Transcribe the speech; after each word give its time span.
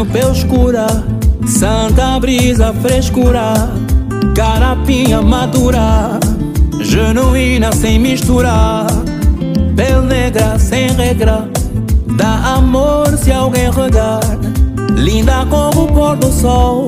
Pele 0.00 0.32
escura 0.32 0.86
Santa 1.46 2.18
brisa, 2.18 2.72
frescura 2.80 3.52
Carapinha 4.34 5.20
madura 5.20 6.18
Genuína 6.80 7.70
sem 7.72 7.98
misturar 7.98 8.86
Pele 9.76 10.06
negra 10.06 10.58
sem 10.58 10.88
regra 10.92 11.46
Dá 12.16 12.54
amor 12.56 13.16
se 13.18 13.30
alguém 13.30 13.70
regar 13.70 14.20
Linda 14.96 15.46
como 15.50 15.84
o 15.84 15.86
pôr 15.88 16.16
do 16.16 16.32
sol 16.32 16.86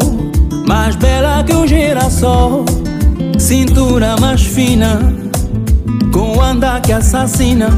Mais 0.66 0.96
bela 0.96 1.44
que 1.44 1.54
o 1.54 1.66
girassol 1.66 2.64
Cintura 3.38 4.16
mais 4.18 4.42
fina 4.42 5.12
Com 6.12 6.40
andar 6.40 6.80
que 6.80 6.92
assassina 6.92 7.68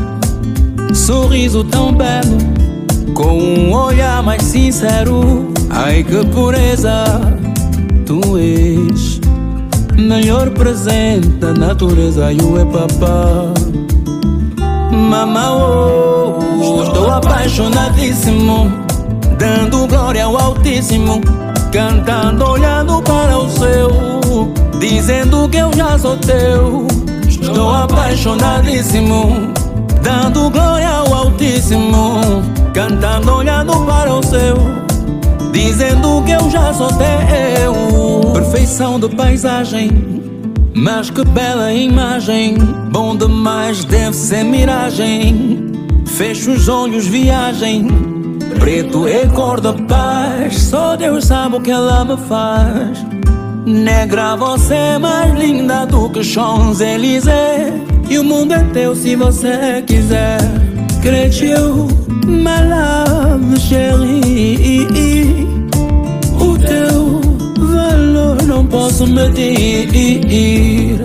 Sorriso 0.95 1.65
tão 1.65 1.93
belo 1.93 2.56
Com 3.15 3.39
um 3.39 3.75
olhar 3.75 4.23
mais 4.23 4.43
sincero 4.43 5.49
Ai 5.71 6.03
que 6.03 6.25
pureza 6.27 7.05
Tu 8.05 8.21
és 8.39 9.21
Melhor 9.97 10.51
presente 10.51 11.29
da 11.29 11.53
natureza 11.53 12.33
E 12.33 12.37
o 12.41 12.59
é 12.59 12.65
papá. 12.65 13.53
Mama, 14.91 15.53
oh, 15.55 16.83
estou 16.83 17.11
apaixonadíssimo 17.11 18.71
Dando 19.39 19.87
glória 19.87 20.25
ao 20.25 20.39
Altíssimo 20.39 21.21
Cantando, 21.73 22.45
olhando 22.45 23.03
para 23.03 23.39
o 23.39 23.49
céu 23.49 23.91
Dizendo 24.79 25.49
que 25.49 25.57
eu 25.57 25.71
já 25.75 25.99
sou 25.99 26.17
teu. 26.19 26.87
Estou 27.27 27.71
apaixonadíssimo 27.71 29.53
Dando 30.03 30.51
glória 30.51 30.89
ao 30.89 31.15
Altíssimo 31.15 32.21
Cantando, 32.77 33.37
olhando 33.37 33.73
para 33.87 34.15
o 34.15 34.23
céu 34.23 34.55
Dizendo 35.51 36.23
que 36.25 36.33
eu 36.33 36.51
já 36.51 36.75
sou 36.75 36.89
teu 36.89 38.33
Perfeição 38.35 39.01
de 39.01 39.09
paisagem 39.17 40.17
mas 40.79 41.09
que 41.09 41.25
bela 41.25 41.73
imagem, 41.73 42.59
bom 42.93 43.17
demais 43.17 43.83
deve 43.87 44.15
ser 44.15 44.45
miragem. 44.45 45.73
Fecho 46.05 46.51
os 46.53 46.69
olhos, 46.69 47.07
viagem. 47.07 47.89
Preto 48.61 49.09
é 49.09 49.27
cor 49.27 49.59
da 49.59 49.73
paz, 49.73 50.65
só 50.65 50.95
Deus 50.95 51.25
sabe 51.25 51.57
o 51.57 51.61
que 51.63 51.71
ela 51.71 52.05
me 52.05 52.19
faz. 52.29 53.03
Negra, 53.65 54.37
você 54.37 54.75
é 54.75 54.99
mais 54.99 55.33
linda 55.35 55.87
do 55.87 56.11
que 56.11 56.23
Champs-Élysées. 56.23 57.73
E 58.11 58.19
o 58.19 58.25
mundo 58.25 58.53
é 58.53 58.63
teu 58.75 58.95
se 58.95 59.17
você 59.17 59.83
quiser. 59.87 60.39
Creio, 61.01 61.89
my 62.27 62.61
love, 62.69 63.59
chérie. 63.59 64.87
O 66.41 66.59
teu 66.59 67.21
valor 67.59 68.43
não 68.43 68.67
posso 68.67 69.07
medir. 69.07 71.01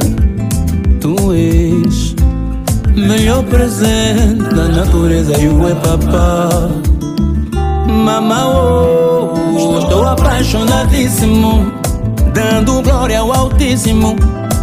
Tu 0.99 1.33
és 1.33 2.15
melhor 2.95 3.43
presente 3.43 4.53
da 4.55 4.67
natureza 4.67 5.39
e 5.39 5.47
o 5.47 5.67
é 5.67 5.75
papá. 5.75 6.69
Mama, 7.87 8.47
oh, 8.47 9.79
estou 9.79 10.07
apaixonadíssimo, 10.07 11.71
dando 12.33 12.81
glória 12.81 13.19
ao 13.19 13.31
Altíssimo, 13.31 14.15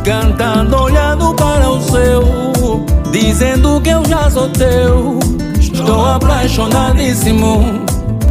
cantando, 0.04 0.76
olhando 0.76 1.34
para 1.34 1.68
o 1.68 1.80
céu, 1.80 2.24
dizendo 3.12 3.80
que 3.80 3.90
eu 3.90 4.04
já 4.06 4.30
sou 4.30 4.48
teu. 4.48 5.27
Estou 5.78 6.04
apaixonadíssimo, 6.04 7.62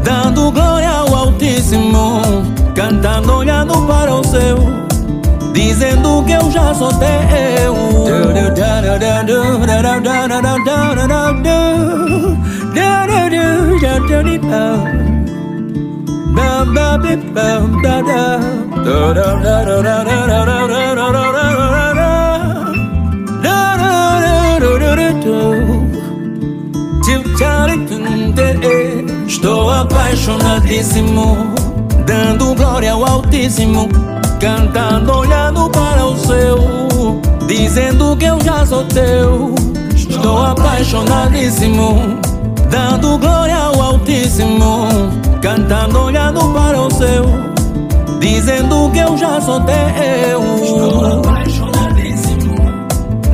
dando 0.03 0.51
glória 0.51 0.91
ao 0.91 1.15
Altíssimo, 1.15 2.21
cantando, 2.75 3.37
olhando 3.37 3.81
para 3.87 4.13
o 4.13 4.23
céu, 4.27 4.57
dizendo 5.53 6.23
que 6.25 6.33
eu 6.33 6.51
já 6.51 6.73
sou 6.73 6.89
teu. 6.89 7.47
Estou 29.27 29.69
apaixonadíssimo, 29.69 31.37
dando 32.05 32.55
glória 32.55 32.93
ao 32.93 33.05
Altíssimo, 33.05 33.87
cantando, 34.39 35.11
olhando 35.11 35.69
para 35.69 36.05
o 36.05 36.17
céu, 36.17 36.57
dizendo 37.45 38.17
que 38.17 38.25
eu 38.25 38.41
já 38.43 38.65
sou 38.65 38.83
teu. 38.85 39.53
Estou 39.95 40.43
apaixonadíssimo, 40.43 42.19
dando 42.71 43.19
glória 43.19 43.55
ao 43.55 43.81
Altíssimo, 43.81 44.87
cantando, 45.41 45.99
olhando 45.99 46.39
para 46.53 46.81
o 46.81 46.91
céu, 46.91 47.25
dizendo 48.19 48.89
que 48.91 48.99
eu 48.99 49.15
já 49.15 49.39
sou 49.39 49.61
teu. 49.61 50.41
Estou 50.63 51.19
apaixonadíssimo, 51.19 52.55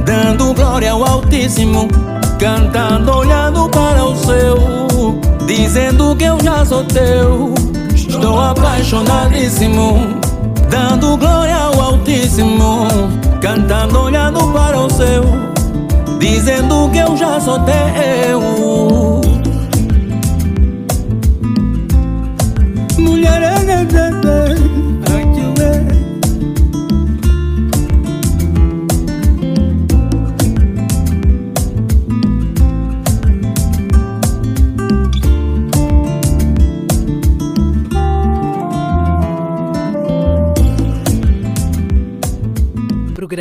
dando 0.06 0.54
glória 0.54 0.92
ao 0.92 1.06
Altíssimo, 1.06 1.88
cantando, 2.40 3.12
olhando 3.12 3.70
para 3.70 4.04
o 4.04 4.16
céu, 4.16 4.58
dizendo 5.46 6.16
que 6.16 6.26
eu 6.26 6.38
já 6.44 6.66
sou 6.66 6.84
teu. 6.86 7.54
Estou 7.96 8.40
apaixonadíssimo, 8.40 10.18
dando 10.70 11.18
glória 11.18 11.56
ao 11.56 11.82
Altíssimo, 11.82 12.88
cantando, 13.42 14.02
olhando 14.02 14.52
para 14.52 14.80
o 14.80 14.90
céu, 14.90 15.24
dizendo 16.20 16.90
que 16.92 17.00
eu 17.00 17.18
já 17.18 17.40
sou 17.40 17.60
teu. 17.60 19.23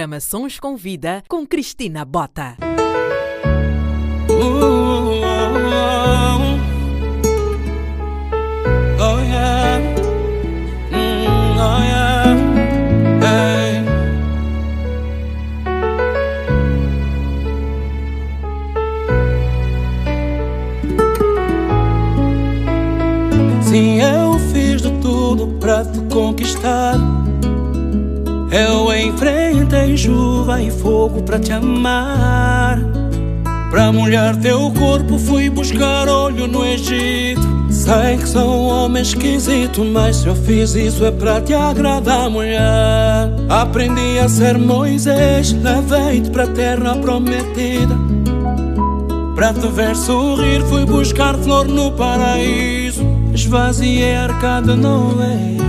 Programa 0.02 0.18
Sons 0.18 0.58
com 0.58 0.76
Vida 0.76 1.22
com 1.28 1.46
Cristina 1.46 2.04
Bota. 2.04 2.56
Oh 8.98 9.20
yeah, 9.20 9.78
mm, 10.90 11.56
oh. 11.60 11.82
Sim, 23.62 24.00
eu 24.00 24.36
fiz 24.52 24.82
de 24.82 24.90
tudo 25.00 25.46
pra 25.60 25.84
te 25.84 26.00
conquistar. 26.12 27.11
Eu 28.52 28.94
enfrentei 28.94 29.96
chuva 29.96 30.60
e 30.60 30.70
fogo 30.70 31.22
pra 31.22 31.38
te 31.38 31.52
amar. 31.52 32.78
Pra 33.70 33.90
molhar 33.90 34.36
teu 34.36 34.70
corpo 34.72 35.18
fui 35.18 35.48
buscar 35.48 36.06
olho 36.06 36.46
no 36.46 36.62
Egito. 36.62 37.40
Sei 37.70 38.18
que 38.18 38.28
sou 38.28 38.46
um 38.46 38.66
homem 38.68 39.02
esquisito, 39.02 39.82
mas 39.82 40.16
se 40.16 40.26
eu 40.26 40.36
fiz 40.36 40.74
isso 40.74 41.06
é 41.06 41.10
pra 41.10 41.40
te 41.40 41.54
agradar, 41.54 42.28
mulher. 42.28 43.30
Aprendi 43.48 44.18
a 44.18 44.28
ser 44.28 44.58
Moisés, 44.58 45.52
levei-te 45.54 46.28
pra 46.28 46.46
terra 46.46 46.94
prometida. 46.96 47.96
Para 49.34 49.54
te 49.54 49.66
ver 49.68 49.96
sorrir 49.96 50.60
fui 50.66 50.84
buscar 50.84 51.34
flor 51.38 51.66
no 51.66 51.90
paraíso 51.92 53.02
Esvaziei 53.32 54.14
a 54.14 54.24
arcada 54.24 54.76
Noé 54.76 55.61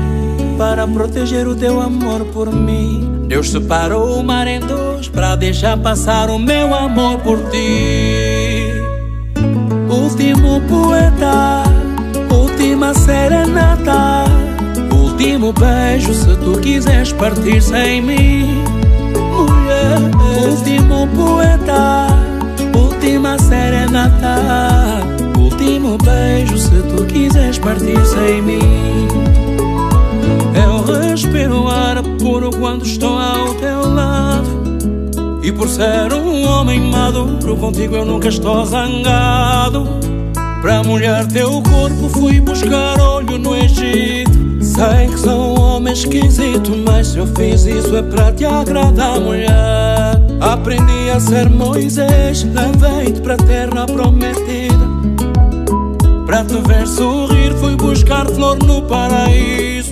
Para 0.63 0.87
proteger 0.87 1.45
o 1.45 1.55
teu 1.55 1.81
amor 1.81 2.23
por 2.27 2.49
mim. 2.49 3.25
Deus 3.27 3.51
separou 3.51 4.17
o 4.17 4.23
mar 4.23 4.47
em 4.47 4.61
dois 4.61 5.09
Para 5.09 5.35
deixar 5.35 5.77
passar 5.77 6.29
o 6.29 6.39
meu 6.39 6.73
amor 6.73 7.19
por 7.19 7.37
ti. 7.49 8.71
Último 9.89 10.61
poeta 10.61 11.63
Última 12.33 12.93
serenata 12.93 14.23
Último 14.89 15.51
beijo 15.51 16.13
se 16.13 16.33
tu 16.37 16.57
quiseres 16.61 17.11
partir 17.11 17.61
sem 17.61 18.01
mim. 18.01 18.63
Mulher 19.33 19.99
Último 20.47 21.09
poeta 21.09 22.07
Última 22.73 23.37
serenata 23.37 25.01
Último 25.37 25.97
beijo 25.97 26.57
se 26.57 26.81
tu 26.83 27.05
quiseres 27.05 27.59
partir 27.59 27.99
sem 28.05 28.41
mim 28.41 29.22
quando 32.63 32.85
estou 32.85 33.19
ao 33.19 33.53
teu 33.55 33.93
lado 33.93 34.47
e 35.43 35.51
por 35.51 35.67
ser 35.67 36.13
um 36.13 36.47
homem 36.47 36.79
maduro, 36.79 37.57
contigo 37.57 37.93
eu 37.93 38.05
nunca 38.05 38.29
estou 38.29 38.65
zangado. 38.65 39.85
Para 40.61 40.81
molhar 40.81 41.27
teu 41.27 41.61
corpo 41.61 42.07
fui 42.07 42.39
buscar 42.39 42.97
olho 43.01 43.37
no 43.37 43.53
Egito. 43.53 44.31
Sei 44.61 45.09
que 45.11 45.19
sou 45.19 45.59
um 45.59 45.61
homem 45.61 45.91
esquisito, 45.91 46.71
mas 46.87 47.07
se 47.07 47.17
eu 47.17 47.27
fiz 47.35 47.65
isso 47.65 47.97
é 47.97 48.01
para 48.01 48.31
te 48.31 48.45
agradar, 48.45 49.19
mulher. 49.19 50.21
Aprendi 50.39 51.09
a 51.13 51.19
ser 51.19 51.49
Moisés, 51.49 52.43
levei-te 52.45 53.29
a 53.29 53.35
terra 53.35 53.85
prometida. 53.85 54.87
Para 56.25 56.45
te 56.45 56.55
ver 56.65 56.87
sorrir, 56.87 57.53
fui 57.59 57.75
buscar 57.75 58.25
flor 58.27 58.57
no 58.63 58.81
paraíso. 58.83 59.82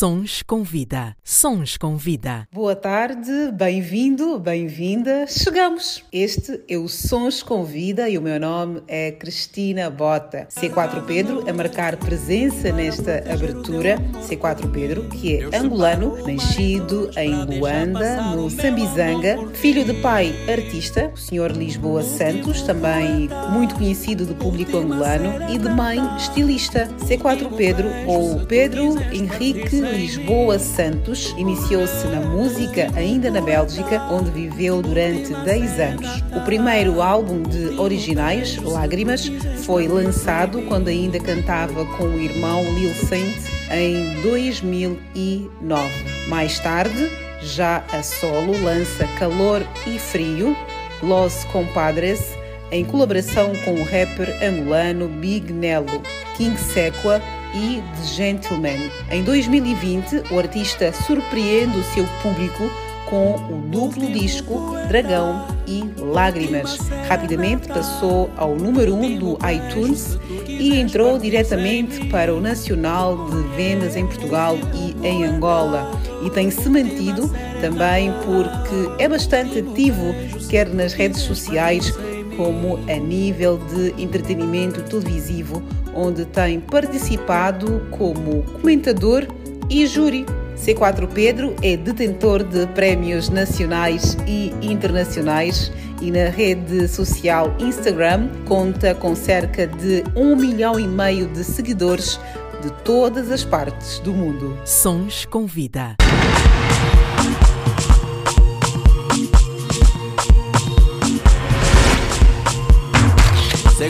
Sons 0.00 0.42
com 0.42 0.62
vida. 0.62 1.14
Sons 1.22 1.76
com 1.76 1.94
vida. 1.94 2.48
Boa 2.50 2.74
tarde, 2.74 3.30
bem-vindo, 3.52 4.38
bem-vinda. 4.38 5.26
Chegamos. 5.26 6.02
Este 6.10 6.58
é 6.66 6.78
o 6.78 6.88
Sons 6.88 7.42
com 7.42 7.64
Vida 7.64 8.08
e 8.08 8.16
o 8.16 8.22
meu 8.22 8.40
nome 8.40 8.82
é 8.88 9.12
Cristina 9.12 9.90
Bota. 9.90 10.48
C4 10.58 11.04
Pedro 11.04 11.44
a 11.46 11.52
marcar 11.52 11.98
presença 11.98 12.72
nesta 12.72 13.18
abertura. 13.30 13.98
C4 14.26 14.70
Pedro, 14.72 15.06
que 15.10 15.36
é 15.36 15.54
angolano, 15.54 16.16
nascido 16.26 17.10
em 17.18 17.34
Luanda, 17.44 18.22
no 18.34 18.48
Sambizanga, 18.48 19.50
filho 19.52 19.84
de 19.84 19.92
pai 20.00 20.34
artista, 20.50 21.12
o 21.12 21.16
Sr. 21.18 21.52
Lisboa 21.54 22.02
Santos, 22.02 22.62
também 22.62 23.28
muito 23.52 23.74
conhecido 23.74 24.24
do 24.24 24.34
público 24.34 24.78
angolano, 24.78 25.50
e 25.50 25.58
de 25.58 25.68
mãe 25.68 25.98
estilista. 26.16 26.88
C4 27.06 27.54
Pedro, 27.54 27.86
ou 28.06 28.46
Pedro 28.46 28.98
Henrique 29.12 29.89
Lisboa 29.92 30.58
Santos, 30.58 31.34
iniciou-se 31.36 32.06
na 32.06 32.20
música 32.20 32.90
ainda 32.96 33.30
na 33.30 33.40
Bélgica, 33.40 34.00
onde 34.10 34.30
viveu 34.30 34.80
durante 34.80 35.32
10 35.32 35.80
anos. 35.80 36.22
O 36.34 36.40
primeiro 36.42 37.02
álbum 37.02 37.42
de 37.42 37.78
originais, 37.78 38.56
Lágrimas, 38.58 39.30
foi 39.64 39.88
lançado 39.88 40.62
quando 40.62 40.88
ainda 40.88 41.18
cantava 41.18 41.84
com 41.96 42.04
o 42.04 42.20
irmão 42.20 42.62
Lil 42.74 42.94
Saint 42.94 43.36
em 43.72 44.20
2009. 44.22 45.88
Mais 46.28 46.58
tarde, 46.60 47.10
já 47.42 47.84
a 47.92 48.02
solo, 48.02 48.52
lança 48.62 49.06
Calor 49.18 49.62
e 49.86 49.98
Frio, 49.98 50.56
Los 51.02 51.44
Compadres, 51.44 52.36
em 52.70 52.84
colaboração 52.84 53.52
com 53.64 53.74
o 53.74 53.84
rapper 53.84 54.36
angolano 54.42 55.08
Big 55.08 55.52
Nelo, 55.52 56.02
King 56.36 56.58
Sequa 56.58 57.20
e 57.54 57.82
The 57.96 58.06
Gentleman. 58.14 58.90
Em 59.10 59.22
2020, 59.22 60.32
o 60.32 60.38
artista 60.38 60.92
surpreende 60.92 61.78
o 61.78 61.84
seu 61.84 62.06
público 62.22 62.70
com 63.10 63.34
o 63.34 63.60
duplo 63.68 64.06
disco 64.12 64.76
Dragão 64.88 65.44
e 65.66 65.82
Lágrimas. 65.98 66.78
Rapidamente 67.08 67.66
passou 67.66 68.30
ao 68.36 68.54
número 68.54 68.94
1 68.94 69.04
um 69.04 69.18
do 69.18 69.38
iTunes 69.50 70.16
e 70.46 70.78
entrou 70.78 71.18
diretamente 71.18 72.06
para 72.06 72.32
o 72.32 72.40
Nacional 72.40 73.28
de 73.28 73.42
Vendas 73.56 73.96
em 73.96 74.06
Portugal 74.06 74.56
e 74.74 75.06
em 75.06 75.24
Angola. 75.24 75.90
E 76.24 76.30
tem 76.30 76.50
se 76.50 76.68
mantido 76.68 77.28
também 77.60 78.12
porque 78.24 79.02
é 79.02 79.08
bastante 79.08 79.58
ativo, 79.58 80.14
quer 80.48 80.68
nas 80.68 80.92
redes 80.92 81.20
sociais 81.22 81.92
como 82.40 82.78
a 82.90 82.96
nível 82.96 83.58
de 83.58 84.02
entretenimento 84.02 84.80
televisivo, 84.80 85.62
onde 85.94 86.24
tem 86.24 86.58
participado 86.58 87.86
como 87.90 88.42
comentador 88.44 89.26
e 89.68 89.86
júri. 89.86 90.24
C4 90.56 91.06
Pedro 91.12 91.54
é 91.62 91.76
detentor 91.76 92.42
de 92.42 92.66
prémios 92.68 93.28
nacionais 93.28 94.16
e 94.26 94.54
internacionais 94.62 95.70
e 96.00 96.10
na 96.10 96.30
rede 96.30 96.88
social 96.88 97.54
Instagram 97.58 98.30
conta 98.46 98.94
com 98.94 99.14
cerca 99.14 99.66
de 99.66 100.02
um 100.16 100.34
milhão 100.34 100.80
e 100.80 100.88
meio 100.88 101.26
de 101.26 101.44
seguidores 101.44 102.18
de 102.62 102.72
todas 102.84 103.30
as 103.30 103.44
partes 103.44 103.98
do 103.98 104.14
mundo. 104.14 104.58
Sons 104.64 105.26
com 105.26 105.44
vida. 105.44 105.96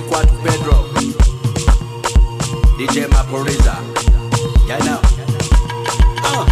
C4 0.01 0.27
Pedro 0.43 0.77
DJ 2.79 3.07
Maporiza 3.09 3.77
Yeah 4.67 4.79
now 4.79 5.01
uh. 6.25 6.47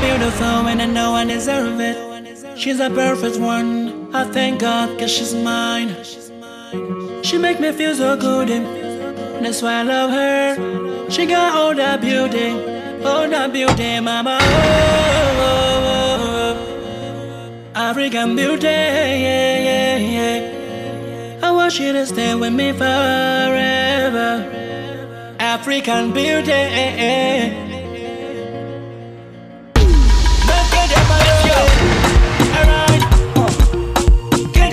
beautiful 0.00 0.68
and 0.68 0.82
I 0.82 0.86
know 0.86 1.14
I 1.14 1.24
deserve 1.24 1.78
it. 1.80 2.58
She's 2.58 2.80
a 2.80 2.90
perfect 2.90 3.38
one. 3.38 3.83
I 4.16 4.22
thank 4.22 4.60
God 4.60 4.96
cause 4.96 5.10
she's 5.10 5.34
mine. 5.34 5.88
She 7.24 7.36
make 7.36 7.58
me 7.58 7.72
feel 7.72 7.96
so 7.96 8.16
good 8.16 8.48
and 8.48 8.64
that's 9.44 9.60
why 9.60 9.80
I 9.80 9.82
love 9.82 10.10
her. 10.10 11.10
She 11.10 11.26
got 11.26 11.52
all 11.56 11.74
that 11.74 12.00
beauty, 12.00 12.50
all 13.04 13.28
that 13.28 13.52
beauty, 13.52 13.98
mama. 13.98 14.38
Oh, 14.40 14.46
oh, 15.48 16.56
oh, 16.64 17.80
African 17.80 18.36
beauty, 18.36 18.66
yeah, 18.66 19.58
yeah, 19.68 19.96
yeah. 19.96 21.48
I 21.48 21.50
want 21.50 21.80
you 21.80 21.92
to 21.92 22.06
stay 22.06 22.36
with 22.36 22.52
me 22.52 22.70
forever. 22.70 24.30
African 25.40 26.12
beauty. 26.12 27.63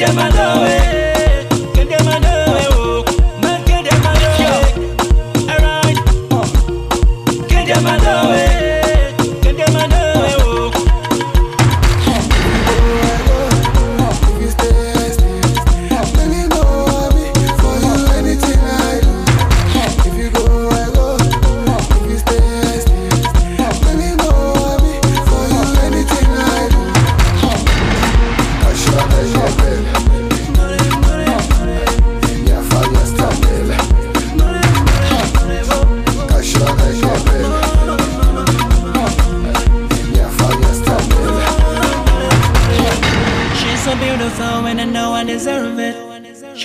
Jamalowe. 0.02 0.68
Eh. 0.68 1.01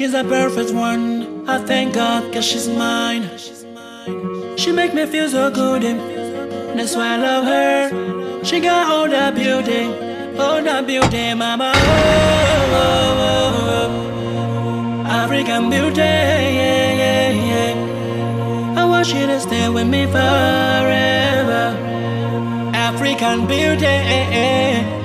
is 0.06 0.14
a 0.14 0.22
perfect 0.22 0.70
one. 0.72 1.48
I 1.48 1.58
thank 1.58 1.94
God 1.94 2.32
cause 2.32 2.44
she's 2.44 2.68
mine. 2.68 3.25
She 4.56 4.70
make 4.70 4.94
me 4.94 5.04
feel 5.04 5.28
so 5.28 5.50
good 5.50 5.82
and 5.82 5.98
that's 6.78 6.94
why 6.94 7.14
I 7.14 7.16
love 7.16 7.44
her. 7.44 8.44
She 8.44 8.60
got 8.60 8.86
all 8.92 9.08
that 9.08 9.34
beauty, 9.34 9.82
all 10.38 10.62
that 10.62 10.86
beauty, 10.86 11.34
mama. 11.34 11.72
Oh, 11.75 12.78
oh, 12.82 13.46
oh, 13.82 15.10
African 15.22 15.70
beauty, 15.70 16.12
yeah, 16.60 17.02
yeah, 17.02 17.30
yeah. 17.50 18.80
I 18.80 18.84
want 18.84 19.08
you 19.12 19.26
to 19.26 19.40
stay 19.40 19.68
with 19.68 19.88
me 19.88 20.06
forever. 20.06 21.64
African 22.88 23.46
beauty. 23.48 24.95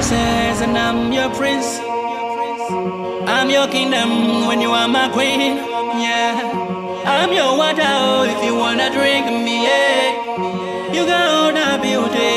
princess 0.00 0.62
and 0.62 0.78
I'm 0.78 1.12
your 1.12 1.28
prince. 1.28 1.78
I'm 3.28 3.50
your 3.50 3.68
kingdom 3.68 4.46
when 4.46 4.58
you 4.62 4.70
are 4.70 4.88
my 4.88 5.10
queen. 5.10 5.58
Yeah, 6.00 6.40
I'm 7.04 7.30
your 7.30 7.54
water 7.58 7.82
oh, 7.84 8.24
if 8.24 8.42
you 8.42 8.54
wanna 8.56 8.88
drink 8.90 9.26
me. 9.26 9.64
Yeah, 9.68 10.94
you 10.94 11.04
got 11.04 11.26
all 11.36 11.52
the 11.52 11.82
beauty, 11.82 12.32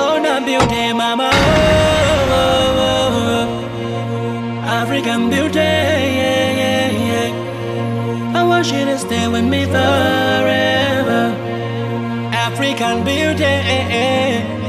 all 0.00 0.18
the 0.26 0.34
beauty, 0.46 0.94
mama. 0.94 1.28
Oh, 1.34 2.38
oh, 2.40 2.80
oh, 3.36 4.78
African 4.80 5.28
beauty, 5.28 5.58
yeah, 5.58 6.60
yeah, 6.62 6.90
yeah. 7.10 8.40
I 8.40 8.42
want 8.42 8.72
you 8.72 8.86
to 8.86 8.96
stay 8.98 9.28
with 9.28 9.44
me 9.44 9.66
forever. 9.66 11.22
African 12.32 13.04
beauty. 13.04 14.61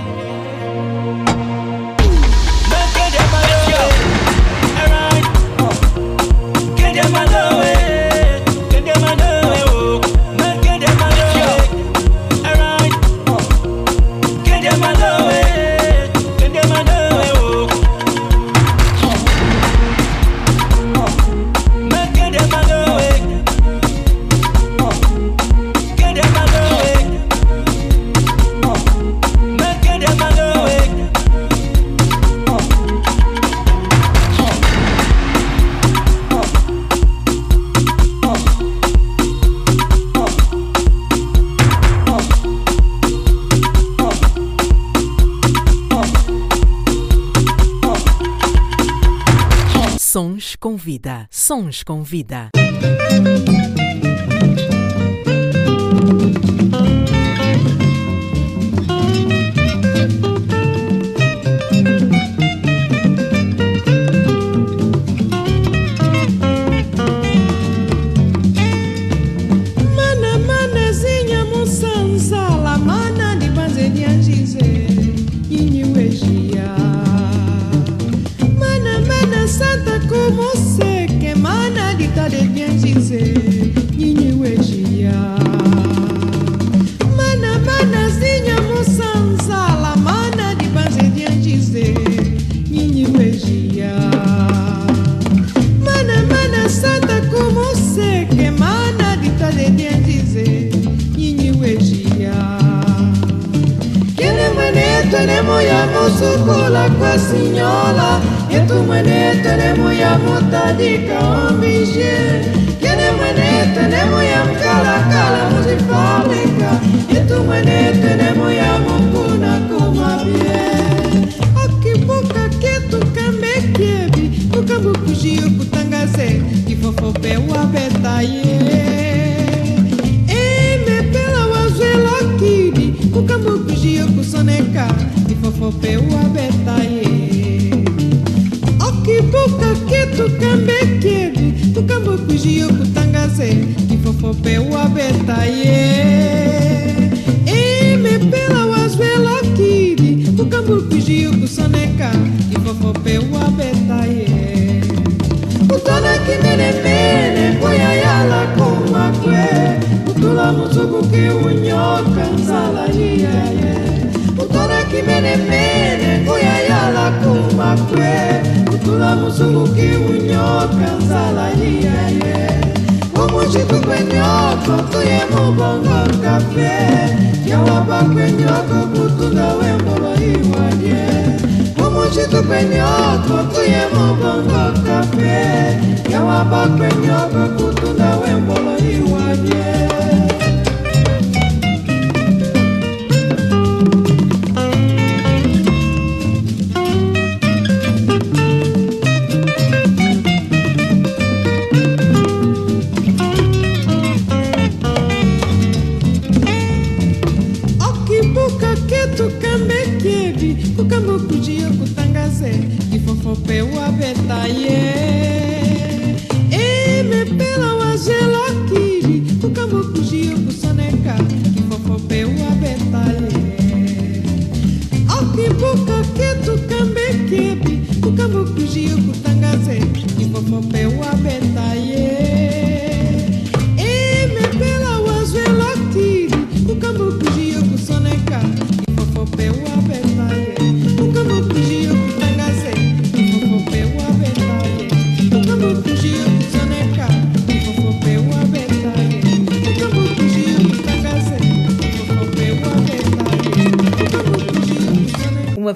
com 50.73 50.77
vida. 50.77 51.27
Sons 51.29 51.83
com 51.83 52.01
vida. 52.01 52.49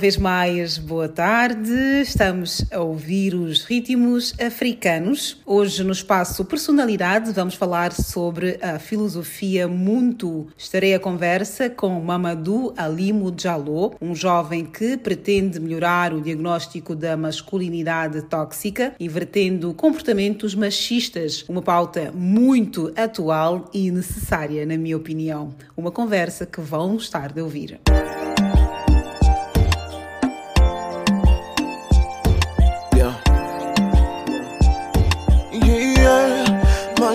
Vez 0.08 0.16
mais, 0.16 0.78
boa 0.78 1.10
tarde. 1.10 1.70
Estamos 2.02 2.64
a 2.72 2.80
ouvir 2.80 3.36
os 3.36 3.66
ritmos 3.66 4.34
africanos. 4.40 5.42
Hoje, 5.46 5.84
no 5.84 5.92
espaço 5.92 6.46
Personalidade, 6.46 7.34
vamos 7.34 7.56
falar 7.56 7.92
sobre 7.92 8.58
a 8.62 8.80
filosofia 8.80 9.68
Muntu. 9.68 10.48
Estarei 10.58 10.94
a 10.94 11.00
conversa 11.00 11.70
com 11.70 12.00
Mamadou 12.00 12.74
Alimo 12.78 13.36
Jallo, 13.38 13.96
um 14.00 14.16
jovem 14.16 14.64
que 14.64 14.96
pretende 14.96 15.60
melhorar 15.60 16.14
o 16.14 16.22
diagnóstico 16.22 16.96
da 16.96 17.18
masculinidade 17.18 18.22
tóxica, 18.22 18.96
invertendo 18.98 19.74
comportamentos 19.74 20.56
machistas. 20.56 21.44
Uma 21.50 21.62
pauta 21.62 22.14
muito 22.16 22.94
atual 22.96 23.70
e 23.74 23.92
necessária, 23.92 24.66
na 24.66 24.78
minha 24.78 24.96
opinião. 24.96 25.54
Uma 25.76 25.92
conversa 25.92 26.46
que 26.46 26.62
vão 26.62 26.94
gostar 26.94 27.34
de 27.34 27.42
ouvir. 27.42 27.82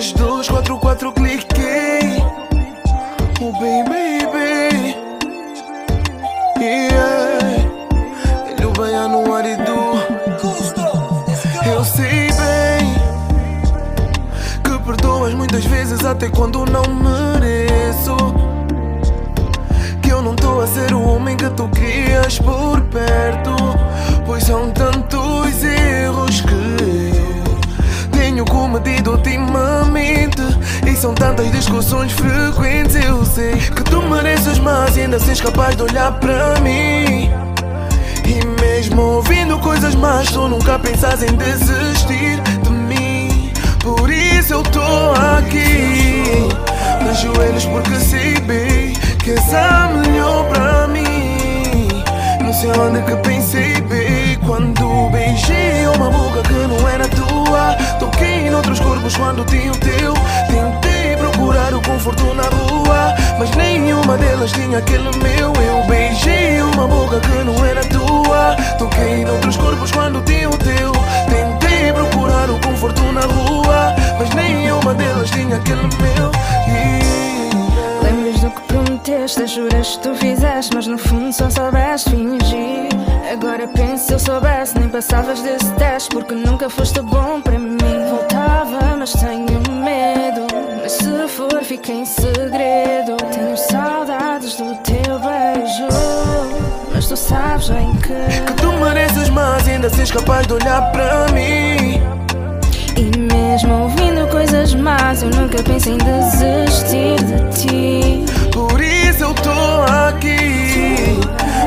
Mais 0.02 0.12
dois, 0.14 0.48
quatro, 0.48 0.78
quatro, 0.78 1.12
cliquei. 1.12 2.20
Oh, 3.40 3.52
baby. 3.52 4.96
Yeah. 6.58 7.38
Ele 8.48 8.66
o 8.66 8.72
baiano 8.72 9.32
arido. 9.32 10.02
Eu 11.64 11.84
sei 11.84 12.32
bem 12.32 12.94
que 14.64 14.84
perdoas 14.84 15.34
muitas 15.34 15.64
vezes 15.66 16.04
até 16.04 16.28
quando 16.28 16.64
não 16.64 16.82
mereço. 16.96 18.16
Que 20.02 20.10
eu 20.10 20.20
não 20.20 20.34
tô 20.34 20.62
a 20.62 20.66
ser 20.66 20.92
o 20.94 21.00
homem 21.00 21.36
que 21.36 21.48
tu 21.50 21.68
querias 21.68 22.40
por 22.40 22.80
perto. 22.90 23.54
Pois 24.26 24.42
são 24.42 24.68
tantos 24.72 25.51
tenho 28.42 28.44
cometido 28.44 29.12
ultimamente. 29.12 30.42
E 30.86 30.96
são 30.96 31.14
tantas 31.14 31.50
discussões 31.52 32.12
frequentes. 32.12 32.94
Eu 33.04 33.24
sei 33.24 33.52
que 33.56 33.82
tu 33.84 34.02
mereces 34.02 34.58
mais 34.58 34.96
ainda 34.96 35.16
és 35.16 35.40
capaz 35.40 35.76
de 35.76 35.82
olhar 35.82 36.12
para 36.12 36.60
mim. 36.60 37.30
E 38.24 38.60
mesmo 38.60 39.02
ouvindo 39.02 39.58
coisas 39.58 39.94
más, 39.94 40.28
tu 40.30 40.48
nunca 40.48 40.78
pensas 40.78 41.22
em 41.22 41.34
desistir 41.36 42.40
de 42.62 42.70
mim. 42.70 43.52
Por 43.80 44.10
isso 44.10 44.54
eu 44.54 44.62
tô 44.62 44.80
aqui, 45.38 46.22
de 47.02 47.20
joelhos, 47.20 47.64
porque 47.66 47.96
sei 47.96 48.38
bem 48.40 48.92
que 49.18 49.32
és 49.32 49.54
a 49.54 49.88
melhor 49.88 50.48
pra 50.48 50.86
mim. 50.88 51.88
Não 52.42 52.52
sei 52.52 52.70
onde 52.70 53.02
que 53.02 53.16
pensei 53.16 53.80
bem 53.82 54.38
quando 54.46 55.10
beijei 55.10 55.86
uma 55.96 56.10
boca 56.10 56.42
que 56.42 56.52
não 56.52 56.88
era 56.88 57.08
tua. 57.08 57.81
Toquei 58.02 58.48
em 58.48 58.52
outros 58.52 58.80
corpos 58.80 59.16
quando 59.16 59.44
tinha 59.44 59.70
o 59.70 59.76
teu. 59.76 60.12
Tentei 60.48 61.16
procurar 61.16 61.72
o 61.72 61.80
conforto 61.82 62.34
na 62.34 62.42
rua, 62.42 63.14
mas 63.38 63.48
nenhuma 63.52 64.18
delas 64.18 64.50
tinha 64.50 64.78
aquele 64.78 65.08
meu. 65.18 65.52
Eu 65.52 65.86
beijei 65.86 66.60
uma 66.62 66.88
boca 66.88 67.20
que 67.20 67.44
não 67.44 67.64
era 67.64 67.80
tua. 67.84 68.56
Toquei 68.76 69.20
em 69.20 69.30
outros 69.30 69.56
corpos 69.56 69.92
quando 69.92 70.20
tinha 70.22 70.50
o 70.50 70.58
teu. 70.58 70.90
Tentei 71.30 71.92
procurar 71.92 72.50
o 72.50 72.58
conforto 72.58 73.02
na 73.12 73.20
rua, 73.20 73.94
mas 74.18 74.30
nenhuma 74.34 74.94
delas 74.94 75.30
tinha 75.30 75.54
aquele 75.54 75.82
meu. 75.82 76.32
Yeah. 76.66 77.21
Que 78.54 78.62
prometeste, 78.62 79.42
as 79.42 79.50
juras 79.50 79.96
que 79.96 80.02
tu 80.02 80.14
fizeste, 80.14 80.74
mas 80.74 80.86
no 80.86 80.98
fundo 80.98 81.32
só 81.32 81.48
soubeste 81.50 82.10
fingir. 82.10 82.88
Agora 83.32 83.66
penso 83.68 84.06
se 84.06 84.12
eu 84.12 84.18
soubesse, 84.18 84.78
nem 84.78 84.88
passavas 84.88 85.40
desse 85.40 85.72
teste, 85.74 86.10
porque 86.10 86.34
nunca 86.34 86.68
foste 86.68 87.00
bom 87.00 87.40
para 87.40 87.58
mim. 87.58 87.78
Voltava, 88.10 88.96
mas 88.98 89.12
tenho 89.12 89.46
medo. 89.70 90.46
Mas 90.82 90.92
se 90.92 91.28
for, 91.28 91.62
fica 91.62 91.92
em 91.92 92.04
segredo. 92.04 93.16
Tenho 93.32 93.56
saudades 93.56 94.56
do 94.56 94.74
teu 94.82 95.18
beijo, 95.18 95.88
mas 96.94 97.08
tu 97.08 97.16
sabes 97.16 97.68
bem 97.70 97.96
que. 97.96 98.44
Que 98.46 98.52
tu 98.54 98.72
mereces 98.72 99.28
mais, 99.30 99.66
ainda 99.66 99.86
és 99.86 100.10
capaz 100.10 100.46
de 100.46 100.54
olhar 100.54 100.92
para 100.92 101.28
mim. 101.32 102.02
E 102.96 103.18
mesmo 103.18 103.84
ouvindo 103.84 104.28
coisas 104.28 104.74
más, 104.74 105.22
eu 105.22 105.30
nunca 105.30 105.62
pensei 105.62 105.94
em 105.94 105.98
desistir 105.98 107.16
de 107.24 107.58
ti. 107.58 108.41
Por 108.52 108.80
isso 108.82 109.24
eu 109.24 109.34
tô 109.34 109.50
aqui, 110.08 111.18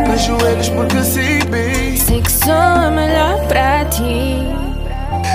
de 0.07 0.17
joelhos, 0.23 0.69
porque 0.69 1.03
sei 1.03 1.39
bem. 1.45 1.97
Sei 1.97 2.21
que 2.21 2.31
sou 2.31 2.53
a 2.53 2.91
melhor 2.91 3.39
para 3.47 3.85
ti. 3.85 4.53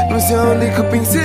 Não 0.09 0.21
sei 0.21 0.37
onde 0.37 0.71
que 0.71 0.83
pensei. 0.85 1.21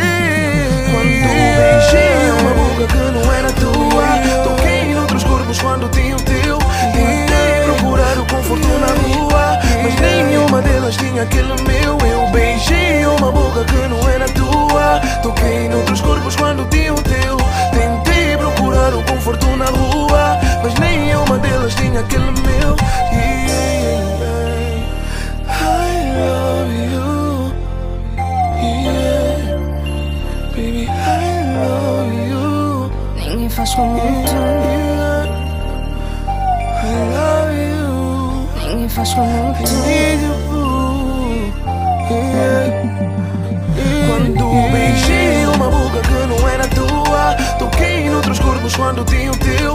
Quando 0.91 1.09
beijei 1.57 2.31
uma 2.41 2.53
boca 2.55 2.88
que 2.88 2.97
não 3.11 3.33
era 3.33 3.51
tua. 3.53 4.43
Toquei 4.43 4.91
em 4.91 4.99
outros 4.99 5.23
corpos 5.23 5.59
quando 5.59 5.89
tinha 5.89 6.15
o 6.15 6.21
teu. 6.21 6.57
Tentei 6.93 7.63
procurar 7.65 8.17
o 8.17 8.25
conforto 8.25 8.67
na 8.79 9.17
rua 9.17 9.59
Mas 9.83 9.95
nenhuma 9.99 10.61
delas 10.61 10.95
tinha 10.97 11.21
aquele 11.21 11.53
meu. 11.63 11.97
Eu 12.07 12.27
beijei 12.31 13.05
uma 13.05 13.31
boca 13.31 13.63
que 13.63 13.88
não 13.88 14.09
era 14.09 14.25
tua. 14.29 15.01
Toquei 15.21 15.67
em 15.67 15.73
outros 15.75 16.01
corpos 16.01 16.35
quando 16.35 16.65
tinha 16.69 16.93
o 16.93 17.01
teu 17.01 17.24
Mas 20.65 20.73
nenhuma 20.80 21.38
delas 21.38 21.75
tinha 21.75 21.99
aquele 21.99 22.23
meu 22.41 22.75
Yeah. 23.13 23.45
I 25.47 25.54
love 26.17 26.73
you 26.73 27.54
Yeah, 28.58 29.62
baby, 30.56 30.89
I 30.89 31.45
love 31.54 32.13
you. 32.32 32.89
Ninguém 33.15 33.49
faz 33.49 33.75
como 33.75 33.99
tu, 33.99 34.34
Yeah, 34.34 35.30
I 36.82 36.86
love 37.13 37.54
you. 37.62 38.67
ninguém 38.67 38.89
faz 38.89 39.13
como 39.13 39.54
tu. 39.54 39.71
Need 39.86 40.23
you. 40.23 41.54
Yeah. 42.10 42.73
Quando 44.08 44.71
beijei 44.71 45.45
uma 45.45 45.69
boca 45.69 46.01
que 46.01 46.25
não 46.25 46.49
era 46.49 46.67
tua, 46.69 47.36
toquei 47.60 48.08
em 48.08 48.15
outros 48.15 48.39
corpos 48.39 48.75
quando 48.75 49.06
tinha 49.06 49.32
o 49.32 49.38
teu. 49.38 49.73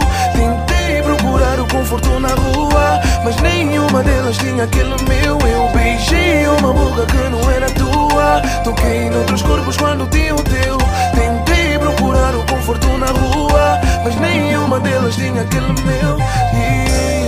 Procurar 1.31 1.61
o 1.61 1.67
conforto 1.67 2.19
na 2.19 2.27
rua, 2.27 2.99
mas 3.23 3.37
nenhuma 3.37 4.03
delas 4.03 4.37
tinha 4.37 4.65
aquele 4.65 4.93
meu. 5.07 5.39
Eu 5.47 5.69
beijei 5.69 6.45
uma 6.45 6.73
boca 6.73 7.05
que 7.05 7.29
não 7.29 7.49
era 7.49 7.71
tua, 7.71 8.41
toquei 8.65 9.03
em 9.03 9.15
outros 9.15 9.41
corpos 9.41 9.77
quando 9.77 10.05
tinha 10.07 10.35
o 10.35 10.43
teu. 10.43 10.77
Tentei 11.15 11.79
procurar 11.79 12.35
o 12.35 12.45
conforto 12.45 12.97
na 12.97 13.05
rua, 13.05 13.79
mas 14.03 14.13
nenhuma 14.17 14.77
delas 14.81 15.15
tinha 15.15 15.41
aquele 15.41 15.71
meu. 15.83 16.17
Yeah. 16.53 17.20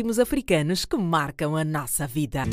Ritmos 0.00 0.18
africanos 0.18 0.86
que 0.86 0.96
marcam 0.96 1.56
a 1.56 1.64
nossa 1.64 2.06
vida. 2.06 2.44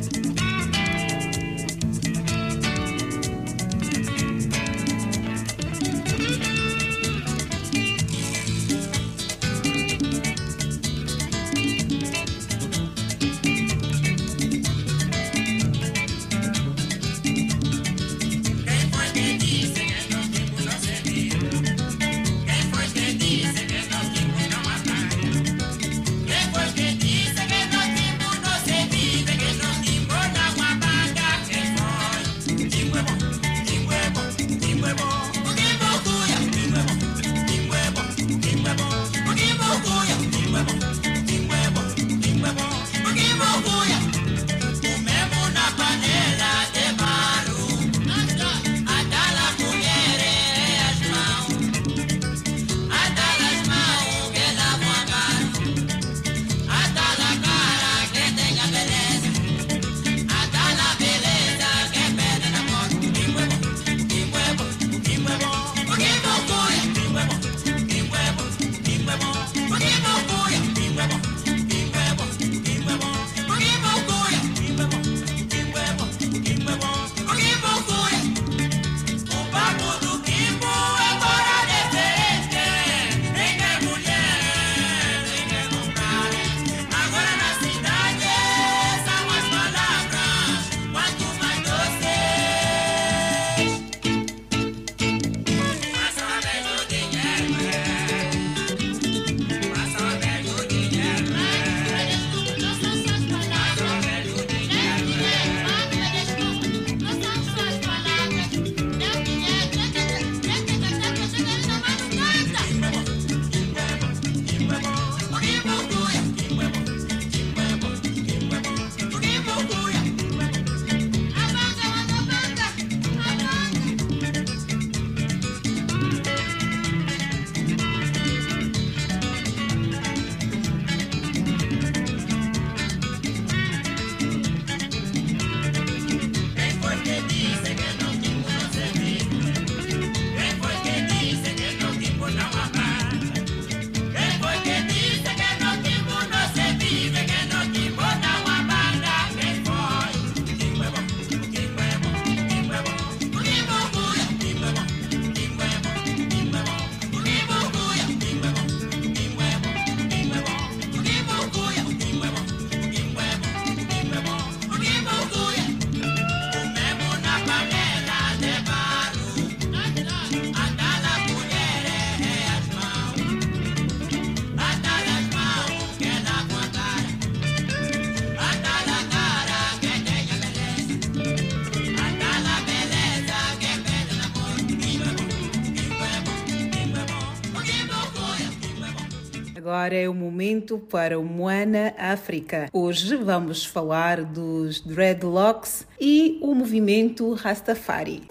Agora 189.87 190.01
é 190.01 190.09
o 190.09 190.13
momento 190.13 190.77
para 190.77 191.17
o 191.17 191.23
Moana 191.23 191.95
África. 191.97 192.69
Hoje 192.73 193.15
vamos 193.15 193.63
falar 193.63 194.21
dos 194.21 194.81
dreadlocks 194.81 195.87
e 195.97 196.37
o 196.41 196.53
movimento 196.53 197.33
Rastafari. 197.33 198.27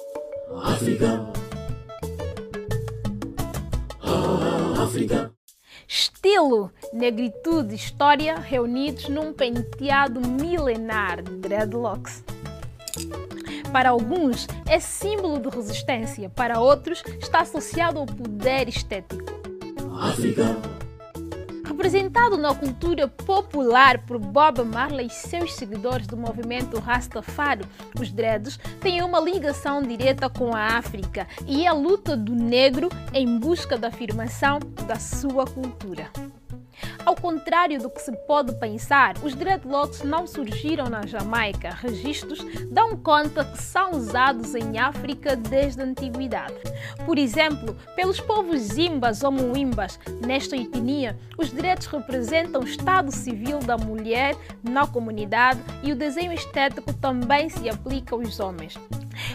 África. 0.63 1.33
Ah, 4.03 4.83
África. 4.83 5.33
Estilo, 5.89 6.71
negritude 6.93 7.73
e 7.73 7.77
história 7.77 8.35
reunidos 8.35 9.09
num 9.09 9.33
penteado 9.33 10.21
milenar 10.21 11.23
de 11.23 11.37
dreadlocks. 11.37 12.23
Para 13.73 13.89
alguns, 13.89 14.47
é 14.67 14.79
símbolo 14.79 15.41
de 15.41 15.49
resistência, 15.49 16.29
para 16.29 16.61
outros, 16.61 17.03
está 17.19 17.41
associado 17.41 17.99
ao 17.99 18.05
poder 18.05 18.69
estético. 18.69 19.25
África. 19.99 20.55
Representado 21.77 22.39
na 22.39 22.55
cultura 22.55 23.07
popular 23.07 23.99
por 24.07 24.19
Bob 24.19 24.65
Marley 24.65 25.09
e 25.09 25.11
seus 25.11 25.53
seguidores 25.53 26.07
do 26.07 26.17
movimento 26.17 26.81
Rastafari, 26.81 27.67
os 28.01 28.11
dreads 28.11 28.59
têm 28.81 29.03
uma 29.03 29.21
ligação 29.21 29.83
direta 29.83 30.31
com 30.31 30.57
a 30.57 30.79
África 30.79 31.29
e 31.47 31.67
a 31.67 31.75
luta 31.75 32.17
do 32.17 32.35
negro 32.35 32.89
em 33.13 33.39
busca 33.39 33.77
da 33.77 33.89
afirmação 33.89 34.59
da 34.89 34.97
sua 34.97 35.45
cultura. 35.45 36.11
Ao 37.07 37.15
contrário 37.15 37.79
do 37.79 37.89
que 37.89 38.03
se 38.03 38.11
pode 38.27 38.53
pensar, 38.57 39.15
os 39.23 39.33
dreadlocks 39.33 40.03
não 40.03 40.27
surgiram 40.27 40.87
na 40.91 41.07
Jamaica. 41.07 41.71
Registros 41.71 42.45
dão 42.69 42.97
conta 42.97 43.45
que 43.45 43.63
são 43.63 43.93
usados 43.93 44.57
em 44.57 44.77
África 44.77 45.37
desde 45.37 45.81
a 45.81 45.85
antiguidade. 45.85 46.57
Por 47.05 47.17
exemplo, 47.17 47.77
pelos 47.95 48.19
povos 48.19 48.59
Zimbas 48.59 49.23
ou 49.23 49.31
Muimbas, 49.31 50.01
nesta 50.27 50.57
etnia, 50.57 51.17
os 51.39 51.53
dreads 51.53 51.87
representam 51.87 52.63
o 52.63 52.67
estado 52.67 53.13
civil 53.13 53.61
da 53.61 53.79
mulher 53.79 54.35
na 54.65 54.85
comunidade 54.85 55.61
e 55.85 55.93
o 55.93 55.97
desenho 55.97 56.33
estético 56.33 56.93
também 56.93 57.49
se 57.49 57.69
aplica 57.69 58.17
aos 58.17 58.41
homens. 58.41 58.77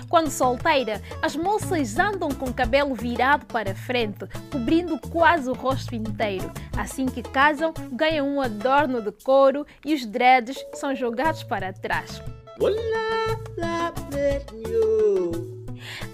Quando 0.10 0.30
solteira, 0.30 1.02
as 1.22 1.36
moças 1.36 1.98
andam 1.98 2.30
com 2.30 2.46
o 2.46 2.54
cabelo 2.54 2.94
virado 2.96 3.46
para 3.46 3.76
frente, 3.76 4.26
cobrindo 4.52 5.00
quase 5.10 5.50
o 5.50 5.54
rosto 5.54 5.96
inteiro. 5.96 6.52
Assim 6.78 7.06
que 7.06 7.22
casam, 7.22 7.74
ganham 7.91 8.28
um 8.28 8.41
adorno 8.41 9.02
de 9.02 9.12
couro 9.12 9.65
e 9.86 9.94
os 9.94 10.06
dreads 10.06 10.58
são 10.74 10.96
jogados 10.96 11.44
para 11.44 11.74
trás. 11.74 12.22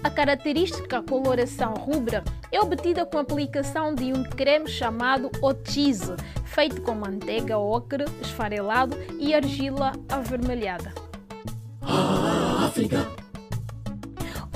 A 0.02 0.10
característica 0.10 1.02
coloração 1.02 1.74
rubra 1.74 2.24
é 2.50 2.60
obtida 2.60 3.04
com 3.04 3.18
a 3.18 3.20
aplicação 3.20 3.94
de 3.94 4.12
um 4.12 4.22
creme 4.22 4.68
chamado 4.68 5.30
otize, 5.42 6.14
feito 6.44 6.80
com 6.82 6.94
manteiga 6.94 7.58
ocre 7.58 8.04
esfarelado 8.22 8.96
e 9.18 9.34
argila 9.34 9.92
avermelhada. 10.08 10.94
África. 11.82 13.27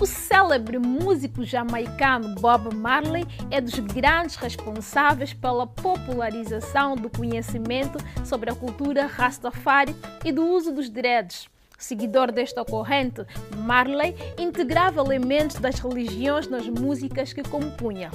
O 0.02 0.06
célebre 0.06 0.80
músico 0.80 1.44
jamaicano 1.44 2.34
Bob 2.40 2.74
Marley 2.74 3.24
é 3.52 3.60
dos 3.60 3.78
grandes 3.78 4.34
responsáveis 4.34 5.32
pela 5.32 5.64
popularização 5.64 6.96
do 6.96 7.08
conhecimento 7.08 7.98
sobre 8.24 8.50
a 8.50 8.54
cultura 8.56 9.06
Rastafari 9.06 9.94
e 10.24 10.32
do 10.32 10.44
uso 10.44 10.72
dos 10.72 10.90
dreads. 10.90 11.48
Seguidor 11.78 12.32
desta 12.32 12.64
corrente, 12.64 13.24
Marley 13.58 14.16
integrava 14.36 15.00
elementos 15.00 15.58
das 15.58 15.78
religiões 15.78 16.48
nas 16.48 16.66
músicas 16.68 17.32
que 17.32 17.44
compunha. 17.44 18.10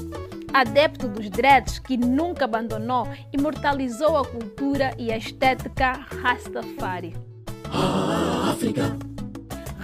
Adepto 0.53 1.07
dos 1.07 1.29
dreads 1.29 1.79
que 1.79 1.95
nunca 1.95 2.43
abandonou, 2.43 3.07
imortalizou 3.31 4.17
a 4.17 4.25
cultura 4.25 4.93
e 4.97 5.09
a 5.09 5.15
estética 5.15 5.93
Rastafari. 5.93 7.15
África. 8.51 9.16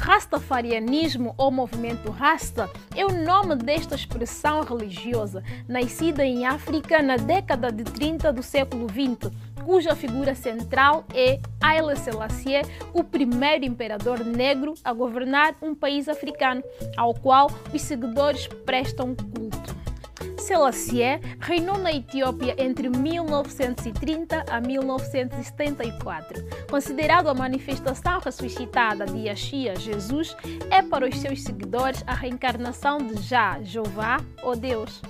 Rastafarianismo 0.03 1.33
ou 1.37 1.49
movimento 1.49 2.11
Rasta 2.11 2.69
é 2.93 3.05
o 3.05 3.23
nome 3.23 3.55
desta 3.55 3.95
expressão 3.95 4.61
religiosa, 4.61 5.41
nascida 5.65 6.25
em 6.25 6.45
África 6.45 7.01
na 7.01 7.15
década 7.15 7.71
de 7.71 7.85
30 7.85 8.33
do 8.33 8.43
século 8.43 8.85
XX, 8.89 9.31
cuja 9.63 9.95
figura 9.95 10.35
central 10.35 11.05
é 11.15 11.39
Haile 11.61 11.95
Selassie, 11.95 12.63
o 12.93 13.01
primeiro 13.01 13.63
imperador 13.63 14.25
negro 14.25 14.73
a 14.83 14.91
governar 14.91 15.55
um 15.61 15.73
país 15.73 16.09
africano, 16.09 16.61
ao 16.97 17.13
qual 17.13 17.49
os 17.73 17.81
seguidores 17.81 18.45
prestam 18.65 19.15
culto. 19.15 19.73
Selassie 20.43 21.21
reinou 21.39 21.77
na 21.77 21.93
Etiópia 21.93 22.53
entre 22.57 22.89
1930 22.89 24.43
a 24.49 24.59
1974. 24.59 26.43
Considerado 26.69 27.29
a 27.29 27.33
manifestação 27.33 28.19
ressuscitada 28.19 29.05
de 29.05 29.29
Yeshua 29.29 29.75
Jesus, 29.77 30.35
é 30.69 30.81
para 30.81 31.07
os 31.07 31.17
seus 31.17 31.41
seguidores 31.43 32.03
a 32.05 32.13
reencarnação 32.13 32.97
de 32.97 33.21
Já, 33.21 33.61
Jeová 33.63 34.19
ou 34.43 34.53
Deus. 34.53 35.01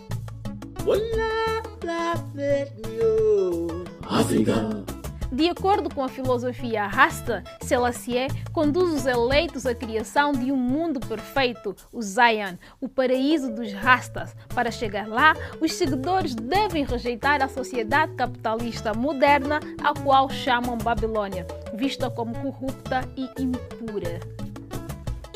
África. 4.07 5.02
De 5.33 5.49
acordo 5.49 5.91
com 5.91 6.03
a 6.03 6.07
filosofia 6.07 6.85
Rasta, 6.85 7.43
Selassie 7.59 8.27
conduz 8.51 8.93
os 8.93 9.07
eleitos 9.07 9.65
à 9.65 9.73
criação 9.73 10.31
de 10.31 10.51
um 10.51 10.55
mundo 10.55 10.99
perfeito, 10.99 11.75
o 11.91 12.03
Zion, 12.03 12.55
o 12.79 12.87
paraíso 12.87 13.51
dos 13.51 13.73
Rastas. 13.73 14.35
Para 14.53 14.69
chegar 14.69 15.07
lá, 15.07 15.33
os 15.59 15.73
seguidores 15.73 16.35
devem 16.35 16.85
rejeitar 16.85 17.41
a 17.41 17.47
sociedade 17.47 18.13
capitalista 18.13 18.93
moderna, 18.93 19.59
a 19.83 19.99
qual 19.99 20.29
chamam 20.29 20.77
Babilônia, 20.77 21.47
vista 21.73 22.11
como 22.11 22.35
corrupta 22.35 23.01
e 23.17 23.27
impura. 23.41 24.42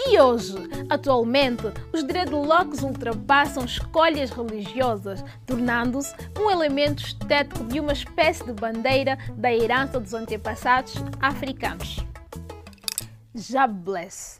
E 0.09 0.17
hoje, 0.19 0.55
atualmente, 0.89 1.63
os 1.91 2.01
dreadlocks 2.01 2.81
ultrapassam 2.81 3.65
escolhas 3.65 4.29
religiosas, 4.29 5.23
tornando-se 5.45 6.15
um 6.39 6.49
elemento 6.49 7.03
estético 7.03 7.65
de 7.65 7.81
uma 7.81 7.91
espécie 7.91 8.45
de 8.45 8.53
bandeira 8.53 9.17
da 9.35 9.53
herança 9.53 9.99
dos 9.99 10.13
antepassados 10.13 10.95
africanos. 11.19 11.97
Já 13.35 13.67
bless. 13.67 14.39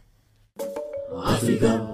África. 1.26 1.94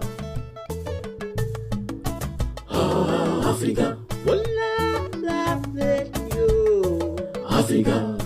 Ah, 2.69 3.49
África. 3.49 3.97
África. 7.49 8.17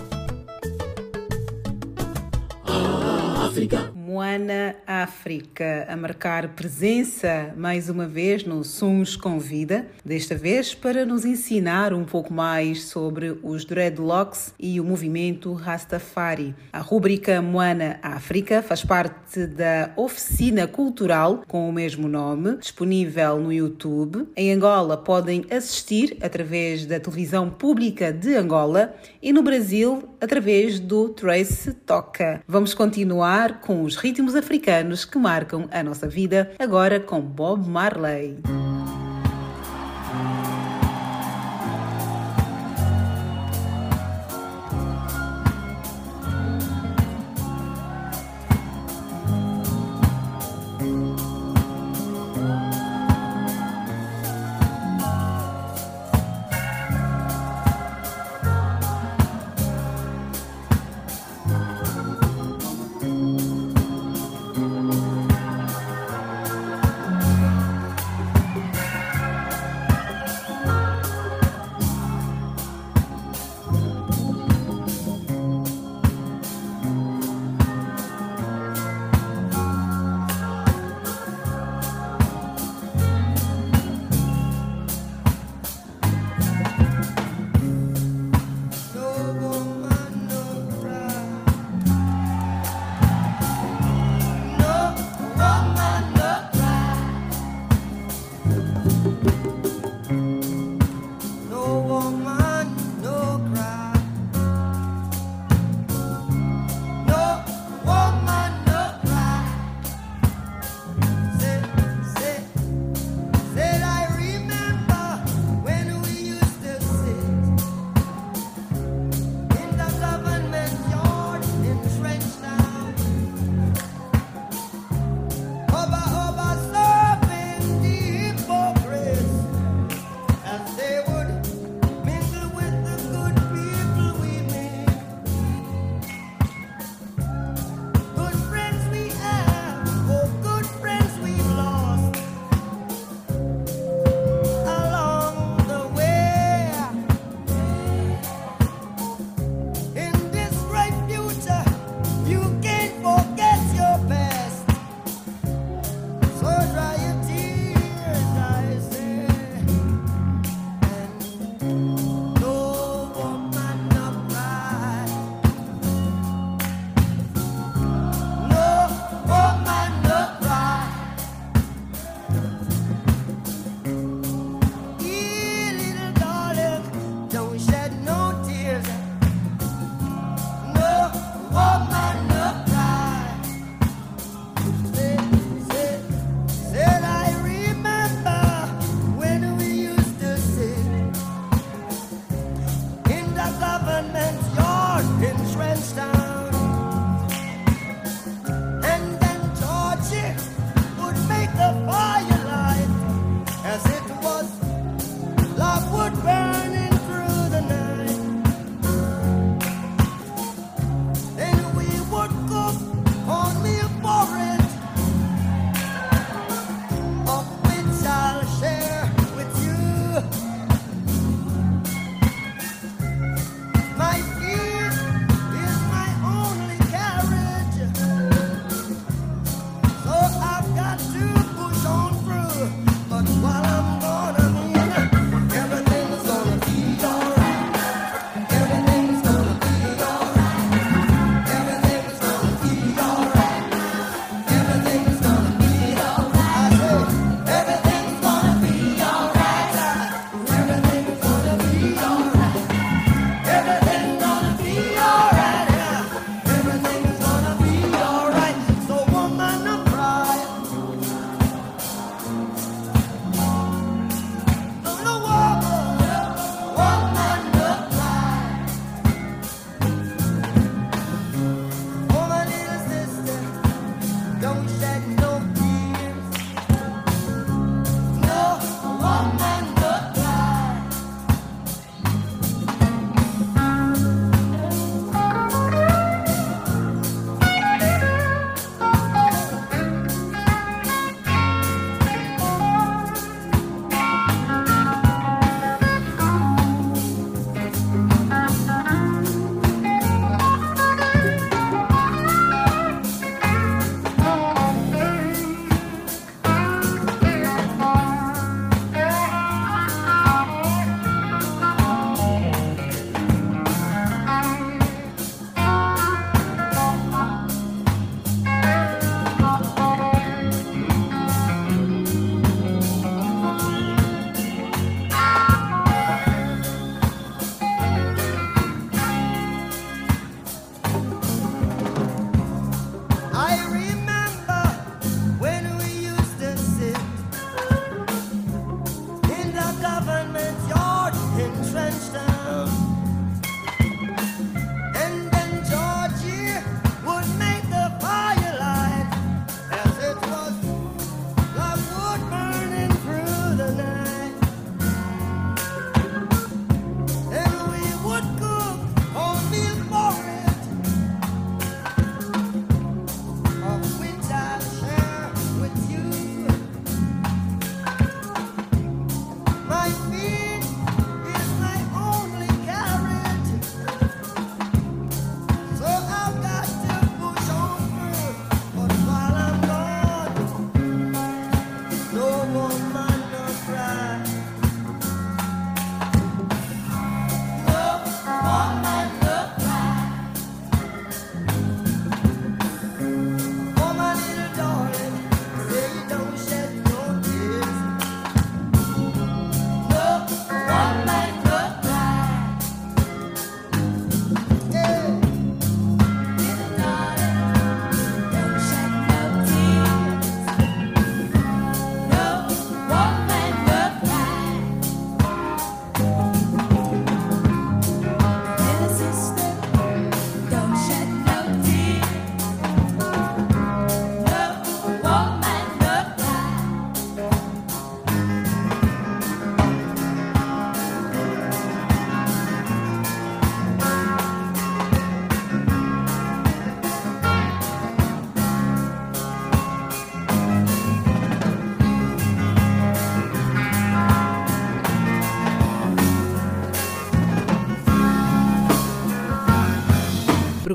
Ah, 2.66 3.46
África. 3.46 3.87
Moana 4.18 4.74
África 4.84 5.86
a 5.88 5.96
marcar 5.96 6.48
presença 6.48 7.54
mais 7.56 7.88
uma 7.88 8.04
vez 8.04 8.42
no 8.42 8.64
Sons 8.64 9.14
com 9.14 9.38
Vida, 9.38 9.86
desta 10.04 10.34
vez 10.34 10.74
para 10.74 11.06
nos 11.06 11.24
ensinar 11.24 11.92
um 11.92 12.02
pouco 12.04 12.32
mais 12.34 12.82
sobre 12.82 13.38
os 13.44 13.64
dreadlocks 13.64 14.52
e 14.58 14.80
o 14.80 14.84
movimento 14.84 15.52
Rastafari. 15.52 16.52
A 16.72 16.80
rúbrica 16.80 17.40
Moana 17.40 18.00
África 18.02 18.60
faz 18.60 18.84
parte 18.84 19.46
da 19.46 19.92
oficina 19.94 20.66
cultural 20.66 21.44
com 21.46 21.68
o 21.68 21.72
mesmo 21.72 22.08
nome, 22.08 22.56
disponível 22.56 23.38
no 23.38 23.52
YouTube. 23.52 24.26
Em 24.36 24.52
Angola 24.52 24.96
podem 24.96 25.44
assistir 25.48 26.18
através 26.20 26.84
da 26.86 26.98
televisão 26.98 27.48
pública 27.48 28.12
de 28.12 28.34
Angola 28.34 28.96
e 29.22 29.32
no 29.32 29.44
Brasil 29.44 30.08
através 30.20 30.80
do 30.80 31.10
Trace 31.10 31.72
Toca. 31.72 32.42
Vamos 32.48 32.74
continuar 32.74 33.60
com 33.60 33.84
os 33.84 33.96
ritmos 34.08 34.34
africanos 34.34 35.04
que 35.04 35.18
marcam 35.18 35.68
a 35.70 35.82
nossa 35.82 36.08
vida, 36.08 36.50
agora 36.58 36.98
com 36.98 37.20
Bob 37.20 37.68
Marley. 37.68 38.38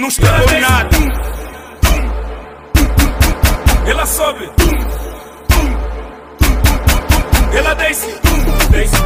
não 0.00 0.08
estragou 0.08 0.60
nada. 0.60 0.96
Ela 3.86 4.06
sobe. 4.06 4.50
Ela 7.52 7.74
desce. 7.74 8.06
Desce, 8.70 8.96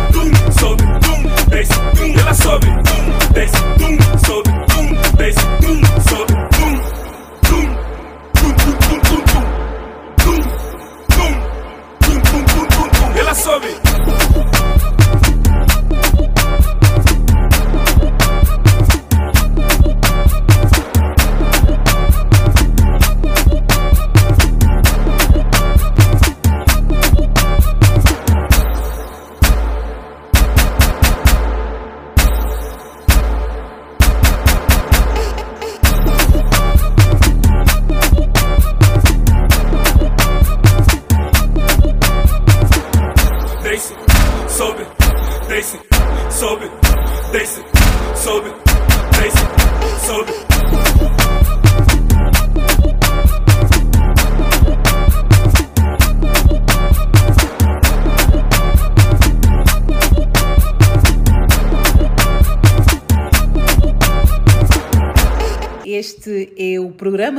sobe, 0.58 0.84
desce. 1.48 1.74
Ela 2.20 2.34
sobe. 2.34 2.66
Desce, 3.32 3.56
sobe, 4.26 4.50
tum, 4.68 4.94
desce, 5.16 5.40
tum, 5.60 5.80
sobe, 6.08 6.34
tum, 6.52 6.80
tum. 7.48 7.64
Ela 13.18 13.34
sobe. 13.34 13.83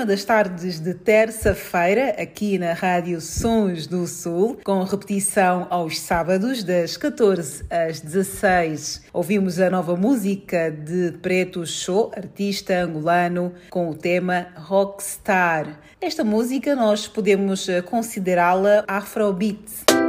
das 0.06 0.24
tardes 0.24 0.80
de 0.80 0.94
terça-feira, 0.94 2.16
aqui 2.22 2.60
na 2.60 2.74
Rádio 2.74 3.20
Sons 3.20 3.88
do 3.88 4.06
Sul, 4.06 4.60
com 4.64 4.84
repetição 4.84 5.66
aos 5.70 6.00
sábados, 6.00 6.64
das 6.64 6.96
14 6.96 7.66
às 7.70 8.00
16. 8.00 9.04
Ouvimos 9.12 9.60
a 9.60 9.70
nova 9.70 9.96
música 9.96 10.70
de 10.70 11.14
Preto 11.22 11.66
Show, 11.66 12.12
artista 12.16 12.76
angolano, 12.76 13.54
com 13.70 13.90
o 13.90 13.96
tema 13.96 14.48
Rockstar. 14.56 15.80
Esta 16.00 16.24
música 16.24 16.76
nós 16.76 17.08
podemos 17.08 17.68
eh, 17.68 17.82
considerá-la 17.82 18.84
afrobeat. 18.88 20.05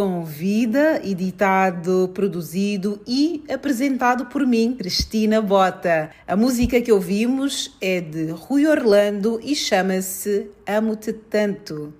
com 0.00 0.24
Vida, 0.24 0.98
editado, 1.04 2.10
produzido 2.14 3.02
e 3.06 3.44
apresentado 3.52 4.24
por 4.24 4.46
mim, 4.46 4.74
Cristina 4.74 5.42
Bota. 5.42 6.08
A 6.26 6.34
música 6.34 6.80
que 6.80 6.90
ouvimos 6.90 7.76
é 7.82 8.00
de 8.00 8.30
Rui 8.30 8.66
Orlando 8.66 9.38
e 9.42 9.54
chama-se 9.54 10.48
Amo-te 10.66 11.12
Tanto. 11.12 11.92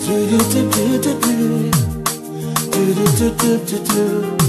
do 0.00 0.28
do 0.28 0.38
do 0.48 0.98
do 0.98 1.10
do 1.10 1.38
do 2.70 2.94
do 2.94 3.30
do 3.30 3.58
do 3.58 4.38
do 4.38 4.47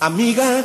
amiga. 0.00 0.64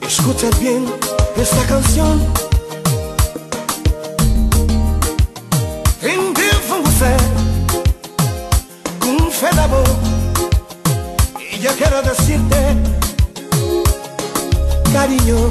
Escucha 0.00 0.50
bien 0.60 0.86
esta 1.36 1.66
canción. 1.66 2.20
En 6.02 6.34
difusa, 6.34 7.16
con 9.00 9.16
y 11.52 11.58
yo 11.58 11.70
quiero 11.76 12.02
decirte, 12.02 12.76
cariño, 14.92 15.50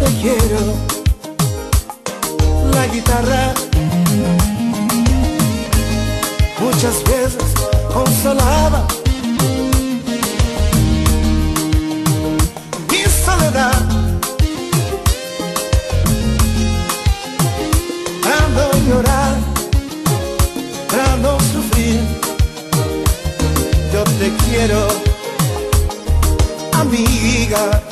te 0.00 0.06
quiero. 0.20 0.88
La 2.72 2.86
guitarra. 2.86 3.67
muchas 6.78 7.02
veces 7.02 7.42
consolaba 7.92 8.86
mi 12.88 13.02
soledad. 13.26 13.82
Para 18.22 18.48
no 18.54 18.70
llorar, 18.86 19.34
para 20.88 21.16
no 21.16 21.36
sufrir, 21.52 22.00
yo 23.92 24.04
te 24.04 24.32
quiero, 24.44 24.86
amiga. 26.74 27.82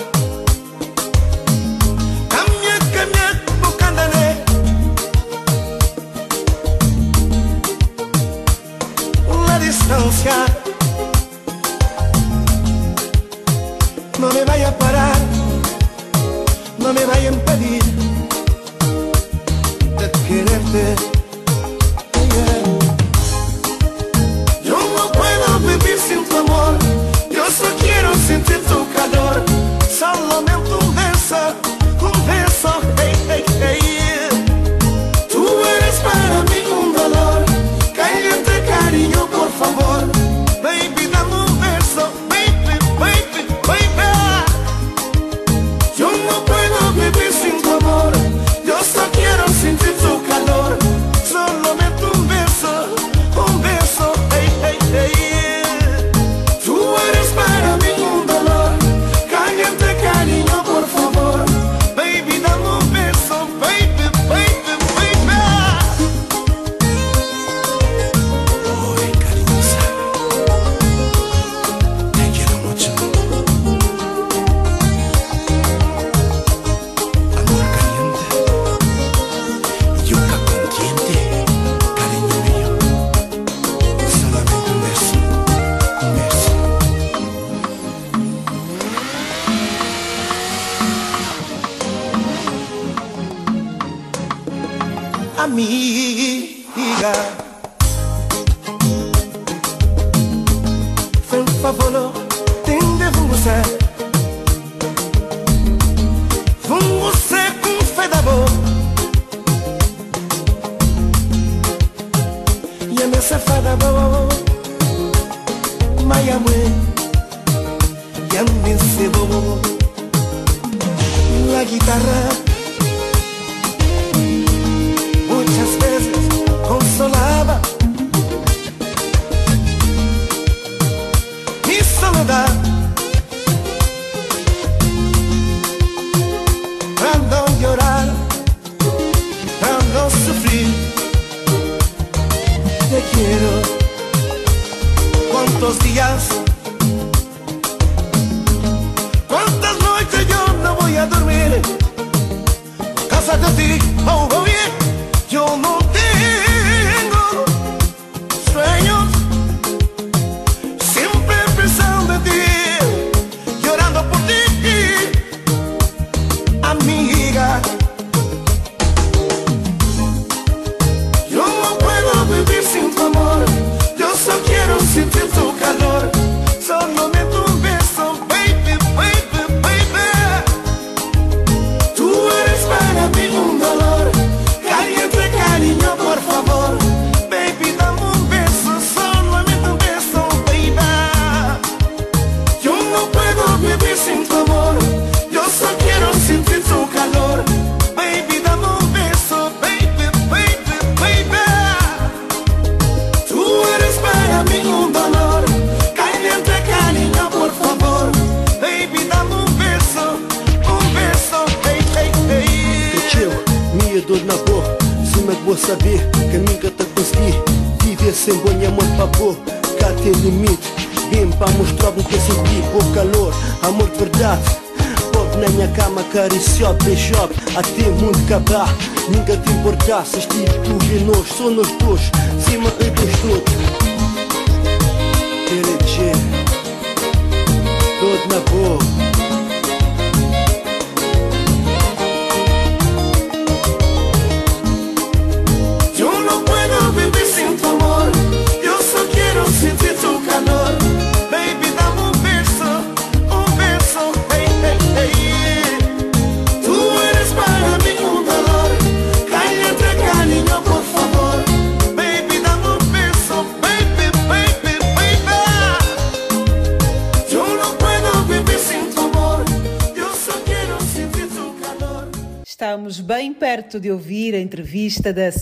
Guitarra. 121.99 122.26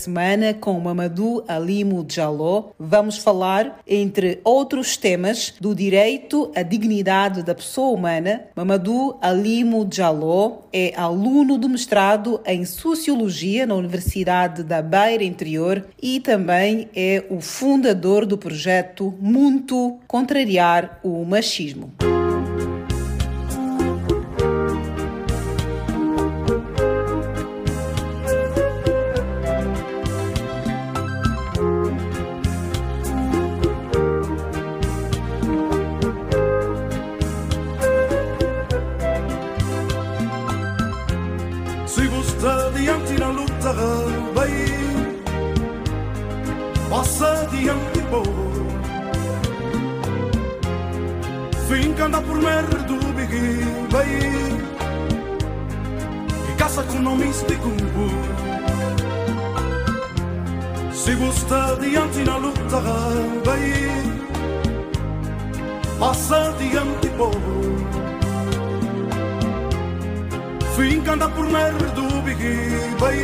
Semana 0.05 0.53
com 0.53 0.79
Mamadou 0.79 1.43
Alimo 1.47 2.03
Diallo. 2.03 2.71
Vamos 2.77 3.17
falar, 3.17 3.79
entre 3.87 4.39
outros 4.43 4.97
temas, 4.97 5.53
do 5.59 5.73
direito 5.73 6.51
à 6.55 6.61
dignidade 6.61 7.41
da 7.41 7.55
pessoa 7.55 7.97
humana. 7.97 8.43
Mamadou 8.55 9.17
Alimo 9.19 9.83
Diallo 9.83 10.59
é 10.71 10.93
aluno 10.95 11.57
do 11.57 11.67
mestrado 11.67 12.39
em 12.45 12.65
Sociologia 12.65 13.65
na 13.65 13.73
Universidade 13.73 14.63
da 14.63 14.81
Beira 14.81 15.23
Interior 15.23 15.83
e 15.99 16.19
também 16.19 16.87
é 16.95 17.25
o 17.29 17.41
fundador 17.41 18.27
do 18.27 18.37
projeto 18.37 19.15
Muntu 19.19 19.97
Contrariar 20.07 20.99
o 21.03 21.25
Machismo. 21.25 21.91
Anda 52.05 52.21
por 52.21 52.37
merda 52.37 52.77
do 52.83 52.95
bigui, 53.13 53.65
vai 53.89 54.07
E 56.49 56.55
caça 56.55 56.83
com 56.83 56.99
nomes 56.99 57.43
de 57.43 57.55
Se 60.93 61.15
você 61.15 61.53
adiante 61.53 62.23
na 62.23 62.37
luta, 62.37 62.81
vai. 63.43 63.73
Passa 65.99 66.49
adiante, 66.49 67.09
povo. 67.17 67.75
Finca 70.75 71.13
anda 71.13 71.29
por 71.29 71.47
merda 71.49 71.85
do 71.87 72.21
bigui, 72.21 72.69
vai 72.99 73.17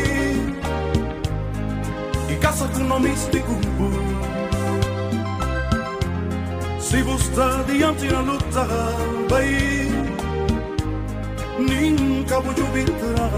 E 2.29 2.35
caça 2.37 2.67
com 2.67 2.79
nomes 2.79 3.29
de 3.31 3.41
Se 6.91 7.01
você 7.03 7.39
adiante 7.39 8.05
na 8.11 8.19
luta, 8.19 8.67
vai 9.29 9.47
Nunca 11.57 12.41
vou 12.41 12.53
jubilar 12.53 13.31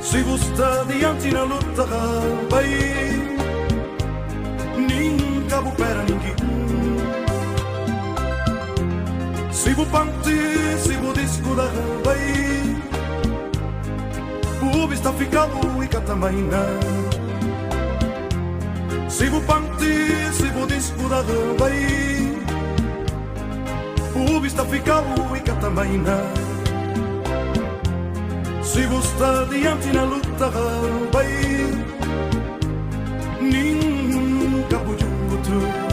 Se 0.00 0.20
você 0.24 0.62
adiante 0.64 1.30
na 1.30 1.44
luta, 1.44 1.86
vai 2.50 2.66
Nunca 4.76 5.60
vou 5.60 5.72
para 5.74 6.02
ninguém. 6.02 6.34
Se 9.52 9.72
vou 9.74 9.86
panti, 9.86 10.76
se 10.76 10.96
vou 10.96 11.12
discutir, 11.12 11.54
vai. 12.04 12.18
O 14.60 14.92
está 14.92 15.12
ficado 15.12 15.84
e 15.84 15.86
catamaina 15.86 16.66
Se 19.08 19.28
vou 19.28 19.40
panti, 19.42 19.67
se 20.32 20.50
vou 20.50 20.66
discutir, 20.66 20.98
vai 21.58 22.38
O 24.14 24.44
está 24.46 24.64
ficado 24.64 25.36
e 25.36 25.40
catamaina 25.40 26.18
Se 28.62 28.80
está 28.80 29.44
diante 29.44 29.88
na 29.92 30.04
luta, 30.04 30.50
vai 31.12 31.28
Nunca 33.40 34.78
vou 34.78 34.96
junto 34.98 35.88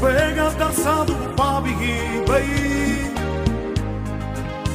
Pega 0.00 0.50
dançado 0.50 1.14
pabi 1.36 1.74
bai 2.26 2.46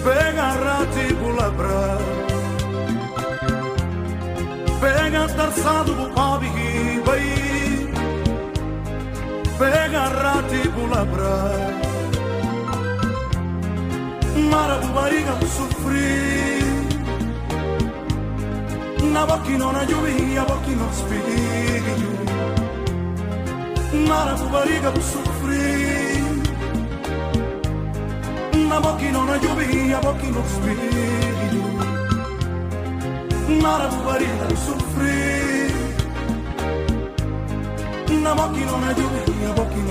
Pega 0.03 0.51
rati 0.51 1.14
bulabra 1.14 2.22
Pega 4.84 5.27
dançado 5.27 5.93
pabi 6.13 6.49
bai 7.05 7.88
Pega 9.57 10.09
rati 10.09 10.67
bulabra 10.75 11.38
Mara 14.51 14.77
bariga 14.93 15.36
sofrer 15.55 16.63
Na 19.13 19.25
bocchi 19.25 19.55
non 19.55 19.73
aiuti, 19.73 20.38
a 20.38 20.43
bocchi 20.43 20.75
non 20.75 20.91
spigli 20.91 22.07
Mara 24.05 24.34
bariga 24.51 24.91
sofrer 24.99 26.23
Na 28.67 28.79
bocchi 28.81 29.11
non 29.11 29.29
aiuti, 29.29 29.93
a 29.93 29.99
bocchi 29.99 31.32
non 33.54 33.54
spigli 33.54 33.62
Mara 33.62 33.88
bariga 34.06 34.56
sofrer 34.56 35.72
Na 38.22 38.34
bocchi 38.34 38.64
non 38.64 38.84
aiuti, 38.84 39.45
a 39.45 39.54
bocchi 39.54 39.82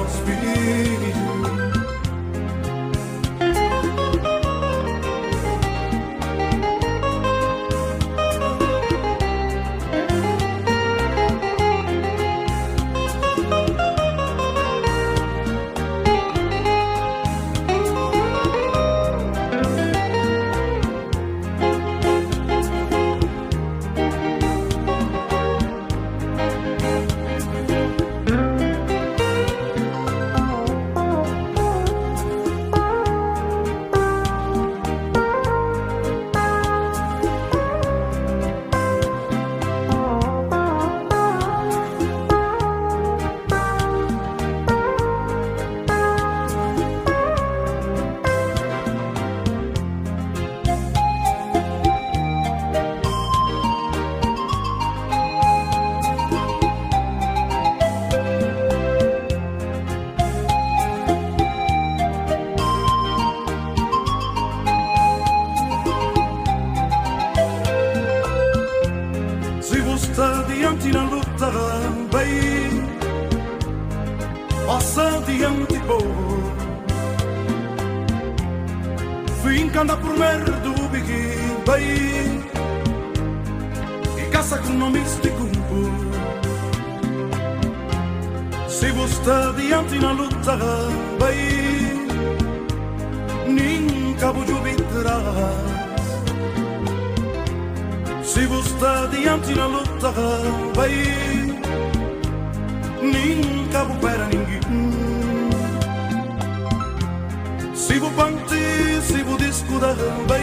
Vou 108.02 108.10
panti, 108.12 109.00
se 109.02 109.22
vou 109.22 109.36
descuidar, 109.36 109.94
vai 110.26 110.42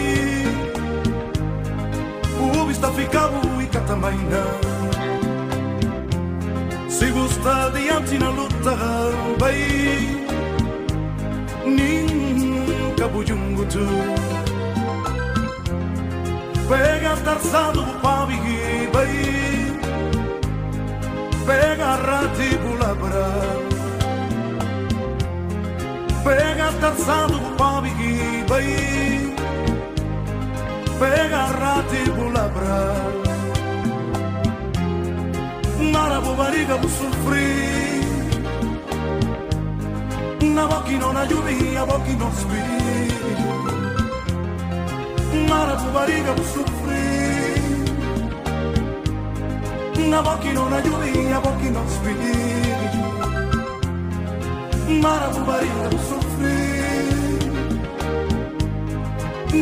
O 2.40 2.66
vista 2.66 2.90
ficado 2.92 3.62
e 3.62 3.68
cá 3.68 3.82
também 3.82 4.18
não. 4.18 4.70
Você 6.90 7.06
está 7.06 7.70
diante 7.70 8.18
na 8.18 8.30
luta, 8.30 8.76
vai 9.38 9.56
Nunca 11.66 13.08
vou 13.08 13.26
junto 13.26 13.80
Pega 16.68 17.18
tarzado 17.18 17.84
pabi 18.02 18.38
bai 18.94 19.80
Pega 21.46 21.98
rati 26.24 26.32
bulabra 26.32 26.60
Pega 26.60 26.72
tarzado 26.80 27.40
pabi 27.58 27.92
bai 28.50 29.34
Pega 31.00 31.52
rati 31.60 32.12
bulabra 32.12 32.82
Nara 35.80 36.20
bariga 36.38 36.78
bu 36.78 36.90
sofrer. 36.90 37.80
Na 40.42 40.68
bocchi 40.68 40.98
non 40.98 41.16
aiuti, 41.16 41.76
a 41.76 41.86
bocchi 41.86 42.16
non 42.16 42.32
spiri 42.34 43.00
Mara 45.48 45.76
tu 45.76 45.90
barriga 45.92 46.34
por 46.34 46.46
sofrer. 46.46 47.60
Na 50.10 50.22
boca 50.22 50.54
não 50.54 50.74
aiuti, 50.74 52.69
a 54.90 54.92
boca 54.92 54.98
não 54.98 54.98
spiri 54.98 55.00
Mara 55.02 55.30
tu 55.30 55.42
barriga 55.42 55.90
por 55.90 56.00
sofrer 56.00 56.50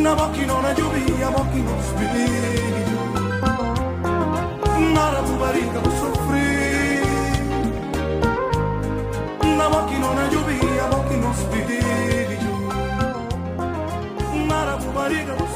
Na 0.02 0.14
boca 0.14 0.46
não 0.46 0.64
aiuti, 0.64 1.22
a 1.22 1.30
boca 1.30 1.56
não 1.56 1.82
spiri 1.82 2.28
Mara 4.94 5.22
tu 5.22 5.32
barriga 5.36 5.80
por 5.80 5.92
sofrer 5.92 7.02
Na 9.56 9.68
boca 9.68 9.98
não 9.98 10.18
aiuti, 10.18 10.78
a 10.80 10.88
boca 10.88 11.16
não 11.16 11.34
spiri 11.34 12.38
Mara 14.46 14.78
tu 14.78 14.90
barriga 14.92 15.34
por 15.34 15.48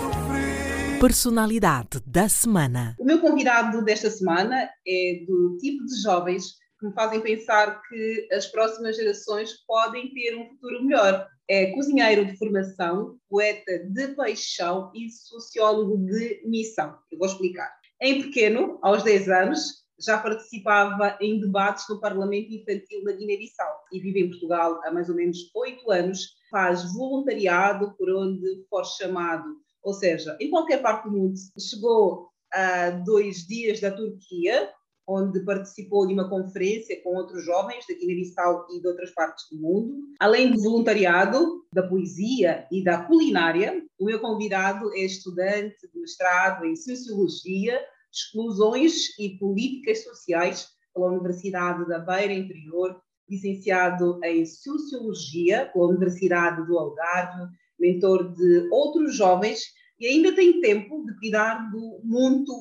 Personalidade 1.03 2.01
da 2.07 2.29
semana. 2.29 2.95
O 2.97 3.05
meu 3.05 3.21
convidado 3.21 3.83
desta 3.85 4.09
semana 4.09 4.55
é 4.87 5.25
do 5.27 5.57
tipo 5.61 5.85
de 5.85 6.01
jovens 6.01 6.62
que 6.83 6.89
me 6.89 6.95
fazem 6.95 7.21
pensar 7.21 7.81
que 7.89 8.29
as 8.33 8.47
próximas 8.47 8.97
gerações 8.97 9.53
podem 9.67 10.13
ter 10.13 10.37
um 10.37 10.49
futuro 10.49 10.85
melhor. 10.85 11.29
É 11.49 11.71
cozinheiro 11.73 12.27
de 12.27 12.37
formação, 12.37 13.17
poeta 13.31 13.79
de 13.91 14.09
paixão 14.09 14.91
e 14.93 15.09
sociólogo 15.09 15.97
de 15.99 16.43
missão. 16.45 16.99
Eu 17.11 17.19
vou 17.19 17.29
explicar. 17.29 17.73
Em 18.01 18.23
pequeno, 18.23 18.81
aos 18.83 19.05
10 19.05 19.29
anos, 19.29 19.83
já 20.05 20.19
participava 20.19 21.17
em 21.21 21.39
debates 21.39 21.85
no 21.89 22.01
Parlamento 22.01 22.53
Infantil 22.53 23.05
da 23.05 23.13
Guiné-Bissau 23.13 23.73
e 23.93 24.01
vive 24.01 24.21
em 24.21 24.31
Portugal 24.31 24.81
há 24.85 24.91
mais 24.91 25.09
ou 25.09 25.15
menos 25.15 25.39
oito 25.55 25.89
anos. 25.93 26.35
Faz 26.51 26.93
voluntariado 26.93 27.95
por 27.97 28.11
onde 28.11 28.67
for 28.69 28.85
chamado 28.85 29.45
ou 29.83 29.93
seja, 29.93 30.37
em 30.41 30.49
qualquer 30.49 30.81
parte 30.81 31.09
do 31.09 31.17
mundo. 31.17 31.35
Chegou 31.59 32.29
a 32.53 32.91
dois 32.91 33.47
dias 33.47 33.81
da 33.81 33.91
Turquia, 33.91 34.71
onde 35.07 35.41
participou 35.41 36.07
de 36.07 36.15
uma 36.15 36.29
conferência 36.29 37.01
com 37.03 37.17
outros 37.17 37.45
jovens 37.45 37.85
da 37.89 37.95
Guiné-Bissau 37.95 38.67
e 38.71 38.81
de 38.81 38.87
outras 38.87 39.11
partes 39.11 39.45
do 39.51 39.59
mundo. 39.59 39.95
Além 40.21 40.51
do 40.51 40.61
voluntariado, 40.61 41.65
da 41.73 41.83
poesia 41.83 42.67
e 42.71 42.83
da 42.83 43.05
culinária, 43.05 43.83
o 43.99 44.05
meu 44.05 44.21
convidado 44.21 44.93
é 44.95 45.01
estudante 45.01 45.77
de 45.93 46.01
mestrado 46.01 46.65
em 46.65 46.77
Sociologia, 46.77 47.81
Exclusões 48.13 49.19
e 49.19 49.39
Políticas 49.39 50.05
Sociais 50.05 50.69
pela 50.95 51.11
Universidade 51.11 51.87
da 51.89 51.99
Beira 51.99 52.35
Interior, 52.35 53.01
licenciado 53.29 54.21
em 54.23 54.45
Sociologia 54.45 55.71
pela 55.73 55.89
Universidade 55.89 56.67
do 56.67 56.79
Algarve, 56.79 57.51
mentor 57.79 58.33
de 58.35 58.69
outros 58.71 59.17
jovens 59.17 59.63
e 59.99 60.07
ainda 60.07 60.35
tem 60.35 60.61
tempo 60.61 61.05
de 61.07 61.17
cuidar 61.19 61.71
do 61.71 62.01
muito, 62.05 62.53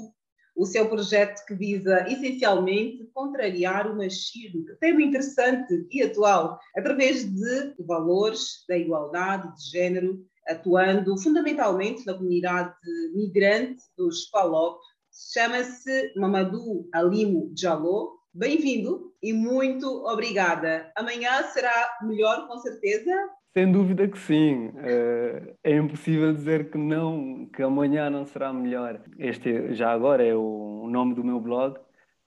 o 0.62 0.66
seu 0.68 0.88
projeto 0.88 1.44
que 1.48 1.56
visa 1.56 2.06
essencialmente 2.08 3.10
contrariar 3.16 3.92
o 3.92 3.98
machismo, 3.98 4.64
tema 4.80 5.02
interessante 5.02 5.88
e 5.90 6.04
atual, 6.04 6.60
através 6.78 7.26
de 7.26 7.74
valores 7.80 8.64
da 8.70 8.78
igualdade 8.78 9.56
de 9.56 9.72
género, 9.72 10.24
atuando 10.48 11.18
fundamentalmente 11.18 12.06
na 12.06 12.14
comunidade 12.14 12.76
migrante 13.16 13.82
dos 13.98 14.30
PALOP. 14.30 14.80
Chama-se 15.34 16.14
Mamadou 16.16 16.88
Alimo 16.94 17.52
Jalou. 17.58 18.20
Bem-vindo 18.32 19.12
e 19.20 19.34
muito 19.34 19.88
obrigada. 20.06 20.92
Amanhã 20.96 21.42
será 21.52 21.98
melhor, 22.04 22.48
com 22.48 22.60
certeza? 22.60 23.12
Sem 23.54 23.70
dúvida 23.70 24.08
que 24.08 24.18
sim. 24.18 24.72
Eh, 24.78 25.56
é 25.64 25.76
impossível 25.76 26.34
dizer 26.34 26.72
que 26.72 26.78
não, 26.78 27.46
que 27.48 27.62
amanhã 27.62 28.10
não 28.10 28.26
será 28.26 28.54
melhor. 28.54 29.02
Este 29.20 29.74
já 29.74 29.92
agora 29.92 30.24
é 30.26 30.34
o 30.34 30.88
nome 30.90 31.14
do 31.14 31.24
meu 31.24 31.40
blog. 31.40 31.78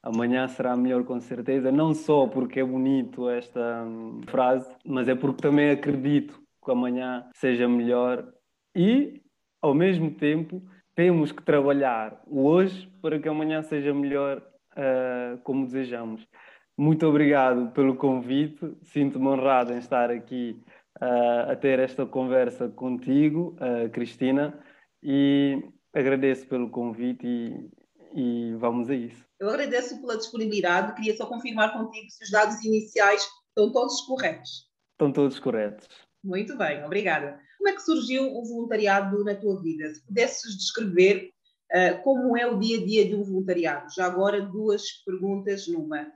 Amanhã 0.02 0.46
será 0.48 0.76
melhor 0.76 1.02
com 1.04 1.18
certeza, 1.18 1.72
não 1.72 1.94
só 1.94 2.26
porque 2.26 2.60
é 2.60 2.64
bonito 2.64 3.26
esta 3.30 3.84
hum, 3.86 4.20
frase, 4.26 4.70
mas 4.84 5.08
é 5.08 5.14
porque 5.14 5.40
também 5.40 5.70
acredito 5.70 6.38
que 6.62 6.70
amanhã 6.70 7.26
seja 7.34 7.66
melhor 7.66 8.30
e, 8.76 9.22
ao 9.62 9.72
mesmo 9.72 10.10
tempo, 10.10 10.62
temos 10.94 11.32
que 11.32 11.42
trabalhar 11.42 12.22
hoje 12.26 12.86
para 13.00 13.18
que 13.18 13.26
amanhã 13.26 13.62
seja 13.62 13.94
melhor 13.94 14.42
uh, 14.76 15.38
como 15.42 15.64
desejamos. 15.64 16.28
Muito 16.76 17.06
obrigado 17.06 17.70
pelo 17.72 17.96
convite, 17.96 18.76
sinto-me 18.82 19.28
honrado 19.28 19.72
em 19.72 19.78
estar 19.78 20.10
aqui 20.10 20.60
uh, 21.00 21.50
a 21.50 21.56
ter 21.56 21.78
esta 21.78 22.06
conversa 22.06 22.68
contigo, 22.68 23.56
uh, 23.60 23.88
Cristina, 23.90 24.58
e 25.02 25.62
agradeço 25.92 26.46
pelo 26.46 26.70
convite 26.70 27.26
e, 27.26 27.70
e 28.14 28.54
vamos 28.54 28.90
a 28.90 28.94
isso. 28.94 29.24
Eu 29.38 29.50
agradeço 29.50 30.00
pela 30.00 30.16
disponibilidade, 30.16 30.94
queria 30.94 31.16
só 31.16 31.26
confirmar 31.26 31.72
contigo 31.72 32.10
se 32.10 32.24
os 32.24 32.30
dados 32.30 32.64
iniciais 32.64 33.26
estão 33.48 33.70
todos 33.72 34.00
corretos. 34.02 34.68
Estão 34.92 35.12
todos 35.12 35.38
corretos. 35.38 35.88
Muito 36.22 36.56
bem, 36.56 36.82
obrigada. 36.84 37.38
Como 37.58 37.68
é 37.68 37.74
que 37.74 37.82
surgiu 37.82 38.24
o 38.24 38.44
voluntariado 38.44 39.22
na 39.24 39.34
tua 39.34 39.60
vida? 39.60 39.94
Se 39.94 40.04
pudesses 40.06 40.56
descrever 40.56 41.30
uh, 41.72 42.02
como 42.02 42.36
é 42.36 42.46
o 42.46 42.58
dia 42.58 42.78
a 42.78 42.84
dia 42.84 43.06
de 43.06 43.14
um 43.14 43.22
voluntariado. 43.22 43.92
Já 43.94 44.06
agora, 44.06 44.40
duas 44.40 44.82
perguntas 45.04 45.66
numa. 45.68 46.06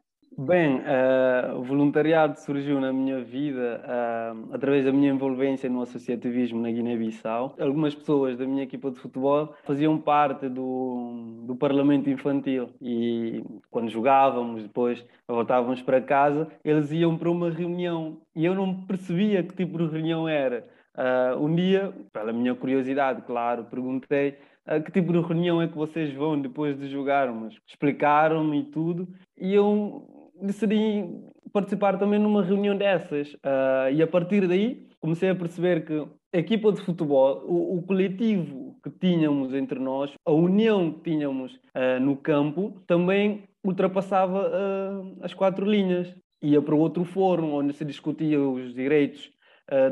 Bem, 0.41 0.77
uh, 0.77 1.59
o 1.59 1.65
voluntariado 1.65 2.39
surgiu 2.39 2.81
na 2.81 2.93
minha 2.93 3.21
vida 3.25 3.83
uh, 3.83 4.55
através 4.55 4.85
da 4.85 4.93
minha 4.93 5.11
envolvência 5.11 5.69
no 5.69 5.83
associativismo 5.83 6.63
na 6.63 6.71
Guiné-Bissau. 6.71 7.57
Algumas 7.59 7.93
pessoas 7.93 8.39
da 8.39 8.47
minha 8.47 8.63
equipa 8.63 8.89
de 8.89 9.01
futebol 9.01 9.53
faziam 9.65 9.99
parte 9.99 10.49
do, 10.49 11.43
do 11.43 11.57
Parlamento 11.57 12.09
Infantil 12.09 12.69
e 12.81 13.43
quando 13.69 13.91
jogávamos, 13.91 14.63
depois 14.63 15.05
voltávamos 15.27 15.83
para 15.83 16.01
casa, 16.01 16.47
eles 16.65 16.93
iam 16.93 17.19
para 17.19 17.29
uma 17.29 17.51
reunião 17.51 18.21
e 18.33 18.45
eu 18.45 18.55
não 18.55 18.87
percebia 18.87 19.43
que 19.43 19.57
tipo 19.57 19.77
de 19.77 19.89
reunião 19.93 20.29
era. 20.29 20.65
Uh, 20.95 21.45
um 21.45 21.53
dia, 21.53 21.93
pela 22.13 22.33
minha 22.33 22.55
curiosidade, 22.55 23.23
claro, 23.23 23.65
perguntei 23.65 24.39
a 24.65 24.79
que 24.79 24.93
tipo 24.93 25.13
de 25.13 25.21
reunião 25.21 25.61
é 25.61 25.67
que 25.67 25.77
vocês 25.77 26.15
vão 26.15 26.41
depois 26.41 26.79
de 26.79 26.89
jogarmos. 26.89 27.59
Explicaram-me 27.67 28.63
tudo 28.63 29.09
e 29.37 29.53
eu 29.53 30.18
decidi 30.43 31.05
participar 31.53 31.99
também 31.99 32.19
numa 32.19 32.43
reunião 32.43 32.77
dessas. 32.77 33.35
Uh, 33.35 33.93
e 33.93 34.03
a 34.03 34.07
partir 34.07 34.47
daí 34.47 34.87
comecei 35.01 35.31
a 35.31 35.35
perceber 35.35 35.85
que 35.85 36.07
a 36.33 36.39
equipa 36.39 36.73
de 36.73 36.81
futebol, 36.83 37.45
o, 37.47 37.79
o 37.79 37.83
coletivo 37.83 38.79
que 38.83 38.91
tínhamos 38.91 39.55
entre 39.55 39.79
nós, 39.79 40.13
a 40.25 40.33
união 40.33 40.93
que 40.93 41.11
tínhamos 41.11 41.55
uh, 41.55 42.01
no 42.01 42.17
campo, 42.17 42.81
também 42.87 43.45
ultrapassava 43.65 44.49
uh, 44.49 45.19
as 45.23 45.35
quatro 45.35 45.67
linhas. 45.67 46.15
Ia 46.43 46.63
para 46.63 46.75
outro 46.75 47.05
fórum 47.05 47.55
onde 47.55 47.73
se 47.73 47.85
discutia 47.85 48.41
os 48.41 48.73
direitos 48.73 49.31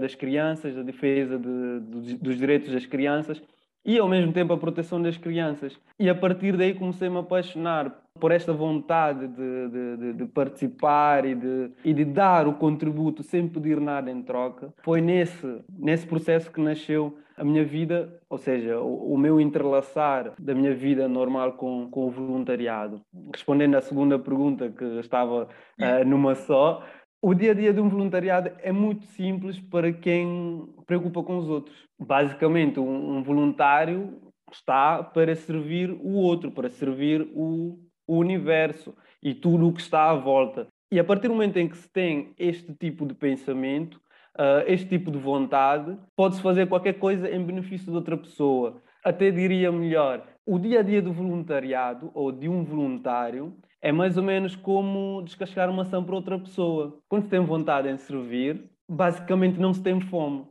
das 0.00 0.14
crianças, 0.14 0.78
a 0.78 0.82
defesa 0.82 1.38
de, 1.38 1.80
de, 1.80 2.16
dos 2.16 2.38
direitos 2.38 2.72
das 2.72 2.86
crianças 2.86 3.42
e 3.86 3.98
ao 3.98 4.08
mesmo 4.08 4.32
tempo 4.32 4.52
a 4.52 4.58
proteção 4.58 5.00
das 5.00 5.16
crianças. 5.16 5.78
E 5.98 6.08
a 6.08 6.14
partir 6.14 6.56
daí 6.56 6.74
comecei 6.74 7.06
a 7.08 7.10
me 7.10 7.18
apaixonar 7.18 7.94
por 8.18 8.32
esta 8.32 8.52
vontade 8.52 9.28
de, 9.28 9.96
de, 9.96 10.12
de, 10.14 10.26
participar 10.26 11.24
e 11.24 11.34
de, 11.34 11.70
e 11.84 11.92
de 11.92 12.04
dar 12.04 12.46
o 12.48 12.54
contributo 12.54 13.22
sem 13.22 13.48
pedir 13.48 13.80
nada 13.80 14.10
em 14.10 14.22
troca. 14.22 14.72
Foi 14.82 15.00
nesse, 15.00 15.60
nesse 15.68 16.06
processo 16.06 16.50
que 16.50 16.60
nasceu 16.60 17.18
a 17.36 17.44
minha 17.44 17.64
vida, 17.64 18.18
ou 18.30 18.38
seja, 18.38 18.80
o, 18.80 19.12
o 19.14 19.18
meu 19.18 19.40
entrelaçar 19.40 20.32
da 20.38 20.54
minha 20.54 20.74
vida 20.74 21.06
normal 21.06 21.52
com, 21.52 21.88
com 21.90 22.06
o 22.06 22.10
voluntariado. 22.10 23.00
Respondendo 23.32 23.76
à 23.76 23.80
segunda 23.80 24.18
pergunta, 24.18 24.70
que 24.70 24.84
estava 24.98 25.44
uh, 25.44 26.04
numa 26.06 26.34
só, 26.34 26.82
o 27.20 27.34
dia 27.34 27.50
a 27.50 27.54
dia 27.54 27.72
de 27.72 27.80
um 27.80 27.88
voluntariado 27.88 28.52
é 28.62 28.72
muito 28.72 29.04
simples 29.04 29.58
para 29.58 29.92
quem 29.92 30.66
preocupa 30.86 31.22
com 31.22 31.38
os 31.38 31.48
outros. 31.48 31.76
Basicamente, 31.98 32.80
um, 32.80 33.18
um 33.18 33.22
voluntário 33.22 34.26
está 34.52 35.02
para 35.02 35.34
servir 35.34 35.90
o 35.90 36.12
outro, 36.12 36.50
para 36.50 36.70
servir 36.70 37.28
o, 37.34 37.78
o 38.06 38.16
universo 38.18 38.94
e 39.22 39.34
tudo 39.34 39.68
o 39.68 39.72
que 39.72 39.80
está 39.80 40.10
à 40.10 40.14
volta. 40.14 40.66
E 40.90 41.00
a 41.00 41.04
partir 41.04 41.28
do 41.28 41.34
momento 41.34 41.56
em 41.56 41.68
que 41.68 41.76
se 41.76 41.88
tem 41.88 42.32
este 42.38 42.72
tipo 42.74 43.04
de 43.04 43.14
pensamento, 43.14 43.96
uh, 44.36 44.62
este 44.66 44.88
tipo 44.88 45.10
de 45.10 45.18
vontade, 45.18 45.98
pode-se 46.14 46.40
fazer 46.40 46.68
qualquer 46.68 46.94
coisa 46.94 47.28
em 47.28 47.44
benefício 47.44 47.90
de 47.90 47.96
outra 47.96 48.16
pessoa. 48.16 48.82
Até 49.04 49.30
diria 49.30 49.72
melhor, 49.72 50.26
o 50.44 50.58
dia 50.58 50.80
a 50.80 50.82
dia 50.82 51.02
do 51.02 51.12
voluntariado 51.12 52.10
ou 52.14 52.30
de 52.30 52.48
um 52.48 52.64
voluntário 52.64 53.56
é 53.82 53.92
mais 53.92 54.16
ou 54.16 54.22
menos 54.22 54.54
como 54.56 55.22
descascar 55.22 55.70
uma 55.70 55.82
ação 55.82 56.04
para 56.04 56.14
outra 56.14 56.38
pessoa. 56.38 56.98
Quando 57.08 57.24
se 57.24 57.30
tem 57.30 57.40
vontade 57.40 57.88
em 57.88 57.96
servir, 57.96 58.70
basicamente 58.88 59.58
não 59.58 59.72
se 59.72 59.82
tem 59.82 60.00
fome. 60.00 60.46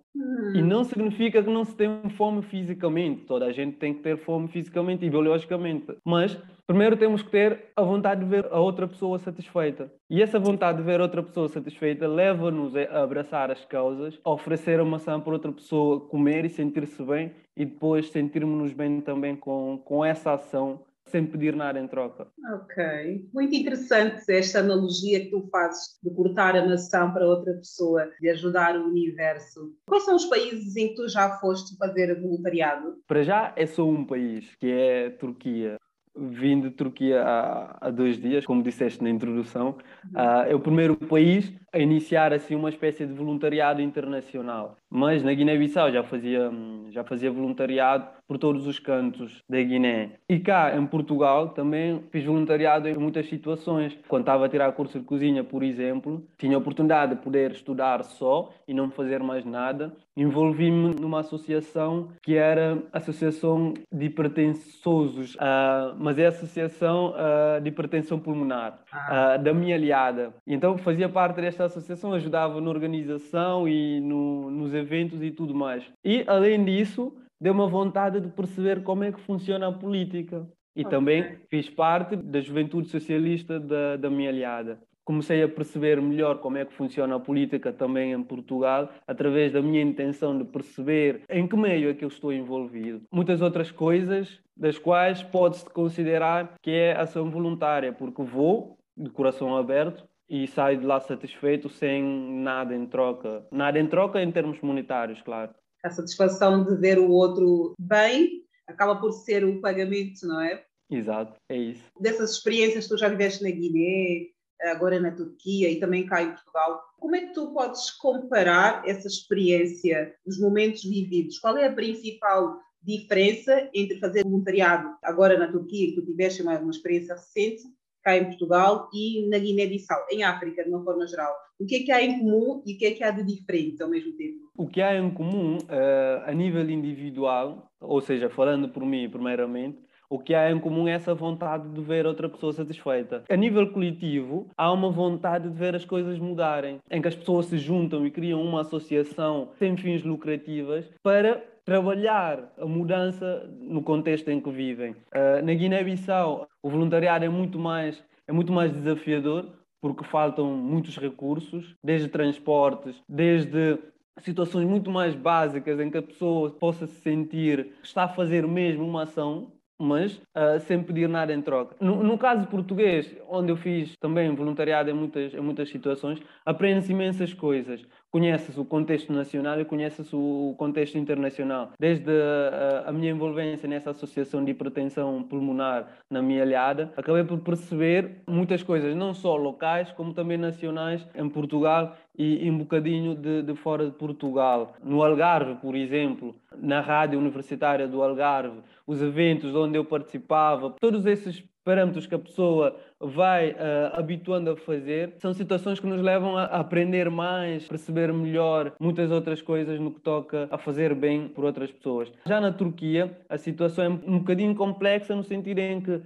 E 0.53 0.61
não 0.61 0.83
significa 0.83 1.43
que 1.43 1.49
não 1.49 1.65
se 1.65 1.75
tem 1.75 2.09
fome 2.15 2.41
fisicamente. 2.41 3.25
Toda 3.25 3.45
a 3.45 3.51
gente 3.51 3.77
tem 3.77 3.93
que 3.93 4.01
ter 4.01 4.17
fome 4.17 4.47
fisicamente 4.47 5.05
e 5.05 5.09
biologicamente. 5.09 5.87
Mas 6.03 6.37
primeiro 6.65 6.95
temos 6.95 7.21
que 7.21 7.29
ter 7.29 7.65
a 7.75 7.81
vontade 7.81 8.23
de 8.23 8.29
ver 8.29 8.47
a 8.51 8.59
outra 8.59 8.87
pessoa 8.87 9.19
satisfeita. 9.19 9.91
E 10.09 10.21
essa 10.21 10.39
vontade 10.39 10.77
de 10.77 10.83
ver 10.83 11.01
outra 11.01 11.21
pessoa 11.21 11.49
satisfeita 11.49 12.07
leva-nos 12.07 12.75
a 12.75 13.03
abraçar 13.03 13.51
as 13.51 13.65
causas, 13.65 14.19
a 14.23 14.31
oferecer 14.31 14.79
uma 14.79 14.91
maçã 14.91 15.19
para 15.19 15.33
outra 15.33 15.51
pessoa 15.51 15.99
comer 15.99 16.45
e 16.45 16.49
sentir-se 16.49 17.03
bem 17.03 17.31
e 17.57 17.65
depois 17.65 18.09
sentirmos-nos 18.09 18.73
bem 18.73 19.01
também 19.01 19.35
com, 19.35 19.81
com 19.83 20.03
essa 20.03 20.33
ação 20.33 20.79
sem 21.07 21.25
pedir 21.25 21.55
nada 21.55 21.79
em 21.79 21.87
troca. 21.87 22.27
Ok. 22.53 23.27
Muito 23.33 23.55
interessante 23.55 24.23
esta 24.31 24.59
analogia 24.59 25.19
que 25.21 25.29
tu 25.29 25.47
fazes 25.51 25.99
de 26.03 26.09
cortar 26.13 26.55
a 26.55 26.65
maçã 26.65 27.09
para 27.11 27.27
outra 27.27 27.53
pessoa, 27.53 28.09
de 28.19 28.29
ajudar 28.29 28.77
o 28.77 28.87
universo. 28.87 29.73
Quais 29.87 30.03
são 30.03 30.15
os 30.15 30.25
países 30.25 30.75
em 30.75 30.89
que 30.89 30.95
tu 30.95 31.07
já 31.07 31.37
foste 31.37 31.77
fazer 31.77 32.19
voluntariado? 32.19 32.95
Para 33.07 33.23
já 33.23 33.53
é 33.55 33.65
só 33.65 33.87
um 33.87 34.03
país, 34.03 34.55
que 34.55 34.71
é 34.71 35.07
a 35.07 35.11
Turquia. 35.11 35.77
Vim 36.17 36.61
de 36.61 36.69
Turquia 36.69 37.21
há, 37.21 37.77
há 37.81 37.89
dois 37.89 38.17
dias, 38.17 38.45
como 38.45 38.63
disseste 38.63 39.03
na 39.03 39.09
introdução. 39.09 39.77
Uh, 40.13 40.47
é 40.47 40.55
o 40.55 40.59
primeiro 40.61 40.95
país 40.95 41.51
a 41.73 41.77
iniciar 41.77 42.31
assim 42.31 42.55
uma 42.55 42.69
espécie 42.69 43.05
de 43.05 43.11
voluntariado 43.11 43.81
internacional. 43.81 44.77
Mas 44.89 45.21
na 45.21 45.33
Guiné-Bissau 45.33 45.91
já 45.91 46.03
fazia 46.03 46.49
já 46.89 47.03
fazia 47.03 47.29
voluntariado 47.29 48.07
por 48.27 48.37
todos 48.37 48.67
os 48.67 48.79
cantos 48.79 49.41
da 49.49 49.61
Guiné. 49.61 50.11
E 50.29 50.39
cá 50.39 50.75
em 50.75 50.85
Portugal 50.85 51.49
também 51.49 52.03
fiz 52.11 52.25
voluntariado 52.25 52.87
em 52.87 52.95
muitas 52.95 53.27
situações. 53.27 53.97
Quando 54.07 54.23
estava 54.23 54.45
a 54.45 54.49
tirar 54.49 54.71
curso 54.73 54.99
de 54.99 55.05
cozinha, 55.05 55.43
por 55.43 55.63
exemplo, 55.63 56.25
tinha 56.37 56.55
a 56.55 56.59
oportunidade 56.59 57.15
de 57.15 57.21
poder 57.21 57.51
estudar 57.51 58.03
só 58.03 58.51
e 58.67 58.73
não 58.73 58.89
fazer 58.89 59.21
mais 59.21 59.45
nada. 59.45 59.93
Envolvi-me 60.17 60.95
numa 60.95 61.19
associação 61.19 62.09
que 62.23 62.35
era 62.35 62.81
a 62.91 62.97
Associação 62.97 63.73
de 63.91 64.05
Hipertensosos, 64.05 65.35
uh, 65.35 65.95
mas 65.99 66.17
é 66.17 66.25
a 66.25 66.29
Associação 66.29 67.13
uh, 67.13 67.61
de 67.61 67.69
Hipertensão 67.69 68.17
Pulmonar, 68.17 68.79
uh, 68.93 69.43
da 69.43 69.53
minha 69.53 69.75
aliada. 69.75 70.33
E 70.47 70.53
então 70.53 70.77
fazia 70.77 71.09
parte 71.09 71.41
desta 71.41 71.65
associação 71.65 72.13
ajudava 72.13 72.61
na 72.61 72.69
organização 72.69 73.67
e 73.67 73.99
no, 73.99 74.49
nos 74.49 74.73
eventos 74.73 75.21
e 75.21 75.31
tudo 75.31 75.53
mais. 75.53 75.83
E, 76.03 76.23
além 76.27 76.63
disso, 76.63 77.13
deu 77.39 77.53
uma 77.53 77.67
vontade 77.67 78.19
de 78.19 78.29
perceber 78.29 78.83
como 78.83 79.03
é 79.03 79.11
que 79.11 79.21
funciona 79.21 79.67
a 79.67 79.71
política. 79.71 80.47
E 80.75 80.81
okay. 80.81 80.91
também 80.91 81.37
fiz 81.49 81.69
parte 81.69 82.15
da 82.15 82.41
juventude 82.41 82.89
socialista 82.89 83.59
da, 83.59 83.95
da 83.95 84.09
minha 84.09 84.29
aliada. 84.29 84.79
Comecei 85.05 85.43
a 85.43 85.47
perceber 85.47 86.01
melhor 86.01 86.39
como 86.39 86.57
é 86.57 86.65
que 86.65 86.73
funciona 86.73 87.15
a 87.15 87.19
política 87.19 87.71
também 87.71 88.11
em 88.11 88.23
Portugal, 88.23 88.89
através 89.07 89.53
da 89.53 89.61
minha 89.61 89.81
intenção 89.81 90.35
de 90.35 90.43
perceber 90.43 91.21
em 91.29 91.47
que 91.47 91.55
meio 91.55 91.89
é 91.89 91.93
que 91.93 92.03
eu 92.03 92.09
estou 92.09 92.33
envolvido. 92.33 93.03
Muitas 93.11 93.39
outras 93.39 93.71
coisas, 93.71 94.39
das 94.57 94.79
quais 94.79 95.21
pode-se 95.21 95.65
considerar 95.65 96.55
que 96.61 96.71
é 96.71 96.99
ação 96.99 97.29
voluntária, 97.29 97.93
porque 97.93 98.23
vou 98.23 98.77
de 98.97 99.09
coração 99.11 99.55
aberto 99.55 100.03
e 100.27 100.47
saio 100.47 100.79
de 100.79 100.85
lá 100.85 100.99
satisfeito 100.99 101.69
sem 101.69 102.03
nada 102.03 102.75
em 102.75 102.85
troca. 102.87 103.45
Nada 103.51 103.79
em 103.79 103.87
troca 103.87 104.21
em 104.21 104.31
termos 104.31 104.59
monetários, 104.61 105.21
claro. 105.21 105.51
A 105.85 105.91
satisfação 105.91 106.63
de 106.63 106.75
ver 106.77 106.97
o 106.97 107.11
outro 107.11 107.75
bem 107.79 108.43
acaba 108.67 108.95
por 108.95 109.11
ser 109.11 109.45
o 109.45 109.61
pagamento, 109.61 110.25
não 110.25 110.41
é? 110.41 110.65
Exato, 110.89 111.35
é 111.47 111.55
isso. 111.55 111.83
Dessas 112.01 112.31
experiências 112.31 112.85
que 112.85 112.89
tu 112.89 112.97
já 112.97 113.07
viveste 113.07 113.43
na 113.43 113.51
Guiné, 113.51 114.29
agora 114.63 114.99
na 114.99 115.11
Turquia 115.11 115.69
e 115.69 115.79
também 115.79 116.07
cá 116.07 116.23
em 116.23 116.31
Portugal, 116.31 116.81
como 116.97 117.15
é 117.15 117.21
que 117.21 117.33
tu 117.35 117.53
podes 117.53 117.91
comparar 117.91 118.81
essa 118.87 119.07
experiência, 119.07 120.15
os 120.25 120.39
momentos 120.39 120.83
vividos? 120.83 121.37
Qual 121.37 121.55
é 121.55 121.67
a 121.67 121.73
principal 121.73 122.59
diferença 122.81 123.69
entre 123.71 123.99
fazer 123.99 124.23
voluntariado 124.23 124.89
agora 125.03 125.37
na 125.37 125.51
Turquia, 125.51 125.89
que 125.89 126.01
tu 126.01 126.05
tiveste 126.07 126.41
uma, 126.41 126.57
uma 126.57 126.71
experiência 126.71 127.13
recente, 127.13 127.61
cá 128.03 128.17
em 128.17 128.25
Portugal 128.25 128.89
e 128.91 129.27
na 129.29 129.37
Guiné-Bissau, 129.37 130.07
em 130.09 130.23
África, 130.23 130.63
de 130.63 130.69
uma 130.69 130.83
forma 130.83 131.05
geral? 131.05 131.44
O 131.57 131.65
que 131.65 131.75
é 131.77 131.79
que 131.83 131.91
há 131.91 132.03
em 132.03 132.19
comum 132.19 132.61
e 132.65 132.73
o 132.73 132.77
que 132.77 132.85
é 132.85 132.91
que 132.91 133.03
há 133.03 133.11
de 133.11 133.23
diferente 133.23 133.81
ao 133.81 133.89
mesmo 133.89 134.11
tempo? 134.13 134.39
O 134.57 134.67
que 134.67 134.81
há 134.81 134.97
em 134.97 135.09
comum 135.09 135.57
uh, 135.57 136.29
a 136.29 136.33
nível 136.33 136.69
individual, 136.69 137.71
ou 137.79 138.01
seja, 138.01 138.29
falando 138.29 138.67
por 138.67 138.85
mim 138.85 139.09
primeiramente, 139.09 139.79
o 140.09 140.19
que 140.19 140.35
há 140.35 140.51
em 140.51 140.59
comum 140.59 140.87
é 140.87 140.91
essa 140.91 141.15
vontade 141.15 141.67
de 141.69 141.81
ver 141.81 142.05
outra 142.05 142.29
pessoa 142.29 142.51
satisfeita. 142.51 143.23
A 143.29 143.35
nível 143.35 143.71
coletivo, 143.71 144.47
há 144.57 144.71
uma 144.71 144.91
vontade 144.91 145.49
de 145.49 145.57
ver 145.57 145.75
as 145.75 145.85
coisas 145.85 146.19
mudarem, 146.19 146.79
em 146.91 147.01
que 147.01 147.07
as 147.07 147.15
pessoas 147.15 147.47
se 147.47 147.57
juntam 147.57 148.05
e 148.05 148.11
criam 148.11 148.41
uma 148.41 148.61
associação 148.61 149.49
sem 149.57 149.75
fins 149.77 150.03
lucrativas 150.03 150.85
para 151.01 151.43
trabalhar 151.63 152.53
a 152.57 152.65
mudança 152.65 153.49
no 153.59 153.81
contexto 153.81 154.29
em 154.29 154.39
que 154.39 154.51
vivem. 154.51 154.91
Uh, 154.91 155.43
na 155.43 155.53
Guiné-Bissau, 155.53 156.47
o 156.61 156.69
voluntariado 156.69 157.25
é 157.25 157.29
muito 157.29 157.57
mais 157.57 158.03
é 158.27 158.31
muito 158.31 158.51
mais 158.51 158.71
desafiador 158.71 159.51
porque 159.85 160.03
faltam 160.03 160.47
muitos 160.47 160.97
recursos, 160.97 161.75
desde 161.83 162.07
transportes, 162.07 162.95
desde 163.07 163.77
situações 164.17 164.65
muito 164.65 164.89
mais 164.89 165.13
básicas 165.13 165.79
em 165.79 165.91
que 165.91 165.97
a 165.99 166.01
pessoa 166.01 166.49
possa 166.49 166.87
se 166.87 167.01
sentir 167.01 167.65
que 167.81 167.85
está 167.85 168.05
a 168.05 168.07
fazer 168.07 168.47
mesmo 168.47 168.83
uma 168.83 169.03
ação 169.03 169.51
mas 169.79 170.13
uh, 170.13 170.59
sem 170.61 170.81
pedir 170.81 171.09
nada 171.09 171.33
em 171.33 171.41
troca. 171.41 171.75
No, 171.79 172.03
no, 172.03 172.17
caso 172.17 172.47
português, 172.47 173.15
onde 173.29 173.51
eu 173.51 173.57
fiz 173.57 173.95
também 173.99 174.33
voluntariado 174.33 174.89
em 174.89 174.93
muitas, 174.93 175.33
em 175.33 175.41
muitas 175.41 175.69
situações, 175.69 176.21
aprende-se 176.45 176.91
imensas 176.91 177.33
coisas. 177.33 177.85
Conhece-se 178.11 178.57
o 178.57 178.63
contexto 178.63 179.11
nacional 179.11 179.59
e 179.59 179.65
conhece-se 179.65 180.15
o 180.15 180.55
contexto 180.57 180.97
internacional. 180.97 181.71
Desde 181.77 182.09
a, 182.09 182.85
a, 182.87 182.91
minha 182.93 183.11
envolvência 183.11 183.67
nessa 183.67 183.89
associação 183.89 184.43
de 184.43 184.51
hipertensão 184.51 185.21
pulmonar 185.23 185.87
na 186.09 186.21
minha 186.21 186.43
alhada, 186.43 186.93
acabei 186.95 187.25
por 187.25 187.39
perceber 187.39 188.21
muitas 188.25 188.63
coisas, 188.63 188.95
não 188.95 189.13
só 189.13 189.35
locais, 189.35 189.91
como 189.91 190.13
também 190.13 190.37
nacionais 190.37 191.05
em 191.13 191.27
Portugal 191.27 191.97
e, 192.17 192.45
e 192.45 192.51
um 192.51 192.57
bocadinho 192.57 193.15
de, 193.15 193.41
de 193.41 193.55
fora 193.55 193.85
de 193.85 193.91
Portugal. 193.91 194.75
No 194.83 195.03
Algarve, 195.03 195.55
por 195.55 195.75
exemplo, 195.75 196.35
na 196.57 196.81
rádio 196.81 197.19
universitária 197.19 197.87
do 197.87 198.01
Algarve, 198.01 198.59
os 198.85 199.01
eventos 199.01 199.55
onde 199.55 199.77
eu 199.77 199.85
participava, 199.85 200.75
todos 200.79 201.05
esses 201.05 201.43
parâmetros 201.65 202.05
que 202.05 202.13
a 202.13 202.19
pessoa 202.19 202.77
vai 202.99 203.51
uh, 203.51 203.55
habituando 203.93 204.51
a 204.51 204.55
fazer, 204.55 205.15
são 205.17 205.33
situações 205.33 205.79
que 205.79 205.87
nos 205.87 206.01
levam 206.01 206.37
a 206.37 206.45
aprender 206.45 207.09
mais, 207.09 207.67
perceber 207.67 208.13
melhor 208.13 208.71
muitas 208.79 209.11
outras 209.11 209.41
coisas 209.41 209.79
no 209.79 209.91
que 209.91 209.99
toca 209.99 210.47
a 210.51 210.57
fazer 210.57 210.93
bem 210.93 211.27
por 211.27 211.43
outras 211.43 211.71
pessoas. 211.71 212.11
Já 212.25 212.39
na 212.39 212.51
Turquia, 212.51 213.17
a 213.27 213.37
situação 213.37 213.83
é 213.83 213.89
um 213.89 214.19
bocadinho 214.19 214.53
complexa 214.55 215.15
no 215.15 215.23
sentido 215.23 215.59
em 215.59 215.81
que 215.81 215.91
uh, 215.91 216.03